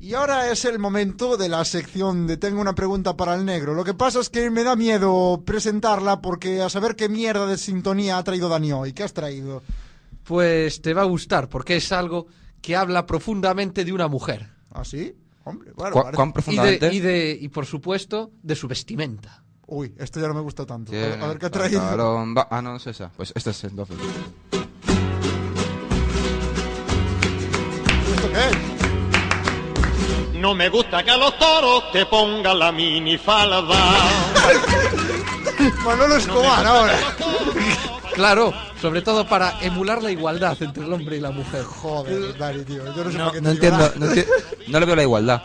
Y 0.01 0.15
ahora 0.15 0.51
es 0.51 0.65
el 0.65 0.79
momento 0.79 1.37
de 1.37 1.51
la 1.51 1.63
sección 1.67 2.27
de 2.27 2.39
Tengo 2.39 2.63
una 2.63 2.75
pregunta 2.75 3.19
para 3.19 3.35
el 3.35 3.45
negro. 3.45 3.75
Lo 3.75 3.85
que 3.85 3.93
pasa 3.93 4.21
es 4.21 4.31
que 4.31 4.49
me 4.51 4.65
da 4.65 4.77
miedo 4.77 5.43
presentarla 5.45 6.23
porque 6.23 6.63
a 6.63 6.71
saber 6.71 6.97
qué 6.97 7.11
mierda 7.11 7.45
de 7.45 7.59
sintonía 7.59 8.17
ha 8.17 8.25
traído 8.25 8.49
Dani 8.49 8.73
hoy. 8.73 8.95
¿Qué 8.95 9.03
has 9.03 9.13
traído? 9.13 9.63
Pues 10.27 10.81
te 10.83 10.93
va 10.95 11.03
a 11.03 11.07
gustar 11.07 11.49
porque 11.49 11.77
es 11.77 11.93
algo 11.93 12.27
que 12.61 12.75
habla 12.77 13.07
profundamente 13.07 13.85
de 13.85 13.93
una 13.93 14.09
mujer. 14.09 14.49
¿Ah, 14.73 14.85
sí? 14.85 15.15
Hombre, 15.45 15.71
bueno, 15.77 15.93
¿Cuá- 15.93 16.03
parece- 16.05 16.17
cuán 16.17 16.29
Y, 16.29 16.31
de, 16.31 16.35
profundamente? 16.35 16.93
y, 16.95 16.99
de, 17.01 17.39
y 17.41 17.49
por 17.49 17.67
supuesto 17.67 18.33
de 18.43 18.57
su 18.57 18.67
vestimenta. 18.67 19.43
Uy, 19.69 19.95
esto 19.99 20.21
ya 20.21 20.27
no 20.29 20.35
me 20.35 20.41
gusta 20.41 20.65
tanto. 20.67 20.91
A 20.93 20.95
ver, 20.95 21.21
a 21.23 21.27
ver 21.29 21.39
qué 21.39 21.47
ha 21.47 21.51
traído. 21.51 21.81
Ah, 21.83 21.95
no, 21.97 22.27
no 22.63 22.77
es 22.77 22.87
esa. 22.87 23.11
Pues 23.17 23.33
esta 23.37 23.51
es 23.51 23.65
entonces. 23.65 23.97
¿Esto 28.15 28.29
qué 28.33 28.49
es? 28.49 28.57
No 30.41 30.55
me 30.55 30.69
gusta 30.69 31.03
que 31.05 31.11
a 31.11 31.17
los 31.17 31.37
toros 31.39 31.91
te 31.93 32.05
pongan 32.07 32.59
la 32.59 32.73
minifalda. 32.73 33.63
Manolo 35.85 36.17
Escobar 36.17 36.67
ahora. 36.67 36.99
Claro, 38.17 38.53
sobre 38.81 39.03
todo 39.03 39.29
para 39.29 39.61
emular 39.61 40.03
la 40.03 40.11
igualdad 40.11 40.57
entre 40.63 40.85
el 40.85 40.93
hombre 40.93 41.19
y 41.19 41.21
la 41.21 41.31
mujer. 41.31 41.63
Joder, 41.65 42.37
Dani, 42.39 42.65
tío. 42.65 42.83
Yo 42.97 43.05
no 43.05 43.11
sé 43.13 43.19
No, 43.19 43.25
por 43.27 43.35
qué 43.35 43.41
no 43.43 43.51
te 43.51 43.61
digo 43.61 43.67
entiendo, 43.67 43.79
nada. 43.79 43.93
no, 43.97 44.07
enti- 44.07 44.27
no 44.69 44.81
le 44.81 44.87
veo 44.87 44.97
la 44.97 45.03
igualdad. 45.03 45.43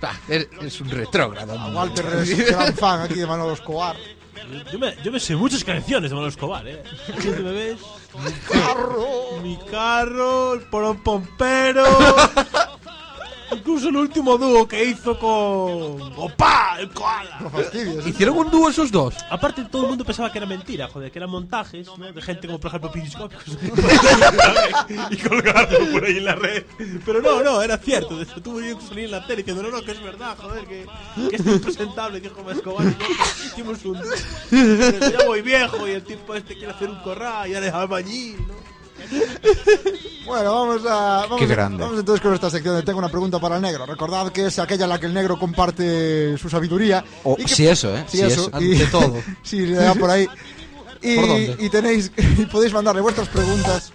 Bah, 0.00 0.18
es, 0.28 0.48
es 0.62 0.80
un 0.80 0.88
retrógrado. 0.90 1.52
A 1.52 1.66
hombre. 1.66 1.76
Walter 1.78 2.06
es 2.22 2.46
gran 2.50 2.74
fan 2.74 3.02
aquí 3.02 3.14
de 3.14 3.26
Manolo 3.26 3.52
Escobar. 3.52 3.96
Yo 4.72 4.78
me, 4.78 4.96
yo 5.04 5.12
me 5.12 5.20
sé 5.20 5.36
muchas 5.36 5.62
canciones 5.62 6.08
de 6.10 6.14
Manolo 6.14 6.30
Escobar, 6.30 6.66
¿eh? 6.66 6.82
Aquí 7.14 7.28
te 7.28 7.40
me 7.40 7.52
ves. 7.52 7.78
Mi 8.24 8.32
carro. 8.48 9.06
Mi 9.42 9.58
carro, 9.70 10.54
el 10.54 10.60
porón 10.62 11.02
pompero. 11.02 11.84
Incluso 13.52 13.88
el 13.88 13.96
último 13.96 14.38
dúo 14.38 14.66
que 14.66 14.84
hizo 14.84 15.18
con. 15.18 16.12
¡Opa! 16.16 16.76
¡El 16.78 16.90
koala! 16.90 17.38
No 17.40 17.50
fastidies. 17.50 18.06
¿Hicieron 18.06 18.36
un 18.36 18.50
dúo 18.50 18.68
esos 18.68 18.90
dos? 18.90 19.14
Aparte, 19.30 19.64
todo 19.64 19.82
el 19.82 19.88
mundo 19.88 20.04
pensaba 20.04 20.30
que 20.30 20.38
era 20.38 20.46
mentira, 20.46 20.88
joder, 20.88 21.10
que 21.10 21.18
eran 21.18 21.30
montajes 21.30 21.86
¿no? 21.86 22.12
de 22.12 22.22
gente 22.22 22.46
como, 22.46 22.58
por 22.60 22.68
ejemplo, 22.68 22.92
Periscópicos. 22.92 23.46
y 25.10 25.16
colgarlo 25.16 25.78
por 25.92 26.04
ahí 26.04 26.18
en 26.18 26.24
la 26.24 26.34
red. 26.34 26.64
Pero 27.04 27.20
no, 27.20 27.42
no, 27.42 27.62
era 27.62 27.76
cierto. 27.78 28.22
Yo 28.22 28.78
que 28.78 28.86
salir 28.86 29.04
en 29.06 29.10
la 29.10 29.26
tele 29.26 29.42
diciendo, 29.42 29.62
no, 29.62 29.70
no, 29.70 29.82
que 29.82 29.92
es 29.92 30.02
verdad, 30.02 30.36
joder, 30.38 30.64
que, 30.66 30.86
que 31.28 31.36
es 31.36 31.46
impresentable, 31.46 32.20
dijo 32.20 32.50
Escobar. 32.50 32.86
Y 32.86 32.90
yo, 32.90 33.46
hicimos 33.46 33.84
un. 33.84 34.00
Pero 34.50 35.10
ya 35.10 35.26
voy 35.26 35.42
viejo 35.42 35.86
y 35.86 35.92
el 35.92 36.02
tipo 36.02 36.34
este 36.34 36.54
quiere 36.54 36.72
hacer 36.72 36.88
un 36.88 37.00
corral 37.00 37.50
y 37.50 37.54
ahora 37.54 37.66
es 37.66 37.74
albañil, 37.74 38.36
¿no? 38.46 38.79
Bueno, 40.26 40.52
vamos 40.54 40.82
a. 40.86 41.22
Vamos, 41.22 41.38
Qué 41.38 41.46
grande. 41.46 41.82
Vamos 41.82 41.98
entonces 41.98 42.20
con 42.22 42.34
esta 42.34 42.50
sección 42.50 42.76
de 42.76 42.82
Tengo 42.82 42.98
una 42.98 43.08
pregunta 43.08 43.38
para 43.40 43.56
el 43.56 43.62
negro. 43.62 43.84
Recordad 43.86 44.30
que 44.30 44.46
es 44.46 44.58
aquella 44.58 44.84
en 44.84 44.90
la 44.90 45.00
que 45.00 45.06
el 45.06 45.14
negro 45.14 45.38
comparte 45.38 46.36
su 46.38 46.48
sabiduría. 46.48 47.04
O- 47.24 47.36
y 47.38 47.44
que- 47.44 47.54
sí, 47.54 47.66
eso, 47.66 47.96
¿eh? 47.96 48.04
Sí, 48.08 48.18
Sí, 48.18 48.24
eso. 48.24 48.48
eso. 48.48 48.60
y- 48.62 48.72
Ante 48.74 48.86
todo. 48.86 49.14
sí, 49.42 49.60
le 49.66 49.76
da 49.76 49.94
por 49.94 50.10
ahí. 50.10 50.28
Y, 51.02 51.16
¿Por 51.16 51.26
dónde? 51.28 51.56
y 51.58 51.68
tenéis. 51.70 52.12
Y 52.38 52.46
podéis 52.46 52.72
mandarle 52.72 53.00
vuestras 53.00 53.28
preguntas. 53.28 53.92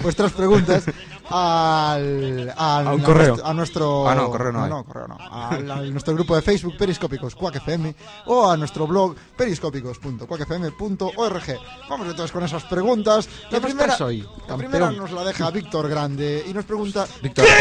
Vuestras 0.00 0.32
preguntas 0.32 0.84
al, 1.30 2.52
al- 2.56 2.88
A 2.88 2.92
un 2.94 3.02
correo. 3.02 3.28
nuestro- 3.28 3.46
A 3.46 3.54
nuestro, 3.54 4.08
Ah, 4.08 4.14
no, 4.14 4.30
correo 4.30 4.52
no 4.52 4.64
hay. 4.64 4.70
no, 4.70 4.84
correo 4.84 5.08
no. 5.08 5.16
Al- 5.20 5.70
a 5.70 5.76
nuestro 5.82 6.14
grupo 6.14 6.34
de 6.36 6.42
Facebook 6.42 6.76
Periscópicos 6.76 7.34
Quack 7.34 7.56
FM 7.56 7.94
o 8.26 8.50
a 8.50 8.56
nuestro 8.56 8.86
blog 8.86 9.14
periscópicos.quackfm.org. 9.36 11.58
Vamos 11.88 12.06
entonces 12.08 12.32
con 12.32 12.44
esas 12.44 12.64
preguntas. 12.64 13.28
La 13.50 13.60
¿Quién 13.60 13.62
primera, 13.62 13.96
hoy, 14.00 14.26
la 14.48 14.56
primera 14.56 14.90
nos 14.90 15.10
la 15.12 15.24
deja 15.24 15.50
Víctor 15.50 15.88
Grande 15.88 16.44
y 16.46 16.52
nos 16.52 16.64
pregunta 16.64 17.06
Víctor. 17.22 17.44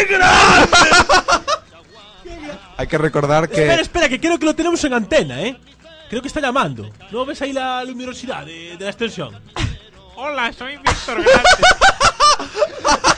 Hay 2.77 2.87
que 2.87 2.97
recordar 2.97 3.43
Espera, 3.45 3.75
que. 3.75 3.81
espera, 3.81 4.09
que 4.09 4.19
creo 4.19 4.37
que 4.39 4.45
lo 4.45 4.55
tenemos 4.55 4.83
en 4.83 4.93
antena, 4.93 5.41
¿eh? 5.41 5.59
Creo 6.09 6.21
que 6.21 6.27
está 6.27 6.41
llamando. 6.41 6.89
¿No 7.11 7.25
ves 7.25 7.41
ahí 7.41 7.53
la 7.53 7.83
luminosidad 7.83 8.45
de, 8.45 8.75
de 8.77 8.83
la 8.83 8.89
extensión? 8.91 9.39
Hola, 10.15 10.51
soy 10.53 10.77
Víctor 10.77 11.23
Grande. 11.23 11.49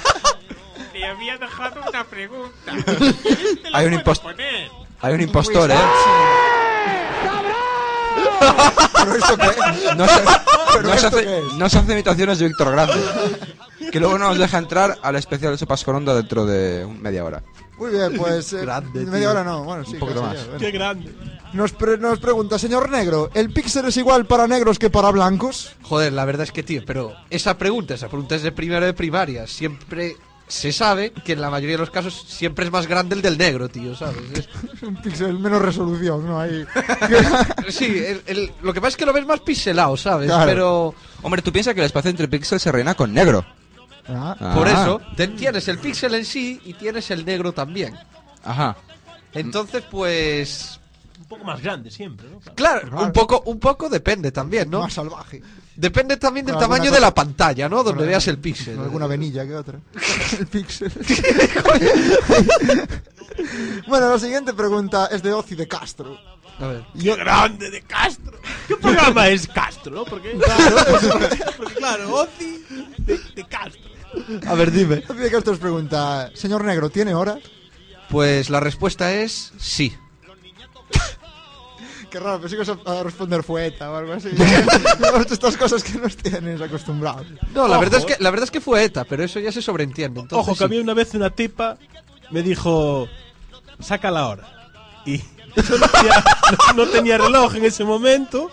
Había 1.06 1.38
dejado 1.38 1.82
una 1.88 2.03
pregunta. 2.03 2.72
Te 3.64 3.70
la 3.70 3.78
Hay 3.80 3.86
un 3.88 3.91
puedo 4.01 4.03
impost- 4.16 4.22
poner. 4.22 4.72
Hay 5.01 5.14
un 5.14 5.22
impostor, 5.22 5.72
¿eh? 5.72 5.76
¿Pero 8.93 9.16
esto 9.16 9.38
qué 9.38 9.47
es? 9.47 9.56
No 9.97 10.08
se, 10.08 10.22
¿Pero 10.74 10.84
no 10.84 10.89
se 10.89 10.95
esto 10.95 11.08
hace, 11.08 11.24
qué 11.26 11.38
es? 11.39 11.53
no 11.53 11.70
se 11.70 11.78
hace 11.78 11.93
imitaciones 11.93 12.39
de 12.39 12.47
Víctor 12.47 12.72
Grande. 12.72 12.95
Que 13.91 13.99
luego 13.99 14.18
no 14.18 14.30
nos 14.30 14.38
deja 14.39 14.58
entrar 14.58 14.97
al 15.01 15.16
especial 15.16 15.51
de 15.51 15.58
Sopas 15.58 15.84
con 15.84 15.95
Onda 15.95 16.14
dentro 16.16 16.45
de 16.45 16.84
un- 16.86 17.01
media 17.01 17.24
hora. 17.24 17.43
Muy 17.78 17.91
bien, 17.91 18.16
pues 18.18 18.53
eh, 18.53 18.62
Grande, 18.62 19.01
media 19.06 19.20
tío. 19.20 19.32
hora 19.32 19.43
no, 19.43 19.64
bueno, 19.64 19.84
sí, 19.86 19.93
Un 19.93 19.99
poquito 19.99 20.22
casi 20.22 20.34
más. 20.36 20.41
ya, 20.43 20.49
bueno. 20.51 20.60
¡Qué 20.60 20.72
grande! 20.72 21.14
Nos, 21.53 21.72
pre- 21.74 21.97
nos 21.97 22.20
pregunta, 22.20 22.58
señor 22.58 22.89
negro, 22.89 23.30
¿el 23.34 23.51
píxel 23.51 23.86
es 23.86 23.97
igual 23.97 24.26
para 24.26 24.47
negros 24.47 24.80
que 24.80 24.89
para 24.89 25.12
blancos? 25.12 25.74
Joder, 25.84 26.14
la 26.14 26.24
verdad 26.26 26.43
es 26.43 26.51
que, 26.51 26.64
tío, 26.64 26.82
pero 26.86 27.14
esa 27.30 27.58
pregunta, 27.58 27.93
esa 27.93 28.08
pregunta 28.08 28.36
es 28.36 28.43
de 28.43 28.51
primero 28.53 28.86
de 28.86 28.93
primaria. 28.93 29.45
Siempre 29.45 30.16
se 30.48 30.72
sabe 30.72 31.12
que 31.12 31.34
en 31.34 31.41
la 31.41 31.50
mayoría 31.50 31.76
de 31.76 31.80
los 31.80 31.89
casos 31.89 32.26
siempre 32.28 32.66
es 32.66 32.72
más 32.72 32.88
grande 32.88 33.16
el 33.16 33.22
del 33.22 33.38
negro, 33.38 33.68
tío, 33.68 33.96
¿sabes? 33.96 34.18
Es- 34.34 34.50
un 34.84 34.96
píxel 34.98 35.39
menos 35.39 35.62
resolución, 35.62 36.26
¿no? 36.26 36.39
Ahí. 36.39 36.66
sí, 37.70 37.86
el- 37.86 38.22
el- 38.28 38.52
lo 38.62 38.74
que 38.74 38.80
pasa 38.82 38.89
es 38.89 38.98
que 38.98 39.06
lo 39.06 39.14
ves 39.14 39.26
más 39.26 39.39
pixelado, 39.41 39.98
¿sabes? 39.98 40.28
Claro. 40.28 40.46
Pero 40.46 40.96
Hombre, 41.24 41.41
tú 41.41 41.52
piensas 41.52 41.74
que 41.74 41.80
el 41.80 41.88
espacio 41.88 42.12
entre 42.12 42.28
píxeles 42.28 42.62
se 42.62 42.72
reina 42.72 42.93
con 42.93 43.14
negro. 43.14 43.43
Ah, 44.08 44.54
por 44.54 44.68
Ah. 44.68 44.72
eso 44.84 45.02
te- 45.18 45.30
tienes 45.30 45.68
el 45.68 45.80
píxel 45.80 46.14
en 46.14 46.26
sí 46.26 46.62
y 46.66 46.74
tienes 46.76 47.10
el 47.10 47.26
negro 47.26 47.52
también. 47.52 47.96
Ajá. 48.43 48.78
Entonces, 49.34 49.84
pues... 49.89 50.80
Un 51.20 51.26
poco 51.26 51.43
más 51.43 51.60
grande 51.62 51.89
siempre, 51.89 52.28
¿no? 52.30 52.39
Claro, 52.54 52.82
Claro. 52.88 53.02
un 53.04 53.12
poco, 53.12 53.41
un 53.48 53.60
poco 53.60 53.89
depende 53.89 54.32
también, 54.32 54.70
¿no? 54.70 54.82
Más 54.82 54.93
salvaje. 54.93 55.41
Depende 55.76 56.17
también 56.17 56.45
del 56.45 56.57
tamaño 56.57 56.86
cosa- 56.86 56.95
de 56.95 57.01
la 57.01 57.13
pantalla, 57.13 57.67
¿no? 57.67 57.84
Donde 57.84 58.05
veas 58.05 58.28
el 58.28 58.38
píxel. 58.39 58.80
Alguna 58.80 59.07
venilla 59.07 59.45
que 59.45 59.55
otra. 59.55 59.80
el 60.39 60.47
píxel. 60.47 60.91
bueno, 63.88 64.09
la 64.09 64.19
siguiente 64.19 64.53
pregunta 64.53 65.07
es 65.11 65.21
de 65.21 65.34
Ozi 65.34 65.55
de 65.55 65.67
Castro. 65.67 66.17
A 66.59 66.67
ver. 66.67 66.86
¡Qué 66.97 67.15
grande 67.15 67.69
de 67.69 67.82
Castro! 67.82 68.39
¿Qué 68.67 68.78
programa 68.78 69.28
es 69.28 69.45
Castro? 69.47 70.05
Porque, 70.05 70.32
claro, 70.38 70.76
porque, 71.57 71.73
claro 71.76 72.15
Ozi 72.15 72.63
de, 72.99 73.19
de 73.36 73.43
Castro. 73.45 73.82
A 74.47 74.53
ver, 74.55 74.71
dime. 74.71 75.03
Ozi 75.09 75.19
de 75.19 75.32
Castro 75.32 75.51
os 75.53 75.59
pregunta, 75.59 76.32
señor 76.34 76.63
negro, 76.63 76.89
¿tiene 76.89 77.13
hora? 77.13 77.38
Pues 78.09 78.49
la 78.49 78.61
respuesta 78.61 79.13
es 79.13 79.51
sí. 79.57 79.93
Qué 82.10 82.20
raro, 82.20 82.39
pensé 82.39 82.56
que 82.56 82.64
ibas 82.64 82.78
a 82.86 82.99
a 82.99 83.03
responder 83.03 83.43
fueta 83.43 83.91
o 83.91 83.95
algo 83.95 84.14
así. 84.14 84.30
Estas 85.32 85.58
cosas 85.58 85.84
que 85.84 85.97
nos 85.99 86.16
tienes 86.16 86.62
acostumbrados. 86.62 87.26
No, 87.53 87.68
la 87.68 87.76
Ojo, 87.76 87.82
verdad 87.82 87.99
es 87.99 88.06
que 88.06 88.16
la 88.24 88.30
verdad 88.30 88.45
es 88.45 88.51
que 88.51 88.62
fue 88.62 88.84
ETA, 88.84 89.03
pero 89.06 89.24
eso 89.24 89.39
ya 89.39 89.51
se 89.51 89.62
sobreentiende. 89.62 90.22
Entonces, 90.22 90.47
Ojo, 90.47 90.58
que 90.58 90.64
a 90.64 90.68
sí. 90.68 90.74
mí 90.74 90.80
una 90.80 90.93
vez 90.93 91.14
una 91.14 91.30
tipa 91.30 91.78
me 92.32 92.41
dijo, 92.41 93.08
saca 93.80 94.12
la 94.12 94.28
hora. 94.28 94.72
Y 95.06 95.18
yo 95.58 95.78
no 95.78 95.88
tenía, 95.88 96.24
no- 96.51 96.74
no 96.86 96.89
tenía 96.91 97.18
reloj 97.18 97.56
en 97.56 97.66
ese 97.66 97.84
momento. 97.84 98.49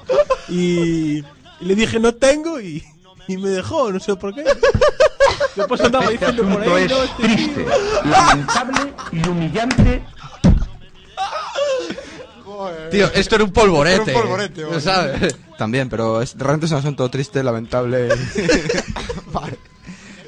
Y, 0.48 1.18
y 1.18 1.24
le 1.60 1.74
dije, 1.74 2.00
no 2.00 2.14
tengo. 2.14 2.60
Y, 2.60 2.82
y 3.28 3.36
me 3.36 3.48
dejó, 3.50 3.92
no 3.92 4.00
sé 4.00 4.16
por 4.16 4.34
qué. 4.34 4.44
Después 5.54 5.80
andaba 5.82 6.06
Este 6.06 6.26
diciendo 6.26 6.54
por 6.54 6.62
ahí, 6.76 6.84
es 6.84 6.90
no, 6.90 7.02
este 7.02 7.22
triste, 7.22 7.64
tío. 7.64 8.10
lamentable 8.10 8.92
y 9.12 9.28
humillante. 9.28 10.04
Tío, 12.90 13.10
esto 13.14 13.34
era 13.36 13.44
un 13.44 13.52
polvorete. 13.52 14.10
Era 14.10 14.18
un 14.20 14.22
polvorete, 14.26 14.64
vale. 14.64 14.80
¿sabes? 14.80 15.36
También, 15.58 15.88
pero 15.88 16.20
es, 16.22 16.34
realmente 16.36 16.66
es 16.66 16.72
un 16.72 16.78
asunto 16.78 17.08
triste, 17.10 17.42
lamentable. 17.42 18.08
Vale. 19.32 19.58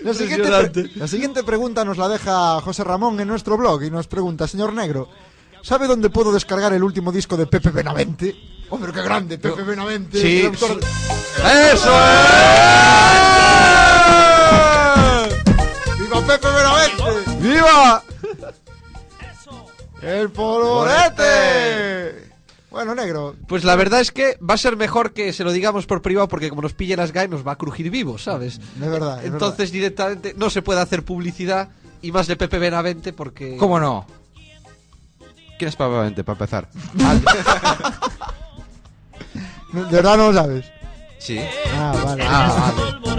La 0.03 0.13
siguiente, 0.15 0.51
la 0.97 1.09
siguiente 1.09 1.43
pregunta 1.45 1.85
nos 1.85 1.97
la 1.97 2.09
deja 2.09 2.61
José 2.61 2.85
Ramón 2.85 3.19
en 3.21 3.29
nuestro 3.29 3.57
blog 3.57 3.83
y 3.85 3.91
nos 3.91 4.07
pregunta, 4.07 4.47
señor 4.47 4.73
Negro, 4.75 5.09
¿sabe 5.63 5.87
dónde 5.87 6.11
puedo 6.11 6.31
descargar 6.31 6.73
el 6.75 6.83
último 6.83 7.11
disco 7.11 7.37
de 7.39 7.47
Pepe 7.47 7.71
Benavente? 7.71 8.35
¡Hombre, 8.69 8.93
qué 8.93 9.03
grande! 9.03 9.39
Pepe 9.39 9.63
Benavente. 9.63 10.21
Sí, 10.21 10.41
el 10.41 10.47
autor- 10.49 10.81
¡Eso 11.73 11.91
¡Viva 15.99 16.21
Pepe 16.27 16.49
Benavente! 16.49 17.31
¡Viva! 17.41 18.03
¡El 20.05 20.31
polvorete! 20.31 22.33
Bueno, 22.71 22.95
negro. 22.95 23.37
Pues 23.47 23.65
la 23.65 23.77
verdad 23.77 24.01
es 24.01 24.11
que 24.11 24.37
va 24.39 24.55
a 24.55 24.59
ser 24.59 24.77
mejor 24.77 25.13
que 25.13 25.33
se 25.33 25.45
lo 25.45 25.53
digamos 25.53 25.87
por 25.87 26.03
privado 26.03 26.29
porque 26.29 26.49
como 26.49 26.63
nos 26.63 26.75
pille 26.75 26.97
las 26.97 27.13
GAE 27.13 27.29
nos 27.29 27.47
va 27.47 27.53
a 27.53 27.57
crujir 27.57 27.91
vivos, 27.91 28.25
¿sabes? 28.25 28.59
Es 28.59 28.91
verdad. 28.91 29.25
es 29.25 29.33
Entonces 29.33 29.71
directamente 29.71 30.35
no 30.37 30.51
se 30.51 30.61
puede 30.61 30.81
hacer 30.81 31.05
publicidad 31.05 31.69
y 32.03 32.11
más 32.11 32.27
de 32.27 32.37
Pepe 32.37 32.59
Benavente 32.59 33.13
porque... 33.13 33.57
¿Cómo 33.57 33.79
no? 33.79 34.05
¿Quién 35.59 35.69
es 35.69 35.77
Papa 35.77 36.03
Vente, 36.03 36.25
para 36.25 36.35
empezar? 36.35 36.69
De 39.73 39.83
verdad 39.91 40.17
no 40.17 40.33
lo 40.33 40.35
sabes. 40.35 40.67
Sí. 41.19 41.39
Ah, 41.75 41.95
vale. 42.05 42.25
Ah, 42.27 42.73
vale. 42.77 43.14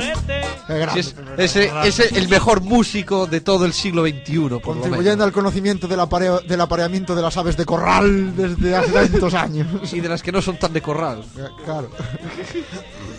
Grande, 0.77 0.99
Es, 1.37 1.55
ese, 1.55 2.17
el 2.17 2.27
mejor 2.29 2.61
músico 2.61 3.25
de 3.27 3.41
todo 3.41 3.65
el 3.65 3.73
siglo 3.73 4.03
XXI, 4.03 4.23
por 4.23 4.49
lo 4.49 4.57
menos. 4.59 4.63
Contribuyendo 4.81 5.23
al 5.23 5.31
conocimiento 5.31 5.87
del, 5.87 5.99
apareo- 5.99 6.41
del 6.45 6.61
apareamiento 6.61 7.15
de 7.15 7.21
las 7.21 7.35
aves 7.37 7.57
de 7.57 7.65
corral 7.65 8.35
desde 8.35 8.75
hace 8.75 8.91
tantos 8.91 9.33
años. 9.33 9.67
Y 9.93 9.99
de 10.01 10.09
las 10.09 10.21
que 10.23 10.31
no 10.31 10.41
son 10.41 10.57
tan 10.57 10.73
de 10.73 10.81
corral. 10.81 11.23
Claro. 11.63 11.89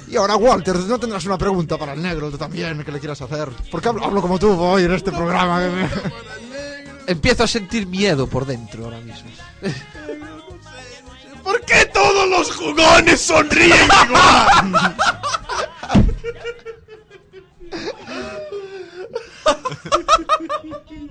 Y 0.09 0.16
ahora, 0.16 0.36
Walter, 0.36 0.76
¿no 0.76 0.98
tendrás 1.00 1.24
una 1.26 1.36
pregunta 1.38 1.76
para 1.78 1.92
el 1.94 2.02
negro 2.02 2.30
tú 2.30 2.38
también 2.38 2.82
que 2.84 2.92
le 2.92 2.98
quieras 3.00 3.20
hacer? 3.22 3.48
Porque 3.70 3.88
hablo, 3.88 4.04
hablo 4.04 4.20
como 4.22 4.38
tú 4.38 4.50
hoy 4.52 4.84
en 4.84 4.92
este 4.92 5.11
programa. 5.12 5.61
que 5.61 5.68
me- 5.70 5.88
Empiezo 7.12 7.44
a 7.44 7.46
sentir 7.46 7.86
miedo 7.86 8.26
por 8.26 8.44
dentro 8.46 8.84
ahora 8.84 8.98
mismo. 9.00 9.28
¿Por 11.44 11.61
qué 11.61 11.84
todos 11.94 12.28
los 12.28 12.50
jugones 12.57 13.20
sonríen 13.20 13.88
igual? 14.07 14.94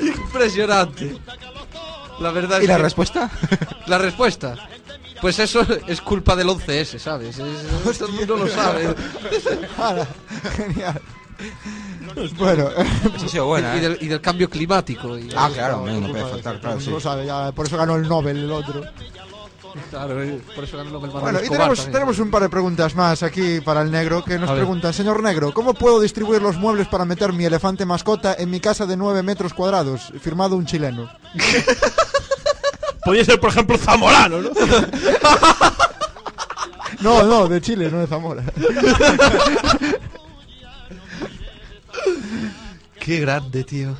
Impresionante. 0.00 1.16
La 2.20 2.30
verdad 2.30 2.60
¿Y 2.60 2.64
es 2.64 2.68
la 2.68 2.76
que- 2.76 2.82
respuesta? 2.82 3.30
La 3.86 3.98
respuesta. 3.98 4.54
Pues 5.20 5.38
eso 5.38 5.60
es 5.86 6.00
culpa 6.00 6.36
del 6.36 6.48
11S, 6.48 6.98
¿sabes? 6.98 7.38
Es- 7.38 7.98
todo 7.98 8.08
el 8.08 8.14
mundo 8.14 8.36
lo 8.36 8.48
sabe. 8.48 8.94
Ahora, 9.78 10.06
genial. 10.56 11.00
Bueno, 12.38 12.68
Esa 13.16 13.26
ha 13.26 13.28
sido 13.28 13.46
buena, 13.46 13.74
y, 13.74 13.78
¿eh? 13.78 13.82
del, 13.82 13.98
y 14.00 14.06
del 14.08 14.20
cambio 14.20 14.48
climático. 14.48 15.18
y- 15.18 15.28
Ah, 15.36 15.50
claro, 15.52 15.78
hombre, 15.78 15.94
no 16.00 16.08
puede 16.08 16.24
de 16.24 16.30
faltar, 16.30 16.60
claro, 16.60 16.76
no 16.76 16.80
sí. 16.80 16.90
lo 16.90 17.00
sabe, 17.00 17.26
ya, 17.26 17.50
por 17.52 17.66
eso 17.66 17.76
ganó 17.76 17.96
el 17.96 18.08
Nobel 18.08 18.36
el 18.36 18.52
otro. 18.52 18.82
Claro, 19.90 20.22
eh, 20.22 20.40
por 20.54 20.64
eso 20.64 20.76
ganó 20.76 20.88
el 20.90 20.94
Manuel 21.00 21.20
Bueno, 21.20 21.40
y 21.44 21.48
tenemos, 21.48 21.84
tenemos 21.90 22.18
un 22.20 22.30
par 22.30 22.42
de 22.42 22.48
preguntas 22.48 22.94
más 22.94 23.22
aquí 23.22 23.60
para 23.60 23.82
el 23.82 23.90
negro 23.90 24.24
que 24.24 24.38
nos 24.38 24.48
A 24.48 24.52
ver. 24.52 24.62
preguntan, 24.62 24.92
señor 24.92 25.22
negro, 25.22 25.52
¿cómo 25.52 25.74
puedo 25.74 26.00
distribuir 26.00 26.40
los 26.40 26.56
muebles 26.56 26.86
para 26.88 27.04
meter 27.04 27.32
mi 27.32 27.44
elefante 27.44 27.84
mascota 27.84 28.34
en 28.38 28.50
mi 28.50 28.60
casa 28.60 28.86
de 28.86 28.96
9 28.96 29.22
metros 29.22 29.52
cuadrados? 29.52 30.12
Firmado 30.20 30.56
un 30.56 30.64
chileno. 30.66 31.10
Podría 33.04 33.24
ser, 33.24 33.40
por 33.40 33.50
ejemplo, 33.50 33.76
Zamorano, 33.76 34.40
¿no? 34.40 34.50
No, 37.00 37.22
no, 37.24 37.48
de 37.48 37.60
Chile, 37.60 37.90
no 37.90 37.98
de 37.98 38.06
Zamora. 38.06 38.42
Qué 43.00 43.20
grande, 43.20 43.64
tío. 43.64 43.94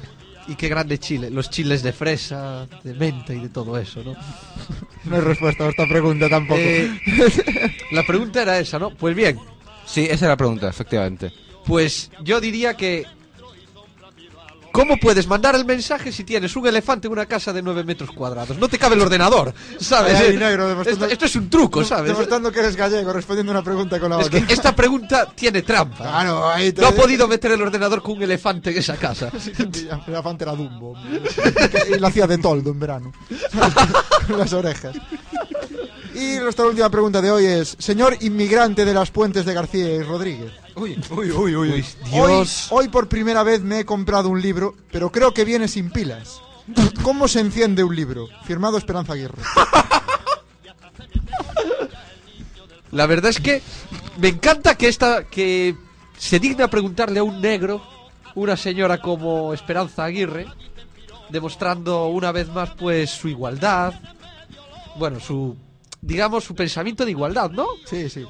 Y 0.47 0.57
qué 0.57 0.69
grande 0.69 0.99
Chile. 0.99 1.31
Los 1.31 1.49
chiles 1.51 1.83
de 1.83 1.93
fresa, 1.93 2.67
de 2.83 2.95
menta 2.95 3.33
y 3.33 3.41
de 3.41 3.49
todo 3.49 3.79
eso, 3.79 4.03
¿no? 4.05 4.15
No 5.05 5.17
hay 5.17 5.23
respuesta 5.23 5.65
a 5.65 5.69
esta 5.71 5.87
pregunta 5.87 6.29
tampoco. 6.29 6.59
Eh, 6.61 6.91
la 7.93 8.03
pregunta 8.05 8.43
era 8.43 8.59
esa, 8.59 8.79
¿no? 8.79 8.91
Pues 8.91 9.15
bien, 9.15 9.39
Sí, 9.87 10.05
esa 10.05 10.15
es 10.15 10.23
la 10.23 10.37
pregunta, 10.37 10.69
efectivamente. 10.69 11.31
pues 11.67 12.11
yo 12.23 12.41
diría 12.41 12.75
que... 12.75 13.05
¿Cómo 14.75 14.97
puedes 14.97 15.29
mandar 15.29 15.55
el 15.55 15.65
mensaje 15.65 16.11
si 16.11 16.25
tienes 16.25 16.57
un 16.57 16.67
elefante 16.67 17.07
en 17.07 17.13
una 17.13 17.27
casa 17.27 17.53
de 17.53 17.63
9 17.63 17.85
metros 17.85 18.11
cuadrados? 18.11 18.59
No 18.59 18.67
te 18.67 18.77
cabe 18.77 18.97
el 18.97 19.03
ordenador, 19.03 19.55
¿sabes? 19.79 20.17
Ay, 20.17 20.37
negro, 20.37 20.69
demostrando- 20.69 21.05
esto, 21.05 21.13
esto 21.13 21.25
es 21.27 21.37
un 21.37 21.49
truco, 21.49 21.85
¿sabes? 21.85 22.11
Demostrando 22.11 22.51
que 22.51 22.59
eres 22.59 22.75
gallego, 22.75 23.13
respondiendo 23.13 23.53
una 23.53 23.63
pregunta 23.63 24.01
con 24.01 24.11
la 24.11 24.19
Es 24.21 24.27
otra. 24.27 24.45
que 24.45 24.53
esta 24.53 24.75
pregunta 24.75 25.29
tiene 25.33 25.63
trampa. 25.63 25.99
Claro, 25.99 26.51
ahí 26.51 26.73
te- 26.73 26.81
No 26.83 26.89
ha 26.89 26.93
podido 26.93 27.29
meter 27.29 27.53
el 27.53 27.63
ordenador 27.63 28.03
con 28.03 28.17
un 28.17 28.23
elefante 28.25 28.71
en 28.73 28.79
esa 28.79 28.97
casa. 28.97 29.31
El 29.59 29.89
elefante 30.09 30.43
era 30.43 30.55
Dumbo. 30.57 30.97
y 31.95 31.99
lo 32.01 32.07
hacía 32.09 32.27
de 32.27 32.39
toldo 32.39 32.71
en 32.71 32.81
verano. 32.81 33.13
Las 34.37 34.53
orejas. 34.53 34.97
Y 36.15 36.39
nuestra 36.39 36.67
última 36.67 36.89
pregunta 36.89 37.21
de 37.21 37.31
hoy 37.31 37.45
es: 37.45 37.77
Señor 37.79 38.17
inmigrante 38.21 38.85
de 38.85 38.95
las 38.95 39.11
puentes 39.11 39.45
de 39.45 39.53
García 39.53 39.95
y 39.95 40.03
Rodríguez. 40.03 40.53
Uy, 40.77 40.99
uy, 41.11 41.31
uy, 41.33 41.57
uy. 41.57 41.73
uy. 41.73 41.85
Hoy, 42.13 42.49
hoy 42.71 42.89
por 42.89 43.09
primera 43.09 43.43
vez 43.43 43.63
me 43.63 43.81
he 43.81 43.85
comprado 43.85 44.29
un 44.29 44.41
libro, 44.41 44.75
pero 44.93 45.11
creo 45.11 45.35
que 45.35 45.45
viene 45.45 45.67
sin 45.67 45.91
pilas. 45.91 46.41
¿Cómo 47.03 47.29
se 47.29 47.41
enciende 47.41 47.85
un 47.85 47.95
libro? 47.95 48.29
Firmado 48.45 48.79
Esperanza 48.79 49.13
Aguirre. 49.13 49.43
La 52.93 53.07
verdad 53.07 53.31
es 53.31 53.41
que 53.41 53.61
me 54.19 54.29
encanta 54.29 54.77
que 54.77 54.89
esta 54.89 55.25
que 55.25 55.77
se 56.17 56.39
digna 56.39 56.69
preguntarle 56.69 57.19
a 57.19 57.25
un 57.25 57.41
negro, 57.41 57.83
una 58.37 58.57
señora 58.57 59.01
como 59.01 59.53
Esperanza 59.53 60.05
Aguirre, 60.05 60.47
demostrando 61.29 62.07
una 62.07 62.31
vez 62.31 62.49
más 62.49 62.71
pues 62.71 63.11
su 63.11 63.29
igualdad, 63.29 63.95
bueno, 64.97 65.19
su 65.19 65.57
digamos 66.05 66.45
su 66.45 66.55
pensamiento 66.55 67.05
de 67.05 67.13
igualdad, 67.13 67.51
¿no? 67.51 67.67
Sí, 67.87 68.09
sí. 68.11 68.25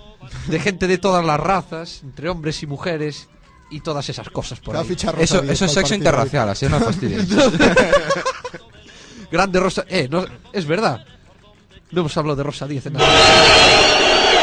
De 0.47 0.61
gente 0.61 0.87
de 0.87 0.99
todas 0.99 1.25
las 1.25 1.41
razas, 1.41 2.01
entre 2.03 2.29
hombres 2.29 2.63
y 2.63 2.67
mujeres 2.67 3.29
y 3.71 3.81
todas 3.81 4.09
esas 4.09 4.31
cosas 4.31 4.61
por 4.61 4.77
ahí. 4.77 4.87
Eso, 5.19 5.43
es 5.43 5.59
sexo 5.59 5.95
interracial, 5.95 6.49
así 6.49 6.67
no 6.67 6.79
me 6.79 6.87
fastidies. 6.87 7.27
Grande 9.31 9.59
Rosa, 9.59 9.85
eh, 9.89 10.09
no, 10.09 10.25
es 10.53 10.67
verdad. 10.67 11.05
No 11.91 12.01
hemos 12.01 12.17
hablado 12.17 12.37
de 12.37 12.43
Rosa 12.45 12.67
Díez 12.67 12.87
en 12.87 12.95
nada. 12.95 14.34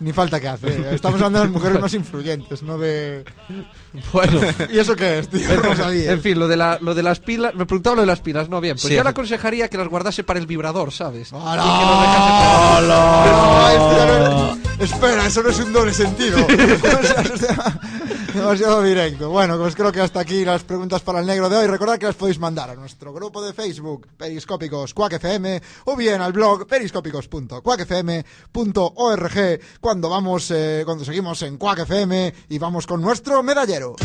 Ni 0.00 0.12
falta 0.14 0.40
que 0.40 0.48
hace. 0.48 0.94
Estamos 0.94 1.16
hablando 1.20 1.38
de 1.40 1.44
las 1.44 1.52
mujeres 1.52 1.80
más 1.80 1.92
influyentes, 1.94 2.62
no 2.62 2.78
de. 2.78 3.24
Bueno. 4.12 4.40
¿Y 4.72 4.78
eso 4.78 4.96
qué 4.96 5.18
es, 5.18 5.28
tío? 5.28 5.40
En 5.92 6.20
fin, 6.22 6.38
lo 6.38 6.48
de, 6.48 6.56
la, 6.56 6.78
lo 6.80 6.94
de 6.94 7.02
las 7.02 7.20
pilas, 7.20 7.54
me 7.54 7.66
preguntaba 7.66 7.96
lo 7.96 8.02
de 8.02 8.06
las 8.06 8.20
pilas, 8.20 8.48
no 8.48 8.60
bien. 8.60 8.76
Pues 8.76 8.84
Sí, 8.88 8.94
yo 8.94 9.02
le 9.04 9.10
aconsejaría 9.10 9.68
que 9.68 9.76
las 9.76 9.88
guardase 9.88 10.24
para 10.24 10.38
el 10.40 10.46
vibrador, 10.46 10.90
¿sabes? 10.92 11.30
Para- 11.30 11.62
No, 12.80 14.58
Espera, 14.80 15.26
eso 15.26 15.42
no 15.42 15.50
es 15.50 15.58
un 15.60 15.72
doble 15.72 15.92
sentido. 15.92 16.38
O 16.46 17.36
sea, 17.36 17.80
Demasiado 18.34 18.82
directo. 18.82 19.30
Bueno, 19.30 19.58
pues 19.58 19.74
creo 19.74 19.90
que 19.90 20.00
hasta 20.00 20.20
aquí 20.20 20.44
las 20.44 20.62
preguntas 20.62 21.02
para 21.02 21.20
el 21.20 21.26
negro 21.26 21.48
de 21.48 21.56
hoy. 21.56 21.66
Recordad 21.66 21.98
que 21.98 22.06
las 22.06 22.14
podéis 22.14 22.38
mandar 22.38 22.70
a 22.70 22.74
nuestro 22.74 23.12
grupo 23.12 23.42
de 23.42 23.52
Facebook, 23.52 24.06
Periscópicos 24.16 24.94
Quack 24.94 25.14
FM, 25.14 25.60
o 25.86 25.96
bien 25.96 26.20
al 26.20 26.32
blog 26.32 26.66
periscópicos.quackfm.org 26.66 29.60
cuando 29.80 30.08
vamos, 30.08 30.50
eh, 30.50 30.82
cuando 30.84 31.04
seguimos 31.04 31.42
en 31.42 31.56
Quack 31.56 31.80
FM 31.80 32.32
y 32.48 32.58
vamos 32.58 32.86
con 32.86 33.00
nuestro 33.00 33.42
medallero. 33.42 33.96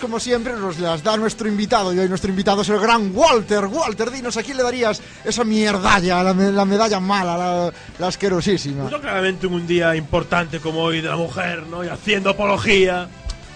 Como 0.00 0.18
siempre, 0.18 0.54
nos 0.54 0.78
las 0.78 1.02
da 1.02 1.16
nuestro 1.18 1.46
invitado. 1.46 1.92
Y 1.92 1.98
hoy 1.98 2.08
nuestro 2.08 2.30
invitado 2.30 2.62
es 2.62 2.68
el 2.70 2.78
gran 2.80 3.14
Walter. 3.14 3.66
Walter, 3.66 4.10
dinos, 4.10 4.34
¿a 4.38 4.42
quién 4.42 4.56
le 4.56 4.62
darías 4.62 5.02
esa 5.24 5.44
mierdalla, 5.44 6.22
la, 6.22 6.32
la 6.32 6.64
medalla 6.64 7.00
mala, 7.00 7.36
la, 7.36 7.72
la 7.98 8.06
asquerosísima? 8.06 8.88
Pues 8.88 9.00
claramente 9.02 9.46
en 9.46 9.52
un 9.52 9.66
día 9.66 9.94
importante 9.94 10.58
como 10.58 10.80
hoy 10.80 11.02
de 11.02 11.10
la 11.10 11.16
mujer, 11.16 11.66
¿no? 11.66 11.84
Y 11.84 11.88
haciendo 11.88 12.30
apología, 12.30 13.08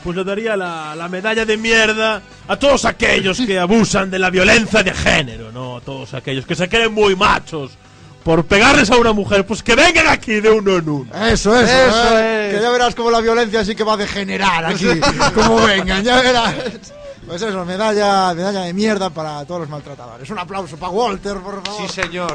pues 0.04 0.16
le 0.16 0.22
daría 0.22 0.54
la, 0.54 0.94
la 0.94 1.08
medalla 1.08 1.46
de 1.46 1.56
mierda 1.56 2.20
a 2.46 2.56
todos 2.58 2.84
aquellos 2.84 3.40
que 3.40 3.58
abusan 3.58 4.10
de 4.10 4.18
la 4.18 4.28
violencia 4.28 4.82
de 4.82 4.92
género, 4.92 5.50
¿no? 5.50 5.78
A 5.78 5.80
todos 5.80 6.12
aquellos 6.12 6.44
que 6.44 6.54
se 6.54 6.68
creen 6.68 6.92
muy 6.92 7.16
machos 7.16 7.72
por 8.28 8.44
pegarles 8.44 8.90
a 8.90 8.98
una 8.98 9.14
mujer, 9.14 9.46
pues 9.46 9.62
que 9.62 9.74
vengan 9.74 10.06
aquí 10.06 10.38
de 10.40 10.50
uno 10.50 10.76
en 10.76 10.86
uno. 10.86 11.14
Eso, 11.14 11.58
eso, 11.58 11.72
Eso 11.72 12.18
¿eh? 12.18 12.50
es. 12.50 12.56
Que 12.56 12.62
ya 12.62 12.68
verás 12.68 12.94
cómo 12.94 13.10
la 13.10 13.22
violencia 13.22 13.64
sí 13.64 13.74
que 13.74 13.82
va 13.82 13.94
a 13.94 13.96
degenerar 13.96 14.66
aquí. 14.66 14.84
como 15.34 15.56
vengan, 15.56 16.04
ya 16.04 16.20
verás. 16.20 16.54
Pues 17.26 17.40
eso, 17.40 17.64
medalla, 17.64 18.34
medalla 18.34 18.64
de 18.64 18.74
mierda 18.74 19.08
para 19.08 19.46
todos 19.46 19.62
los 19.62 19.70
maltratadores. 19.70 20.28
Un 20.28 20.40
aplauso 20.40 20.76
para 20.76 20.92
Walter, 20.92 21.38
por 21.38 21.64
favor. 21.64 21.88
Sí, 21.88 22.02
señor. 22.02 22.30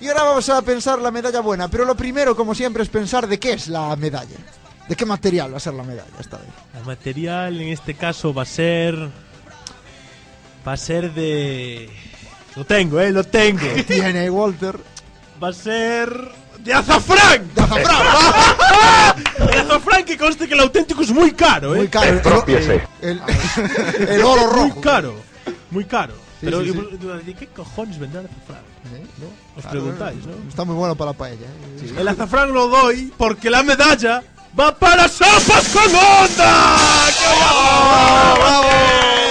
Y 0.00 0.08
ahora 0.08 0.24
vamos 0.24 0.46
a 0.50 0.60
pensar 0.60 0.98
la 0.98 1.10
medalla 1.10 1.40
buena, 1.40 1.68
pero 1.68 1.86
lo 1.86 1.94
primero, 1.94 2.36
como 2.36 2.54
siempre, 2.54 2.82
es 2.82 2.90
pensar 2.90 3.26
de 3.26 3.38
qué 3.38 3.54
es 3.54 3.68
la 3.68 3.96
medalla. 3.96 4.36
¿De 4.86 4.96
qué 4.96 5.06
material 5.06 5.54
va 5.54 5.56
a 5.56 5.60
ser 5.60 5.72
la 5.72 5.82
medalla 5.82 6.12
esta 6.20 6.36
vez? 6.36 6.48
El 6.78 6.84
material 6.84 7.58
en 7.58 7.68
este 7.68 7.94
caso 7.94 8.34
va 8.34 8.42
a 8.42 8.44
ser. 8.44 8.96
Va 10.68 10.74
a 10.74 10.76
ser 10.76 11.14
de. 11.14 11.88
Lo 12.56 12.64
tengo, 12.64 13.00
eh, 13.00 13.12
lo 13.12 13.22
tengo. 13.24 13.60
¿Qué 13.74 13.82
tiene 13.84 14.30
Walter? 14.30 14.76
Va 15.42 15.48
a 15.48 15.52
ser. 15.52 16.10
¡De 16.58 16.72
azafrán! 16.72 17.48
¡De 17.54 17.62
azafrán! 17.62 19.24
El 19.52 19.58
azafrán 19.60 20.04
que 20.04 20.16
conste 20.18 20.48
que 20.48 20.54
el 20.54 20.60
auténtico 20.60 21.02
es 21.02 21.10
muy 21.10 21.32
caro, 21.32 21.74
eh. 21.74 21.78
Muy 21.78 21.88
caro. 21.88 22.20
El, 22.48 22.82
el- 23.02 23.20
el 24.08 24.22
oro 24.22 24.46
Muy 24.50 24.68
rojo. 24.70 24.80
caro. 24.80 25.14
Muy 25.70 25.84
caro. 25.84 26.14
Sí, 26.14 26.46
Pero 26.46 26.62
sí, 26.62 26.72
sí. 27.24 27.34
¿qué 27.34 27.46
cojones 27.48 27.98
vendrá 27.98 28.20
el 28.20 28.26
azafrán? 28.26 28.62
¿No? 29.18 29.26
Os 29.56 29.62
Claro, 29.62 29.70
preguntáis, 29.70 30.26
¿no? 30.26 30.48
Está 30.48 30.64
muy 30.64 30.74
bueno 30.74 30.94
para 30.96 31.12
la 31.12 31.16
paella. 31.16 31.46
¿eh? 31.46 31.94
El 31.98 32.08
azafrán 32.08 32.52
lo 32.52 32.68
doy 32.68 33.12
porque 33.16 33.48
la 33.50 33.62
medalla 33.62 34.22
va 34.58 34.74
para 34.76 35.08
Sopas 35.08 35.68
con 35.72 35.94
Onda. 35.94 36.76
¡Que 37.18 37.26
¡Bravo! 37.38 39.25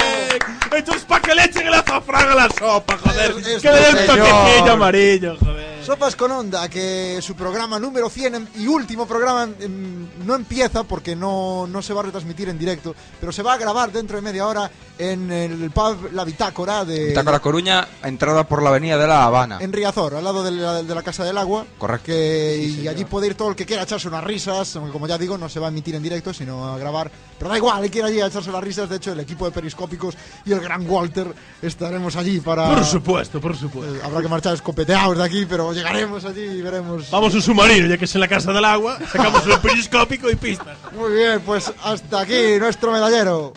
Entonces, 0.78 1.04
¿para 1.06 1.22
que 1.22 1.36
le 1.36 1.44
echen 1.46 1.68
el 1.68 1.74
azafrán 1.74 2.30
a 2.30 2.36
la 2.36 2.50
sopa, 2.50 2.98
joder? 2.98 3.32
Es- 3.32 3.62
que 3.62 3.72
le 3.72 3.80
den 3.80 4.08
toquecillo 4.08 4.72
amarillo, 4.72 5.38
joder. 5.40 5.75
Sopas 5.86 6.16
con 6.16 6.32
Onda, 6.32 6.68
que 6.68 7.20
su 7.22 7.36
programa 7.36 7.78
número 7.80 8.10
100 8.10 8.34
em- 8.34 8.48
y 8.56 8.66
último 8.66 9.06
programa 9.06 9.48
em, 9.60 10.08
no 10.26 10.34
empieza 10.34 10.84
porque 10.84 11.16
no, 11.16 11.68
no 11.68 11.80
se 11.84 11.94
va 11.94 12.00
a 12.00 12.06
retransmitir 12.06 12.50
en 12.50 12.58
directo, 12.58 12.96
pero 13.20 13.32
se 13.32 13.44
va 13.44 13.54
a 13.54 13.58
grabar 13.58 13.92
dentro 13.92 14.16
de 14.16 14.24
media 14.24 14.48
hora 14.48 14.72
en 14.98 15.32
el 15.32 15.70
pub 15.70 16.10
La 16.12 16.24
Bitácora 16.24 16.86
de... 16.86 17.10
Bitácora 17.10 17.40
Coruña, 17.40 17.88
entrada 18.04 18.48
por 18.48 18.64
la 18.64 18.70
avenida 18.70 18.98
de 18.98 19.06
La 19.06 19.26
Habana. 19.26 19.60
En 19.62 19.72
Riazor, 19.72 20.16
al 20.16 20.24
lado 20.24 20.44
de 20.44 20.52
la, 20.52 20.82
de 20.82 20.96
la 20.96 21.04
Casa 21.04 21.24
del 21.24 21.38
Agua. 21.38 21.68
Correcto. 21.78 22.06
Que, 22.08 22.58
y 22.58 22.88
allí 22.88 23.06
puede 23.06 23.28
ir 23.28 23.36
todo 23.36 23.50
el 23.50 23.56
que 23.56 23.68
quiera 23.68 23.84
echarse 23.84 24.08
unas 24.08 24.24
risas. 24.24 24.76
aunque 24.78 24.92
Como 24.92 25.06
ya 25.06 25.20
digo, 25.20 25.38
no 25.38 25.50
se 25.50 25.60
va 25.60 25.68
a 25.68 25.70
emitir 25.70 25.94
en 25.94 26.02
directo, 26.02 26.34
sino 26.34 26.74
a 26.74 26.80
grabar. 26.80 27.12
Pero 27.38 27.50
da 27.50 27.58
igual, 27.58 27.84
el 27.84 27.86
que 27.86 27.92
quiera 27.92 28.08
allí 28.08 28.22
a 28.22 28.28
echarse 28.28 28.52
las 28.52 28.64
risas. 28.64 28.90
De 28.90 28.96
hecho, 28.96 29.12
el 29.12 29.20
equipo 29.20 29.46
de 29.46 29.52
periscópicos 29.52 30.16
y 30.46 30.52
el 30.52 30.62
gran 30.62 30.90
Walter 30.90 31.28
estaremos 31.62 32.16
allí 32.16 32.40
para. 32.40 32.74
Por 32.74 32.86
supuesto, 32.86 33.40
por 33.40 33.56
supuesto. 33.56 33.96
Eh, 33.96 34.00
habrá 34.04 34.22
que 34.22 34.28
marchar 34.28 34.54
escopeteados 34.56 35.18
de 35.18 35.24
aquí, 35.24 35.46
pero 35.46 35.75
llegaremos 35.76 36.26
allí 36.26 36.42
y 36.42 36.62
veremos. 36.62 37.10
Vamos 37.12 37.34
a 37.34 37.38
un 37.38 37.42
submarino, 37.44 37.88
ya 37.88 37.98
que 37.98 38.06
es 38.06 38.16
en 38.16 38.22
la 38.22 38.28
casa 38.28 38.52
del 38.52 38.66
agua, 38.66 38.98
sacamos 39.12 39.46
el 39.46 39.60
periscópico 39.60 40.30
y 40.30 40.36
pistas. 40.36 40.78
Muy 40.94 41.14
bien, 41.14 41.42
pues 41.46 41.72
hasta 41.84 42.22
aquí 42.22 42.58
nuestro 42.60 42.92
medallero. 42.92 43.54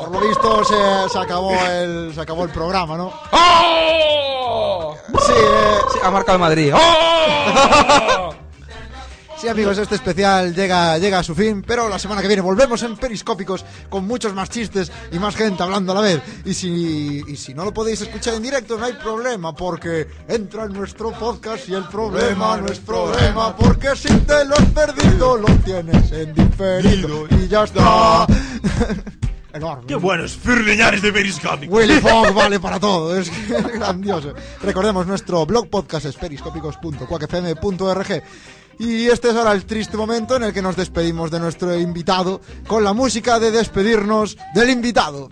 Por 0.00 0.10
lo 0.12 0.20
visto 0.20 0.64
se, 0.64 1.08
se 1.10 1.18
acabó 1.18 1.52
el 1.66 2.12
se 2.14 2.20
acabó 2.20 2.44
el 2.44 2.50
programa, 2.50 2.96
¿no? 2.96 3.12
Sí, 5.20 5.32
eh, 5.36 5.78
Sí, 5.92 5.98
ha 6.02 6.10
marcado 6.10 6.36
el 6.36 6.40
Madrid. 6.40 6.72
Sí, 9.42 9.48
amigos, 9.48 9.76
este 9.76 9.96
especial 9.96 10.54
llega, 10.54 10.96
llega 10.98 11.18
a 11.18 11.22
su 11.24 11.34
fin, 11.34 11.64
pero 11.66 11.88
la 11.88 11.98
semana 11.98 12.22
que 12.22 12.28
viene 12.28 12.42
volvemos 12.42 12.80
en 12.84 12.96
Periscópicos 12.96 13.64
con 13.88 14.06
muchos 14.06 14.32
más 14.34 14.48
chistes 14.48 14.92
y 15.10 15.18
más 15.18 15.34
gente 15.34 15.64
hablando 15.64 15.90
a 15.90 15.96
la 15.96 16.00
vez. 16.00 16.22
Y 16.44 16.54
si, 16.54 17.24
y 17.26 17.36
si 17.36 17.52
no 17.52 17.64
lo 17.64 17.74
podéis 17.74 18.02
escuchar 18.02 18.34
en 18.34 18.44
directo, 18.44 18.78
no 18.78 18.84
hay 18.84 18.92
problema, 18.92 19.52
porque 19.52 20.06
entra 20.28 20.66
en 20.66 20.74
nuestro 20.74 21.10
podcast 21.10 21.68
y 21.68 21.74
el 21.74 21.82
problema 21.88 22.56
no 22.58 22.68
es 22.68 22.78
problema, 22.78 23.56
porque 23.56 23.96
si 23.96 24.16
te 24.18 24.44
lo 24.44 24.54
has 24.54 24.66
perdido, 24.66 25.36
lo 25.36 25.48
tienes 25.64 26.12
en 26.12 26.32
diferido 26.34 27.26
y 27.28 27.48
ya 27.48 27.64
está. 27.64 28.28
Enorme. 29.54 29.84
Qué 29.86 29.96
bueno 29.96 30.24
es 30.24 30.34
Firliñares 30.36 31.02
de 31.02 31.12
periscópico. 31.12 31.74
Willy 31.74 31.94
Fogg 32.00 32.32
vale 32.32 32.60
para 32.60 32.78
todo, 32.78 33.18
es 33.18 33.28
grandioso. 33.74 34.34
Recordemos 34.62 35.04
nuestro 35.06 35.44
blog 35.46 35.68
podcast 35.68 36.06
es 36.06 36.14
periscópicos.cuacfm.org. 36.14 38.22
Y 38.78 39.06
este 39.08 39.30
es 39.30 39.36
ahora 39.36 39.52
el 39.52 39.64
triste 39.64 39.96
momento 39.96 40.36
en 40.36 40.44
el 40.44 40.52
que 40.52 40.62
nos 40.62 40.76
despedimos 40.76 41.30
de 41.30 41.40
nuestro 41.40 41.78
invitado 41.78 42.40
con 42.66 42.82
la 42.84 42.92
música 42.92 43.38
de 43.38 43.50
despedirnos 43.50 44.36
del 44.54 44.70
invitado. 44.70 45.28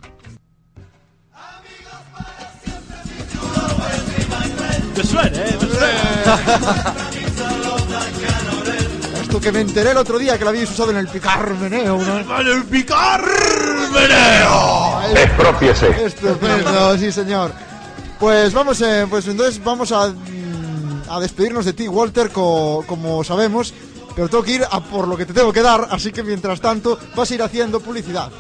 Me 4.97 5.05
suena, 5.05 5.45
eh, 5.45 5.59
me 5.61 5.69
suena. 5.69 6.95
Esto 9.23 9.41
que 9.41 9.53
me 9.53 9.61
enteré 9.61 9.93
el 9.93 9.97
otro 9.97 10.19
día 10.19 10.37
que 10.37 10.45
lo 10.45 10.51
habéis 10.51 10.71
usado 10.71 10.91
en 10.91 10.97
el 10.99 11.09
picar 11.09 11.55
meneo. 11.55 11.99
¿no? 11.99 12.25
¡Vale, 12.25 12.53
el 12.53 12.65
picar 12.65 13.25
meneo! 13.93 15.01
Expropiese. 15.15 16.05
Estupendo, 16.05 16.99
sí 16.99 17.13
señor. 17.13 17.53
Pues 18.19 18.53
vamos, 18.53 18.81
eh, 18.83 19.07
pues 19.09 19.27
entonces 19.29 19.63
vamos 19.63 19.93
a, 19.93 20.13
a 21.11 21.21
despedirnos 21.21 21.65
de 21.65 21.73
ti, 21.73 21.89
Walter, 21.89 22.31
co- 22.31 22.85
como 22.87 23.23
sabemos. 23.25 23.75
Pero 24.15 24.29
tengo 24.29 24.43
que 24.43 24.53
ir 24.53 24.65
a 24.71 24.81
por 24.83 25.07
lo 25.07 25.17
que 25.17 25.25
te 25.27 25.33
tengo 25.33 25.53
que 25.53 25.63
dar, 25.63 25.87
así 25.91 26.11
que 26.13 26.23
mientras 26.23 26.61
tanto 26.61 26.99
vas 27.15 27.31
a 27.31 27.35
ir 27.35 27.43
haciendo 27.43 27.81
publicidad. 27.81 28.31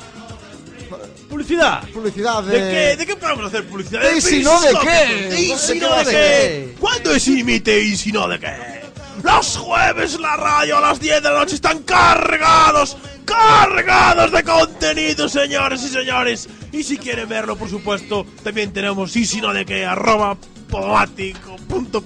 ¿Publicidad? 1.29 1.85
Publicidad 1.91 2.43
de... 2.43 2.61
¿De 2.61 2.71
qué, 2.71 2.97
¿De 2.97 3.07
qué 3.07 3.16
podemos 3.16 3.45
hacer 3.47 3.66
publicidad? 3.68 4.03
¿Y 4.16 4.21
si 4.21 4.43
no 4.43 4.61
de 4.61 4.73
qué? 4.83 5.37
¿Y 5.41 5.49
¿De 5.51 5.59
si 5.59 5.79
no 5.79 5.97
de 5.99 6.05
qué? 6.11 6.75
¿Cuándo 6.81 7.14
es 7.14 7.29
imite 7.29 7.81
y 7.81 7.97
si 7.97 8.11
no 8.11 8.27
de 8.27 8.41
qué? 8.41 8.81
Los 9.23 9.57
jueves 9.59 10.18
la 10.18 10.37
radio 10.37 10.79
a 10.79 10.81
las 10.81 10.99
10 10.99 11.23
de 11.23 11.31
la 11.31 11.39
noche 11.39 11.55
están 11.55 11.81
cargados, 11.85 12.97
cargados 13.25 14.33
de 14.33 14.43
contenido, 14.43 15.29
señores 15.29 15.83
y 15.85 15.89
señores. 15.89 16.49
Y 16.73 16.83
si 16.83 16.99
quieren 16.99 17.29
verlo, 17.29 17.55
por 17.57 17.68
supuesto, 17.71 18.27
también 18.43 18.73
tenemos 18.73 19.14
y 19.14 19.25
si 19.25 19.41
no 19.41 19.53
de 19.53 19.64
qué, 19.64 19.85
arroba 19.87 20.37
podomático, 20.71 21.57
punto 21.68 22.03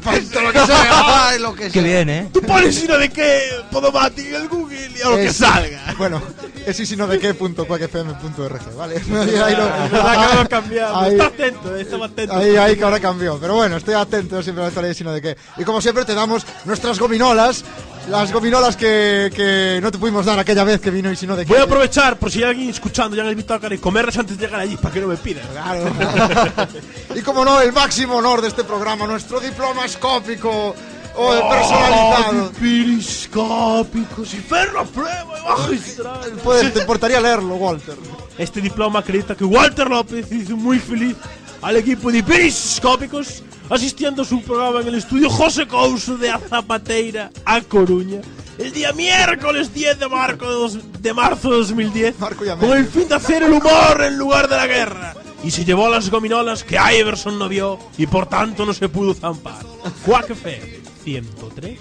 qué 0.00 0.20
sé. 0.22 0.42
lo 0.42 0.52
que 0.52 0.66
sea, 0.66 1.28
ay, 1.28 1.38
lo 1.38 1.54
que 1.54 1.64
Qué 1.64 1.70
sea. 1.70 1.82
bien, 1.82 2.08
¿eh? 2.08 2.28
Tú 2.32 2.40
pones 2.42 2.74
si 2.76 2.86
no 2.86 2.96
de 2.98 3.08
qué, 3.10 3.40
podomati 3.70 4.20
en 4.22 4.34
el 4.34 4.48
Google 4.48 4.90
y 4.96 5.00
a 5.02 5.08
lo 5.10 5.16
que 5.16 5.26
Es- 5.26 5.36
salga. 5.36 5.94
Bueno, 5.98 6.22
es 6.66 6.78
y 6.80 6.86
si 6.86 6.96
no 6.96 7.06
de 7.06 7.18
qué 7.18 7.34
punto 7.34 7.66
cuacfm.org, 7.66 8.74
¿vale? 8.76 8.96
Ahí, 8.96 9.34
ahí 9.44 9.56
lo- 9.56 10.00
ahora 10.00 10.46
cambiamos. 10.48 11.02
ahí- 11.02 11.12
Está 11.12 11.26
atento, 11.26 11.76
eh, 11.76 11.80
estaba 11.82 12.06
atento. 12.06 12.34
Ahí, 12.34 12.56
ahí 12.56 12.76
que 12.76 12.84
ahora 12.84 13.00
cambió. 13.00 13.38
Pero 13.40 13.54
bueno, 13.56 13.76
estoy 13.76 13.94
atento 13.94 14.42
siempre 14.42 14.64
a 14.64 14.68
estar 14.68 14.94
sino 14.94 15.12
de 15.12 15.20
qué. 15.20 15.36
Y 15.58 15.64
como 15.64 15.80
siempre 15.80 16.04
te 16.04 16.14
damos 16.14 16.46
nuestras 16.64 16.98
gominolas. 16.98 17.64
Las 18.10 18.32
gominolas 18.32 18.76
que, 18.76 19.30
que 19.34 19.78
no 19.80 19.90
te 19.92 19.98
pudimos 19.98 20.26
dar 20.26 20.38
aquella 20.38 20.64
vez 20.64 20.80
que 20.80 20.90
vino 20.90 21.10
y 21.12 21.16
si 21.16 21.26
no 21.26 21.36
de. 21.36 21.44
Voy 21.44 21.58
a 21.58 21.62
aprovechar 21.62 22.18
por 22.18 22.30
si 22.30 22.38
hay 22.42 22.50
alguien 22.50 22.70
escuchando 22.70 23.16
ya 23.16 23.22
el 23.22 23.34
Bitácora 23.36 23.74
y 23.74 23.78
comerlas 23.78 24.18
antes 24.18 24.36
de 24.36 24.46
llegar 24.46 24.60
allí 24.60 24.76
para 24.76 24.92
que 24.92 25.00
no 25.00 25.06
me 25.06 25.16
pidan. 25.16 25.46
Claro. 25.52 26.68
y 27.14 27.20
como 27.20 27.44
no, 27.44 27.60
el 27.60 27.72
máximo 27.72 28.16
honor 28.16 28.42
de 28.42 28.48
este 28.48 28.64
programa, 28.64 29.06
nuestro 29.06 29.38
diploma 29.40 29.84
escópico 29.84 30.74
o 31.16 31.34
de 31.34 31.40
personalizado. 31.42 32.52
Periscópico, 32.60 34.24
si 34.24 34.38
ferro 34.38 34.84
prueba 34.86 35.26
y 35.38 35.48
magistral. 35.68 36.30
Puede- 36.42 36.70
te 36.70 36.80
importaría 36.80 37.20
leerlo, 37.20 37.54
Walter. 37.56 37.96
Este 38.38 38.60
diploma 38.60 39.00
acredita 39.00 39.34
que 39.34 39.44
Walter 39.44 39.88
López 39.88 40.30
hizo 40.32 40.56
muy 40.56 40.78
feliz 40.78 41.16
al 41.62 41.76
equipo 41.76 42.10
de 42.10 42.22
Periscópicos 42.22 43.42
asistiendo 43.68 44.22
a 44.22 44.24
su 44.24 44.42
programa 44.42 44.80
en 44.80 44.88
el 44.88 44.96
estudio 44.96 45.30
José 45.30 45.66
Couso 45.66 46.16
de 46.16 46.30
Azapateira, 46.30 47.30
a 47.44 47.60
Coruña, 47.60 48.20
el 48.58 48.72
día 48.72 48.92
miércoles 48.92 49.72
10 49.72 49.98
de, 49.98 50.08
marco 50.08 50.68
de, 50.68 51.14
marzo 51.14 51.50
de 51.50 51.56
2010, 51.58 52.18
Marco 52.18 52.44
ya 52.44 52.56
con 52.56 52.76
el 52.76 52.86
fin 52.86 53.08
de 53.08 53.14
hacer 53.14 53.44
el 53.44 53.52
humor 53.52 54.02
en 54.02 54.16
lugar 54.18 54.48
de 54.48 54.56
la 54.56 54.66
guerra. 54.66 55.14
Y 55.42 55.50
se 55.50 55.64
llevó 55.64 55.88
las 55.88 56.10
gominolas 56.10 56.64
que 56.64 56.76
Iverson 56.76 57.38
no 57.38 57.48
vio 57.48 57.78
y 57.96 58.06
por 58.06 58.26
tanto 58.26 58.66
no 58.66 58.74
se 58.74 58.90
pudo 58.90 59.14
zampar. 59.14 59.64
Quack 60.04 60.30
FM 60.30 60.80
103. 61.02 61.80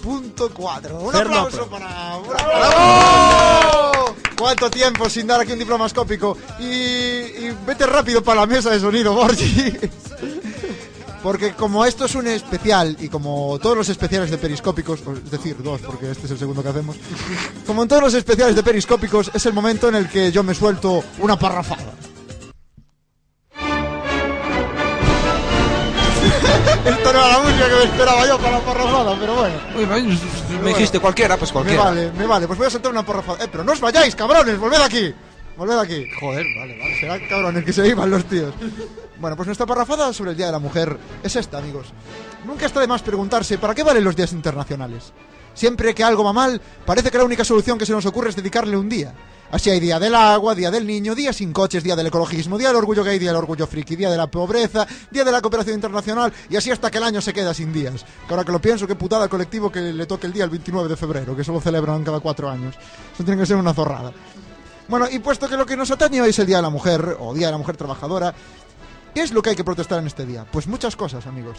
Punto 0.00 0.50
4. 0.54 1.00
Un 1.00 1.16
aplauso 1.16 1.66
para. 1.68 2.18
¡Bravo! 2.28 4.09
¿Cuánto 4.40 4.70
tiempo 4.70 5.10
sin 5.10 5.26
dar 5.26 5.38
aquí 5.38 5.52
un 5.52 5.58
diploma 5.58 5.84
escópico? 5.84 6.34
Y, 6.58 6.64
y 6.64 7.54
vete 7.66 7.84
rápido 7.84 8.24
para 8.24 8.40
la 8.40 8.46
mesa 8.46 8.70
de 8.70 8.80
sonido, 8.80 9.12
Borgi. 9.12 9.76
Porque 11.22 11.52
como 11.52 11.84
esto 11.84 12.06
es 12.06 12.14
un 12.14 12.26
especial 12.26 12.96
y 12.98 13.10
como 13.10 13.58
todos 13.58 13.76
los 13.76 13.90
especiales 13.90 14.30
de 14.30 14.38
periscópicos, 14.38 15.00
es 15.00 15.30
decir, 15.30 15.62
dos, 15.62 15.82
porque 15.82 16.10
este 16.10 16.24
es 16.24 16.30
el 16.30 16.38
segundo 16.38 16.62
que 16.62 16.70
hacemos, 16.70 16.96
como 17.66 17.82
en 17.82 17.88
todos 17.90 18.02
los 18.02 18.14
especiales 18.14 18.56
de 18.56 18.62
periscópicos, 18.62 19.30
es 19.34 19.44
el 19.44 19.52
momento 19.52 19.90
en 19.90 19.96
el 19.96 20.08
que 20.08 20.32
yo 20.32 20.42
me 20.42 20.54
suelto 20.54 21.04
una 21.18 21.38
parrafada. 21.38 21.90
Esto 26.86 27.12
no 27.12 27.18
era 27.18 27.28
la 27.28 27.40
música 27.40 27.68
que 27.68 27.74
me 27.74 27.82
esperaba 27.82 28.26
yo 28.26 28.38
para 28.38 28.52
la 28.52 28.60
bueno. 29.74 29.94
Me, 30.50 30.58
me 30.62 30.68
dijiste 30.70 31.00
cualquiera, 31.00 31.36
pues 31.36 31.50
Me 31.50 31.54
cualquiera. 31.54 31.84
vale, 31.84 32.12
me 32.16 32.26
vale. 32.26 32.46
Pues 32.46 32.58
voy 32.58 32.66
a 32.66 32.70
soltar 32.70 32.90
una 32.92 33.04
porrafada. 33.04 33.44
Eh, 33.44 33.48
pero 33.50 33.64
no 33.64 33.72
os 33.72 33.80
vayáis, 33.80 34.14
cabrones, 34.14 34.58
volved 34.58 34.80
aquí. 34.80 35.12
Volved 35.56 35.78
aquí. 35.78 36.06
Joder, 36.18 36.46
vale, 36.58 36.78
vale. 36.78 37.00
Será 37.00 37.28
cabrones 37.28 37.64
que 37.64 37.72
se 37.72 37.86
iban 37.86 38.10
los 38.10 38.24
tíos. 38.24 38.54
Bueno, 39.18 39.36
pues 39.36 39.46
nuestra 39.46 39.66
parrafada 39.66 40.12
sobre 40.12 40.30
el 40.30 40.36
Día 40.36 40.46
de 40.46 40.52
la 40.52 40.58
Mujer 40.58 40.96
es 41.22 41.36
esta, 41.36 41.58
amigos. 41.58 41.88
Nunca 42.46 42.64
está 42.66 42.80
de 42.80 42.86
más 42.86 43.02
preguntarse 43.02 43.58
¿para 43.58 43.74
qué 43.74 43.82
valen 43.82 44.02
los 44.04 44.16
días 44.16 44.32
internacionales? 44.32 45.12
Siempre 45.54 45.94
que 45.94 46.04
algo 46.04 46.24
va 46.24 46.32
mal, 46.32 46.60
parece 46.86 47.10
que 47.10 47.18
la 47.18 47.24
única 47.24 47.44
solución 47.44 47.78
que 47.78 47.86
se 47.86 47.92
nos 47.92 48.06
ocurre 48.06 48.30
es 48.30 48.36
dedicarle 48.36 48.76
un 48.76 48.88
día. 48.88 49.14
Así 49.50 49.68
hay 49.68 49.80
Día 49.80 49.98
del 49.98 50.14
Agua, 50.14 50.54
Día 50.54 50.70
del 50.70 50.86
Niño, 50.86 51.14
Día 51.14 51.32
sin 51.32 51.52
coches, 51.52 51.82
Día 51.82 51.96
del 51.96 52.06
Ecologismo, 52.06 52.56
Día 52.56 52.68
del 52.68 52.76
Orgullo 52.76 53.02
Gay, 53.02 53.18
Día 53.18 53.30
del 53.30 53.38
Orgullo 53.38 53.66
Friki, 53.66 53.96
Día 53.96 54.08
de 54.08 54.16
la 54.16 54.28
Pobreza, 54.28 54.86
Día 55.10 55.24
de 55.24 55.32
la 55.32 55.40
Cooperación 55.42 55.74
Internacional 55.74 56.32
y 56.48 56.54
así 56.54 56.70
hasta 56.70 56.88
que 56.88 56.98
el 56.98 57.04
año 57.04 57.20
se 57.20 57.32
queda 57.32 57.52
sin 57.52 57.72
días. 57.72 58.04
Que 58.28 58.34
ahora 58.34 58.44
que 58.44 58.52
lo 58.52 58.60
pienso, 58.60 58.86
qué 58.86 58.94
putada 58.94 59.24
al 59.24 59.28
colectivo 59.28 59.72
que 59.72 59.80
le 59.80 60.06
toque 60.06 60.28
el 60.28 60.32
día 60.32 60.44
el 60.44 60.50
29 60.50 60.88
de 60.88 60.96
febrero, 60.96 61.36
que 61.36 61.42
solo 61.42 61.60
celebran 61.60 62.04
cada 62.04 62.20
cuatro 62.20 62.48
años. 62.48 62.76
Eso 63.12 63.24
tiene 63.24 63.40
que 63.40 63.46
ser 63.46 63.56
una 63.56 63.74
zorrada. 63.74 64.12
Bueno, 64.86 65.06
y 65.10 65.18
puesto 65.18 65.48
que 65.48 65.56
lo 65.56 65.66
que 65.66 65.76
nos 65.76 65.90
atañe 65.90 66.20
hoy 66.20 66.30
es 66.30 66.38
el 66.38 66.46
Día 66.46 66.56
de 66.56 66.62
la 66.62 66.70
Mujer, 66.70 67.16
o 67.18 67.34
Día 67.34 67.46
de 67.46 67.52
la 67.52 67.58
Mujer 67.58 67.76
Trabajadora, 67.76 68.32
¿qué 69.12 69.22
es 69.22 69.32
lo 69.32 69.42
que 69.42 69.50
hay 69.50 69.56
que 69.56 69.64
protestar 69.64 69.98
en 69.98 70.06
este 70.06 70.26
día? 70.26 70.46
Pues 70.50 70.68
muchas 70.68 70.94
cosas, 70.94 71.26
amigos. 71.26 71.58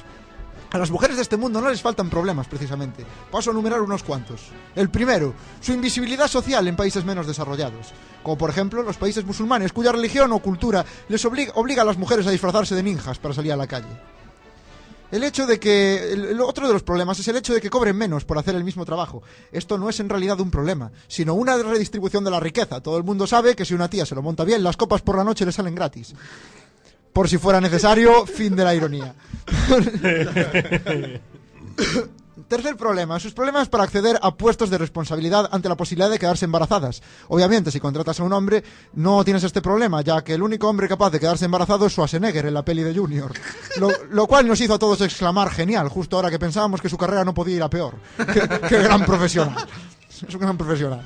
A 0.72 0.78
las 0.78 0.90
mujeres 0.90 1.18
de 1.18 1.22
este 1.22 1.36
mundo 1.36 1.60
no 1.60 1.70
les 1.70 1.82
faltan 1.82 2.10
problemas, 2.10 2.48
precisamente. 2.48 3.06
Paso 3.30 3.50
a 3.50 3.54
enumerar 3.54 3.82
unos 3.82 4.04
cuantos. 4.04 4.42
El 4.74 4.90
primero, 4.90 5.34
su 5.60 5.74
invisibilidad 5.74 6.30
social 6.30 6.66
en 6.66 6.78
países 6.78 7.04
menos 7.04 7.28
desarrollados. 7.28 7.92
Como 8.24 8.38
por 8.38 8.50
ejemplo 8.50 8.82
los 8.82 8.96
países 8.96 9.26
musulmanes, 9.26 9.74
cuya 9.74 9.92
religión 9.92 10.32
o 10.32 10.40
cultura 10.40 10.86
les 11.10 11.26
obliga, 11.26 11.52
obliga 11.56 11.82
a 11.82 11.86
las 11.86 11.98
mujeres 11.98 12.26
a 12.26 12.32
disfrazarse 12.32 12.74
de 12.74 12.84
ninjas 12.84 13.20
para 13.20 13.34
salir 13.34 13.52
a 13.52 13.58
la 13.58 13.68
calle. 13.68 13.90
El 15.12 15.26
hecho 15.26 15.46
de 15.46 15.60
que. 15.60 16.38
Otro 16.42 16.68
de 16.68 16.74
los 16.74 16.84
problemas 16.84 17.20
es 17.20 17.28
el 17.28 17.36
hecho 17.36 17.54
de 17.54 17.60
que 17.60 17.70
cobren 17.70 17.98
menos 17.98 18.24
por 18.24 18.38
hacer 18.38 18.56
el 18.56 18.64
mismo 18.64 18.86
trabajo. 18.86 19.24
Esto 19.52 19.78
no 19.78 19.90
es 19.90 20.00
en 20.00 20.08
realidad 20.08 20.40
un 20.40 20.52
problema, 20.52 20.90
sino 21.10 21.34
una 21.34 21.58
redistribución 21.58 22.24
de 22.24 22.32
la 22.32 22.40
riqueza. 22.40 22.80
Todo 22.80 22.98
el 22.98 23.04
mundo 23.04 23.28
sabe 23.28 23.58
que 23.58 23.66
si 23.66 23.74
una 23.74 23.90
tía 23.90 24.06
se 24.06 24.16
lo 24.16 24.22
monta 24.22 24.46
bien, 24.46 24.64
las 24.64 24.78
copas 24.78 25.02
por 25.02 25.18
la 25.18 25.26
noche 25.26 25.46
le 25.46 25.52
salen 25.52 25.76
gratis. 25.76 26.16
Por 27.14 27.30
si 27.30 27.38
fuera 27.38 27.60
necesario, 27.60 28.26
fin 28.26 28.56
de 28.56 28.64
la 28.64 28.76
ironía. 28.76 29.16
Tercer 32.48 32.76
problema, 32.76 33.20
sus 33.20 33.34
problemas 33.34 33.70
para 33.70 33.86
acceder 33.86 34.20
a 34.22 34.36
puestos 34.36 34.70
de 34.70 34.78
responsabilidad 34.78 35.48
ante 35.54 35.70
la 35.70 35.78
posibilidad 35.78 36.10
de 36.10 36.20
quedarse 36.20 36.44
embarazadas. 36.44 37.02
Obviamente, 37.30 37.72
si 37.72 37.80
contratas 37.80 38.20
a 38.20 38.24
un 38.24 38.34
hombre, 38.34 38.62
no 38.94 39.24
tienes 39.24 39.46
este 39.46 39.62
problema, 39.62 40.02
ya 40.02 40.22
que 40.22 40.34
el 40.34 40.44
único 40.44 40.68
hombre 40.68 40.90
capaz 40.90 41.12
de 41.12 41.20
quedarse 41.22 41.46
embarazado 41.46 41.86
es 41.86 41.94
Schwarzenegger 41.94 42.48
en 42.48 42.54
la 42.54 42.66
peli 42.66 42.84
de 42.84 42.94
Junior. 42.94 43.32
Lo, 43.78 43.90
lo 44.10 44.28
cual 44.28 44.48
nos 44.48 44.60
hizo 44.60 44.74
a 44.74 44.80
todos 44.80 45.00
exclamar, 45.00 45.50
genial, 45.50 45.88
justo 45.88 46.18
ahora 46.18 46.30
que 46.30 46.40
pensábamos 46.40 46.82
que 46.82 46.90
su 46.90 46.98
carrera 46.98 47.24
no 47.24 47.34
podía 47.34 47.56
ir 47.56 47.64
a 47.64 47.70
peor. 47.70 47.96
Qué, 48.18 48.42
qué 48.68 48.80
gran 48.80 49.06
profesional. 49.06 49.66
Es 50.10 50.36
un 50.36 50.42
gran 50.42 50.58
profesional. 50.58 51.04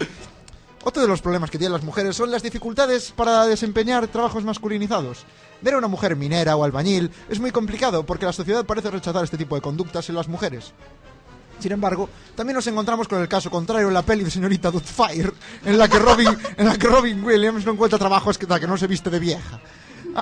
Otro 0.83 1.01
de 1.01 1.07
los 1.07 1.21
problemas 1.21 1.49
que 1.49 1.57
tienen 1.57 1.73
las 1.73 1.83
mujeres 1.83 2.15
son 2.15 2.29
las 2.29 2.43
dificultades 2.43 3.11
para 3.11 3.45
desempeñar 3.45 4.07
trabajos 4.07 4.43
masculinizados. 4.43 5.25
Ver 5.61 5.73
a 5.73 5.77
una 5.77 5.87
mujer 5.87 6.15
minera 6.15 6.55
o 6.55 6.63
albañil 6.63 7.11
es 7.29 7.39
muy 7.39 7.51
complicado 7.51 8.05
porque 8.05 8.25
la 8.25 8.33
sociedad 8.33 8.65
parece 8.65 8.91
rechazar 8.91 9.23
este 9.23 9.37
tipo 9.37 9.55
de 9.55 9.61
conductas 9.61 10.09
en 10.09 10.15
las 10.15 10.27
mujeres. 10.27 10.73
Sin 11.59 11.71
embargo, 11.71 12.09
también 12.35 12.55
nos 12.55 12.67
encontramos 12.67 13.07
con 13.07 13.21
el 13.21 13.27
caso 13.27 13.49
contrario 13.49 13.87
en 13.87 13.93
la 13.93 14.01
peli 14.01 14.23
de 14.23 14.31
señorita 14.31 14.71
Doubtfire, 14.71 15.31
en 15.63 15.77
la 15.77 15.87
que 15.87 15.99
Robin, 15.99 16.37
en 16.57 16.65
la 16.65 16.77
que 16.77 16.87
Robin 16.87 17.23
Williams 17.23 17.65
no 17.65 17.71
encuentra 17.71 17.97
trabajo 17.97 18.29
hasta 18.29 18.59
que 18.59 18.67
no 18.67 18.77
se 18.77 18.87
viste 18.87 19.09
de 19.09 19.19
vieja. 19.19 19.61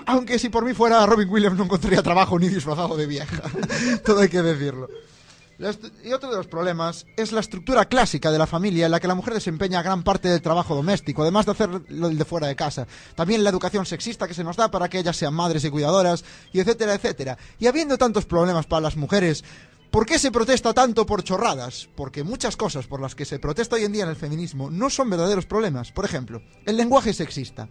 Aunque 0.05 0.39
si 0.39 0.49
por 0.49 0.63
mí 0.63 0.73
fuera, 0.73 1.05
Robin 1.05 1.29
Williams 1.29 1.57
no 1.57 1.65
encontraría 1.65 2.01
trabajo 2.01 2.37
ni 2.39 2.49
disfrazado 2.49 2.95
de 2.95 3.05
vieja. 3.05 3.43
Todo 4.05 4.21
hay 4.21 4.29
que 4.29 4.41
decirlo. 4.41 4.89
Y 6.03 6.11
otro 6.11 6.29
de 6.29 6.37
los 6.37 6.47
problemas 6.47 7.05
es 7.15 7.31
la 7.31 7.39
estructura 7.39 7.85
clásica 7.85 8.31
de 8.31 8.37
la 8.37 8.47
familia 8.47 8.85
en 8.85 8.91
la 8.91 8.99
que 8.99 9.07
la 9.07 9.15
mujer 9.15 9.33
desempeña 9.33 9.81
gran 9.81 10.03
parte 10.03 10.27
del 10.27 10.41
trabajo 10.41 10.75
doméstico, 10.75 11.21
además 11.21 11.45
de 11.45 11.51
hacer 11.53 11.69
lo 11.89 12.09
de 12.09 12.25
fuera 12.25 12.47
de 12.47 12.55
casa. 12.55 12.85
También 13.15 13.43
la 13.43 13.49
educación 13.49 13.85
sexista 13.85 14.27
que 14.27 14.33
se 14.33 14.43
nos 14.43 14.57
da 14.57 14.69
para 14.69 14.89
que 14.89 14.99
ellas 14.99 15.15
sean 15.15 15.33
madres 15.33 15.63
y 15.63 15.69
cuidadoras, 15.69 16.25
y 16.51 16.59
etcétera, 16.59 16.95
etcétera. 16.95 17.37
Y 17.59 17.67
habiendo 17.67 17.97
tantos 17.97 18.25
problemas 18.25 18.65
para 18.65 18.81
las 18.81 18.97
mujeres, 18.97 19.43
¿por 19.89 20.05
qué 20.05 20.19
se 20.19 20.31
protesta 20.31 20.73
tanto 20.73 21.05
por 21.05 21.23
chorradas? 21.23 21.87
Porque 21.95 22.23
muchas 22.23 22.57
cosas 22.57 22.85
por 22.87 22.99
las 22.99 23.15
que 23.15 23.25
se 23.25 23.39
protesta 23.39 23.75
hoy 23.77 23.85
en 23.85 23.93
día 23.93 24.03
en 24.03 24.09
el 24.09 24.15
feminismo 24.15 24.69
no 24.69 24.89
son 24.89 25.09
verdaderos 25.09 25.45
problemas. 25.45 25.91
Por 25.91 26.03
ejemplo, 26.03 26.41
el 26.65 26.75
lenguaje 26.77 27.13
sexista. 27.13 27.69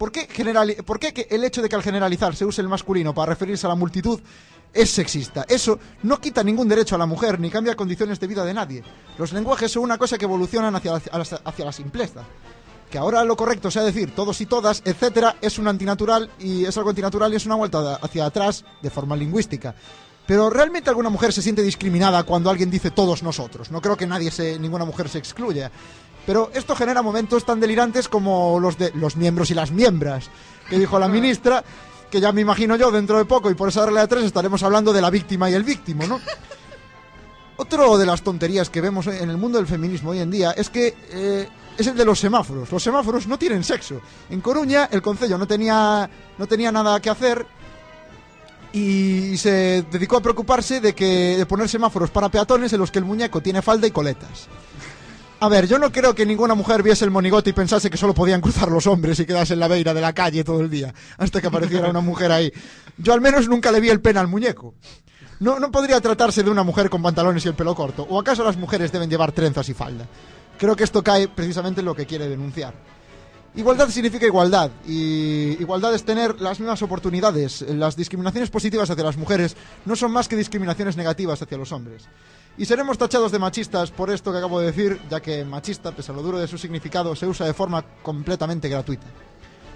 ¿Por 0.00 0.10
qué, 0.10 0.26
generali- 0.26 0.82
por 0.82 0.98
qué 0.98 1.26
el 1.28 1.44
hecho 1.44 1.60
de 1.60 1.68
que 1.68 1.76
al 1.76 1.82
generalizar 1.82 2.34
se 2.34 2.46
use 2.46 2.62
el 2.62 2.68
masculino 2.68 3.12
para 3.12 3.28
referirse 3.34 3.66
a 3.66 3.68
la 3.68 3.74
multitud 3.74 4.18
es 4.72 4.88
sexista? 4.90 5.44
Eso 5.46 5.78
no 6.04 6.18
quita 6.18 6.42
ningún 6.42 6.68
derecho 6.68 6.94
a 6.94 6.98
la 6.98 7.04
mujer 7.04 7.38
ni 7.38 7.50
cambia 7.50 7.76
condiciones 7.76 8.18
de 8.18 8.26
vida 8.26 8.42
de 8.46 8.54
nadie. 8.54 8.82
Los 9.18 9.34
lenguajes 9.34 9.70
son 9.70 9.82
una 9.82 9.98
cosa 9.98 10.16
que 10.16 10.24
evolucionan 10.24 10.74
hacia 10.74 11.64
la 11.66 11.72
simpleza. 11.72 12.22
Que 12.90 12.96
ahora 12.96 13.22
lo 13.24 13.36
correcto 13.36 13.70
sea 13.70 13.82
decir 13.82 14.14
todos 14.14 14.40
y 14.40 14.46
todas, 14.46 14.80
etcétera, 14.86 15.36
es 15.42 15.58
un 15.58 15.68
antinatural 15.68 16.30
y 16.38 16.64
es 16.64 16.74
algo 16.78 16.88
antinatural 16.88 17.30
y 17.34 17.36
es 17.36 17.44
una 17.44 17.56
vuelta 17.56 17.96
hacia 17.96 18.24
atrás 18.24 18.64
de 18.80 18.88
forma 18.88 19.14
lingüística. 19.16 19.74
Pero 20.26 20.48
realmente 20.48 20.88
alguna 20.88 21.10
mujer 21.10 21.32
se 21.32 21.42
siente 21.42 21.60
discriminada 21.60 22.22
cuando 22.22 22.48
alguien 22.50 22.70
dice 22.70 22.90
todos 22.90 23.22
nosotros. 23.22 23.70
No 23.70 23.80
creo 23.82 23.96
que 23.98 24.06
nadie 24.06 24.30
se, 24.30 24.58
ninguna 24.58 24.84
mujer 24.86 25.08
se 25.08 25.18
excluya. 25.18 25.70
Pero 26.26 26.50
esto 26.54 26.76
genera 26.76 27.02
momentos 27.02 27.44
tan 27.44 27.60
delirantes 27.60 28.08
como 28.08 28.60
los 28.60 28.78
de 28.78 28.92
los 28.94 29.16
miembros 29.16 29.50
y 29.50 29.54
las 29.54 29.70
miembras, 29.70 30.30
que 30.68 30.78
dijo 30.78 30.98
la 30.98 31.08
ministra, 31.08 31.64
que 32.10 32.20
ya 32.20 32.32
me 32.32 32.40
imagino 32.40 32.76
yo 32.76 32.90
dentro 32.90 33.18
de 33.18 33.24
poco, 33.24 33.50
y 33.50 33.54
por 33.54 33.68
esa 33.68 33.86
regla 33.86 34.02
de 34.02 34.08
tres 34.08 34.24
estaremos 34.24 34.62
hablando 34.62 34.92
de 34.92 35.00
la 35.00 35.10
víctima 35.10 35.50
y 35.50 35.54
el 35.54 35.64
víctimo, 35.64 36.06
¿no? 36.06 36.20
Otro 37.56 37.98
de 37.98 38.06
las 38.06 38.22
tonterías 38.22 38.70
que 38.70 38.80
vemos 38.80 39.06
en 39.06 39.28
el 39.28 39.36
mundo 39.36 39.58
del 39.58 39.66
feminismo 39.66 40.10
hoy 40.10 40.20
en 40.20 40.30
día 40.30 40.52
es 40.52 40.70
que 40.70 40.94
eh, 41.10 41.48
es 41.76 41.86
el 41.86 41.96
de 41.96 42.04
los 42.04 42.18
semáforos. 42.18 42.70
Los 42.72 42.82
semáforos 42.82 43.26
no 43.26 43.38
tienen 43.38 43.64
sexo. 43.64 44.00
En 44.30 44.40
Coruña 44.40 44.88
el 44.90 45.02
concello 45.02 45.36
no 45.36 45.46
tenía, 45.46 46.08
no 46.38 46.46
tenía 46.46 46.72
nada 46.72 47.00
que 47.00 47.10
hacer 47.10 47.46
y 48.72 49.36
se 49.36 49.84
dedicó 49.90 50.16
a 50.16 50.22
preocuparse 50.22 50.80
de 50.80 50.94
que 50.94 51.36
de 51.36 51.46
poner 51.46 51.68
semáforos 51.68 52.10
para 52.10 52.28
peatones 52.28 52.72
en 52.72 52.80
los 52.80 52.90
que 52.90 52.98
el 52.98 53.04
muñeco 53.04 53.40
tiene 53.40 53.62
falda 53.62 53.86
y 53.86 53.90
coletas. 53.90 54.48
A 55.42 55.48
ver, 55.48 55.66
yo 55.66 55.78
no 55.78 55.90
creo 55.90 56.14
que 56.14 56.26
ninguna 56.26 56.54
mujer 56.54 56.82
viese 56.82 57.06
el 57.06 57.10
monigote 57.10 57.48
y 57.48 57.54
pensase 57.54 57.88
que 57.88 57.96
solo 57.96 58.12
podían 58.12 58.42
cruzar 58.42 58.70
los 58.70 58.86
hombres 58.86 59.18
y 59.20 59.24
quedarse 59.24 59.54
en 59.54 59.60
la 59.60 59.68
beira 59.68 59.94
de 59.94 60.02
la 60.02 60.12
calle 60.12 60.44
todo 60.44 60.60
el 60.60 60.68
día, 60.68 60.92
hasta 61.16 61.40
que 61.40 61.46
apareciera 61.46 61.88
una 61.88 62.02
mujer 62.02 62.30
ahí. 62.30 62.52
Yo 62.98 63.14
al 63.14 63.22
menos 63.22 63.48
nunca 63.48 63.72
le 63.72 63.80
vi 63.80 63.88
el 63.88 64.02
pene 64.02 64.20
al 64.20 64.28
muñeco. 64.28 64.74
No, 65.38 65.58
no 65.58 65.70
podría 65.70 65.98
tratarse 66.02 66.42
de 66.42 66.50
una 66.50 66.62
mujer 66.62 66.90
con 66.90 67.00
pantalones 67.00 67.42
y 67.46 67.48
el 67.48 67.54
pelo 67.54 67.74
corto. 67.74 68.06
¿O 68.10 68.20
acaso 68.20 68.44
las 68.44 68.58
mujeres 68.58 68.92
deben 68.92 69.08
llevar 69.08 69.32
trenzas 69.32 69.66
y 69.70 69.72
falda? 69.72 70.06
Creo 70.58 70.76
que 70.76 70.84
esto 70.84 71.02
cae 71.02 71.26
precisamente 71.28 71.80
en 71.80 71.86
lo 71.86 71.94
que 71.94 72.04
quiere 72.04 72.28
denunciar. 72.28 72.74
Igualdad 73.54 73.88
significa 73.88 74.26
igualdad 74.26 74.70
y 74.86 75.56
igualdad 75.58 75.94
es 75.94 76.04
tener 76.04 76.38
las 76.38 76.60
mismas 76.60 76.82
oportunidades. 76.82 77.62
Las 77.62 77.96
discriminaciones 77.96 78.50
positivas 78.50 78.90
hacia 78.90 79.04
las 79.04 79.16
mujeres 79.16 79.56
no 79.86 79.96
son 79.96 80.12
más 80.12 80.28
que 80.28 80.36
discriminaciones 80.36 80.98
negativas 80.98 81.40
hacia 81.40 81.56
los 81.56 81.72
hombres. 81.72 82.04
Y 82.60 82.66
seremos 82.66 82.98
tachados 82.98 83.32
de 83.32 83.38
machistas 83.38 83.90
por 83.90 84.10
esto 84.10 84.30
que 84.30 84.36
acabo 84.36 84.60
de 84.60 84.66
decir, 84.66 85.00
ya 85.08 85.20
que 85.20 85.46
machista, 85.46 85.92
pese 85.92 86.12
a 86.12 86.14
lo 86.14 86.20
duro 86.20 86.38
de 86.38 86.46
su 86.46 86.58
significado, 86.58 87.16
se 87.16 87.26
usa 87.26 87.46
de 87.46 87.54
forma 87.54 87.82
completamente 88.02 88.68
gratuita. 88.68 89.06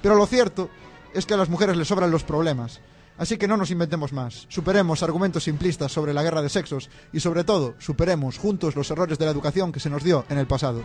Pero 0.02 0.16
lo 0.16 0.26
cierto 0.26 0.68
es 1.14 1.24
que 1.24 1.32
a 1.32 1.38
las 1.38 1.48
mujeres 1.48 1.78
les 1.78 1.88
sobran 1.88 2.10
los 2.10 2.24
problemas. 2.24 2.82
Así 3.16 3.38
que 3.38 3.48
no 3.48 3.56
nos 3.56 3.70
inventemos 3.70 4.12
más. 4.12 4.44
Superemos 4.50 5.02
argumentos 5.02 5.44
simplistas 5.44 5.92
sobre 5.92 6.12
la 6.12 6.22
guerra 6.22 6.42
de 6.42 6.50
sexos 6.50 6.90
y 7.10 7.20
sobre 7.20 7.42
todo, 7.42 7.74
superemos 7.78 8.36
juntos 8.36 8.76
los 8.76 8.90
errores 8.90 9.18
de 9.18 9.24
la 9.24 9.30
educación 9.30 9.72
que 9.72 9.80
se 9.80 9.88
nos 9.88 10.04
dio 10.04 10.26
en 10.28 10.36
el 10.36 10.46
pasado. 10.46 10.84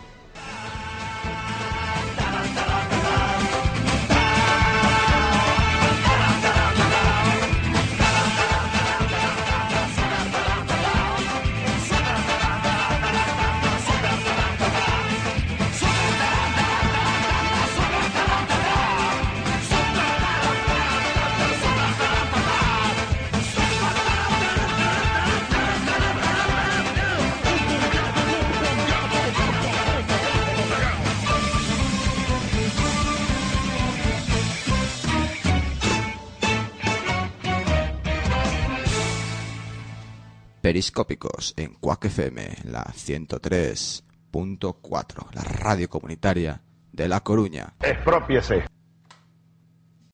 Periscópicos 40.70 41.52
en 41.56 41.74
Quack 41.74 42.04
FM, 42.04 42.58
la 42.66 42.84
103.4, 42.84 45.26
la 45.32 45.42
radio 45.42 45.90
comunitaria 45.90 46.62
de 46.92 47.08
La 47.08 47.24
Coruña. 47.24 47.74
Expropiese. 47.82 48.66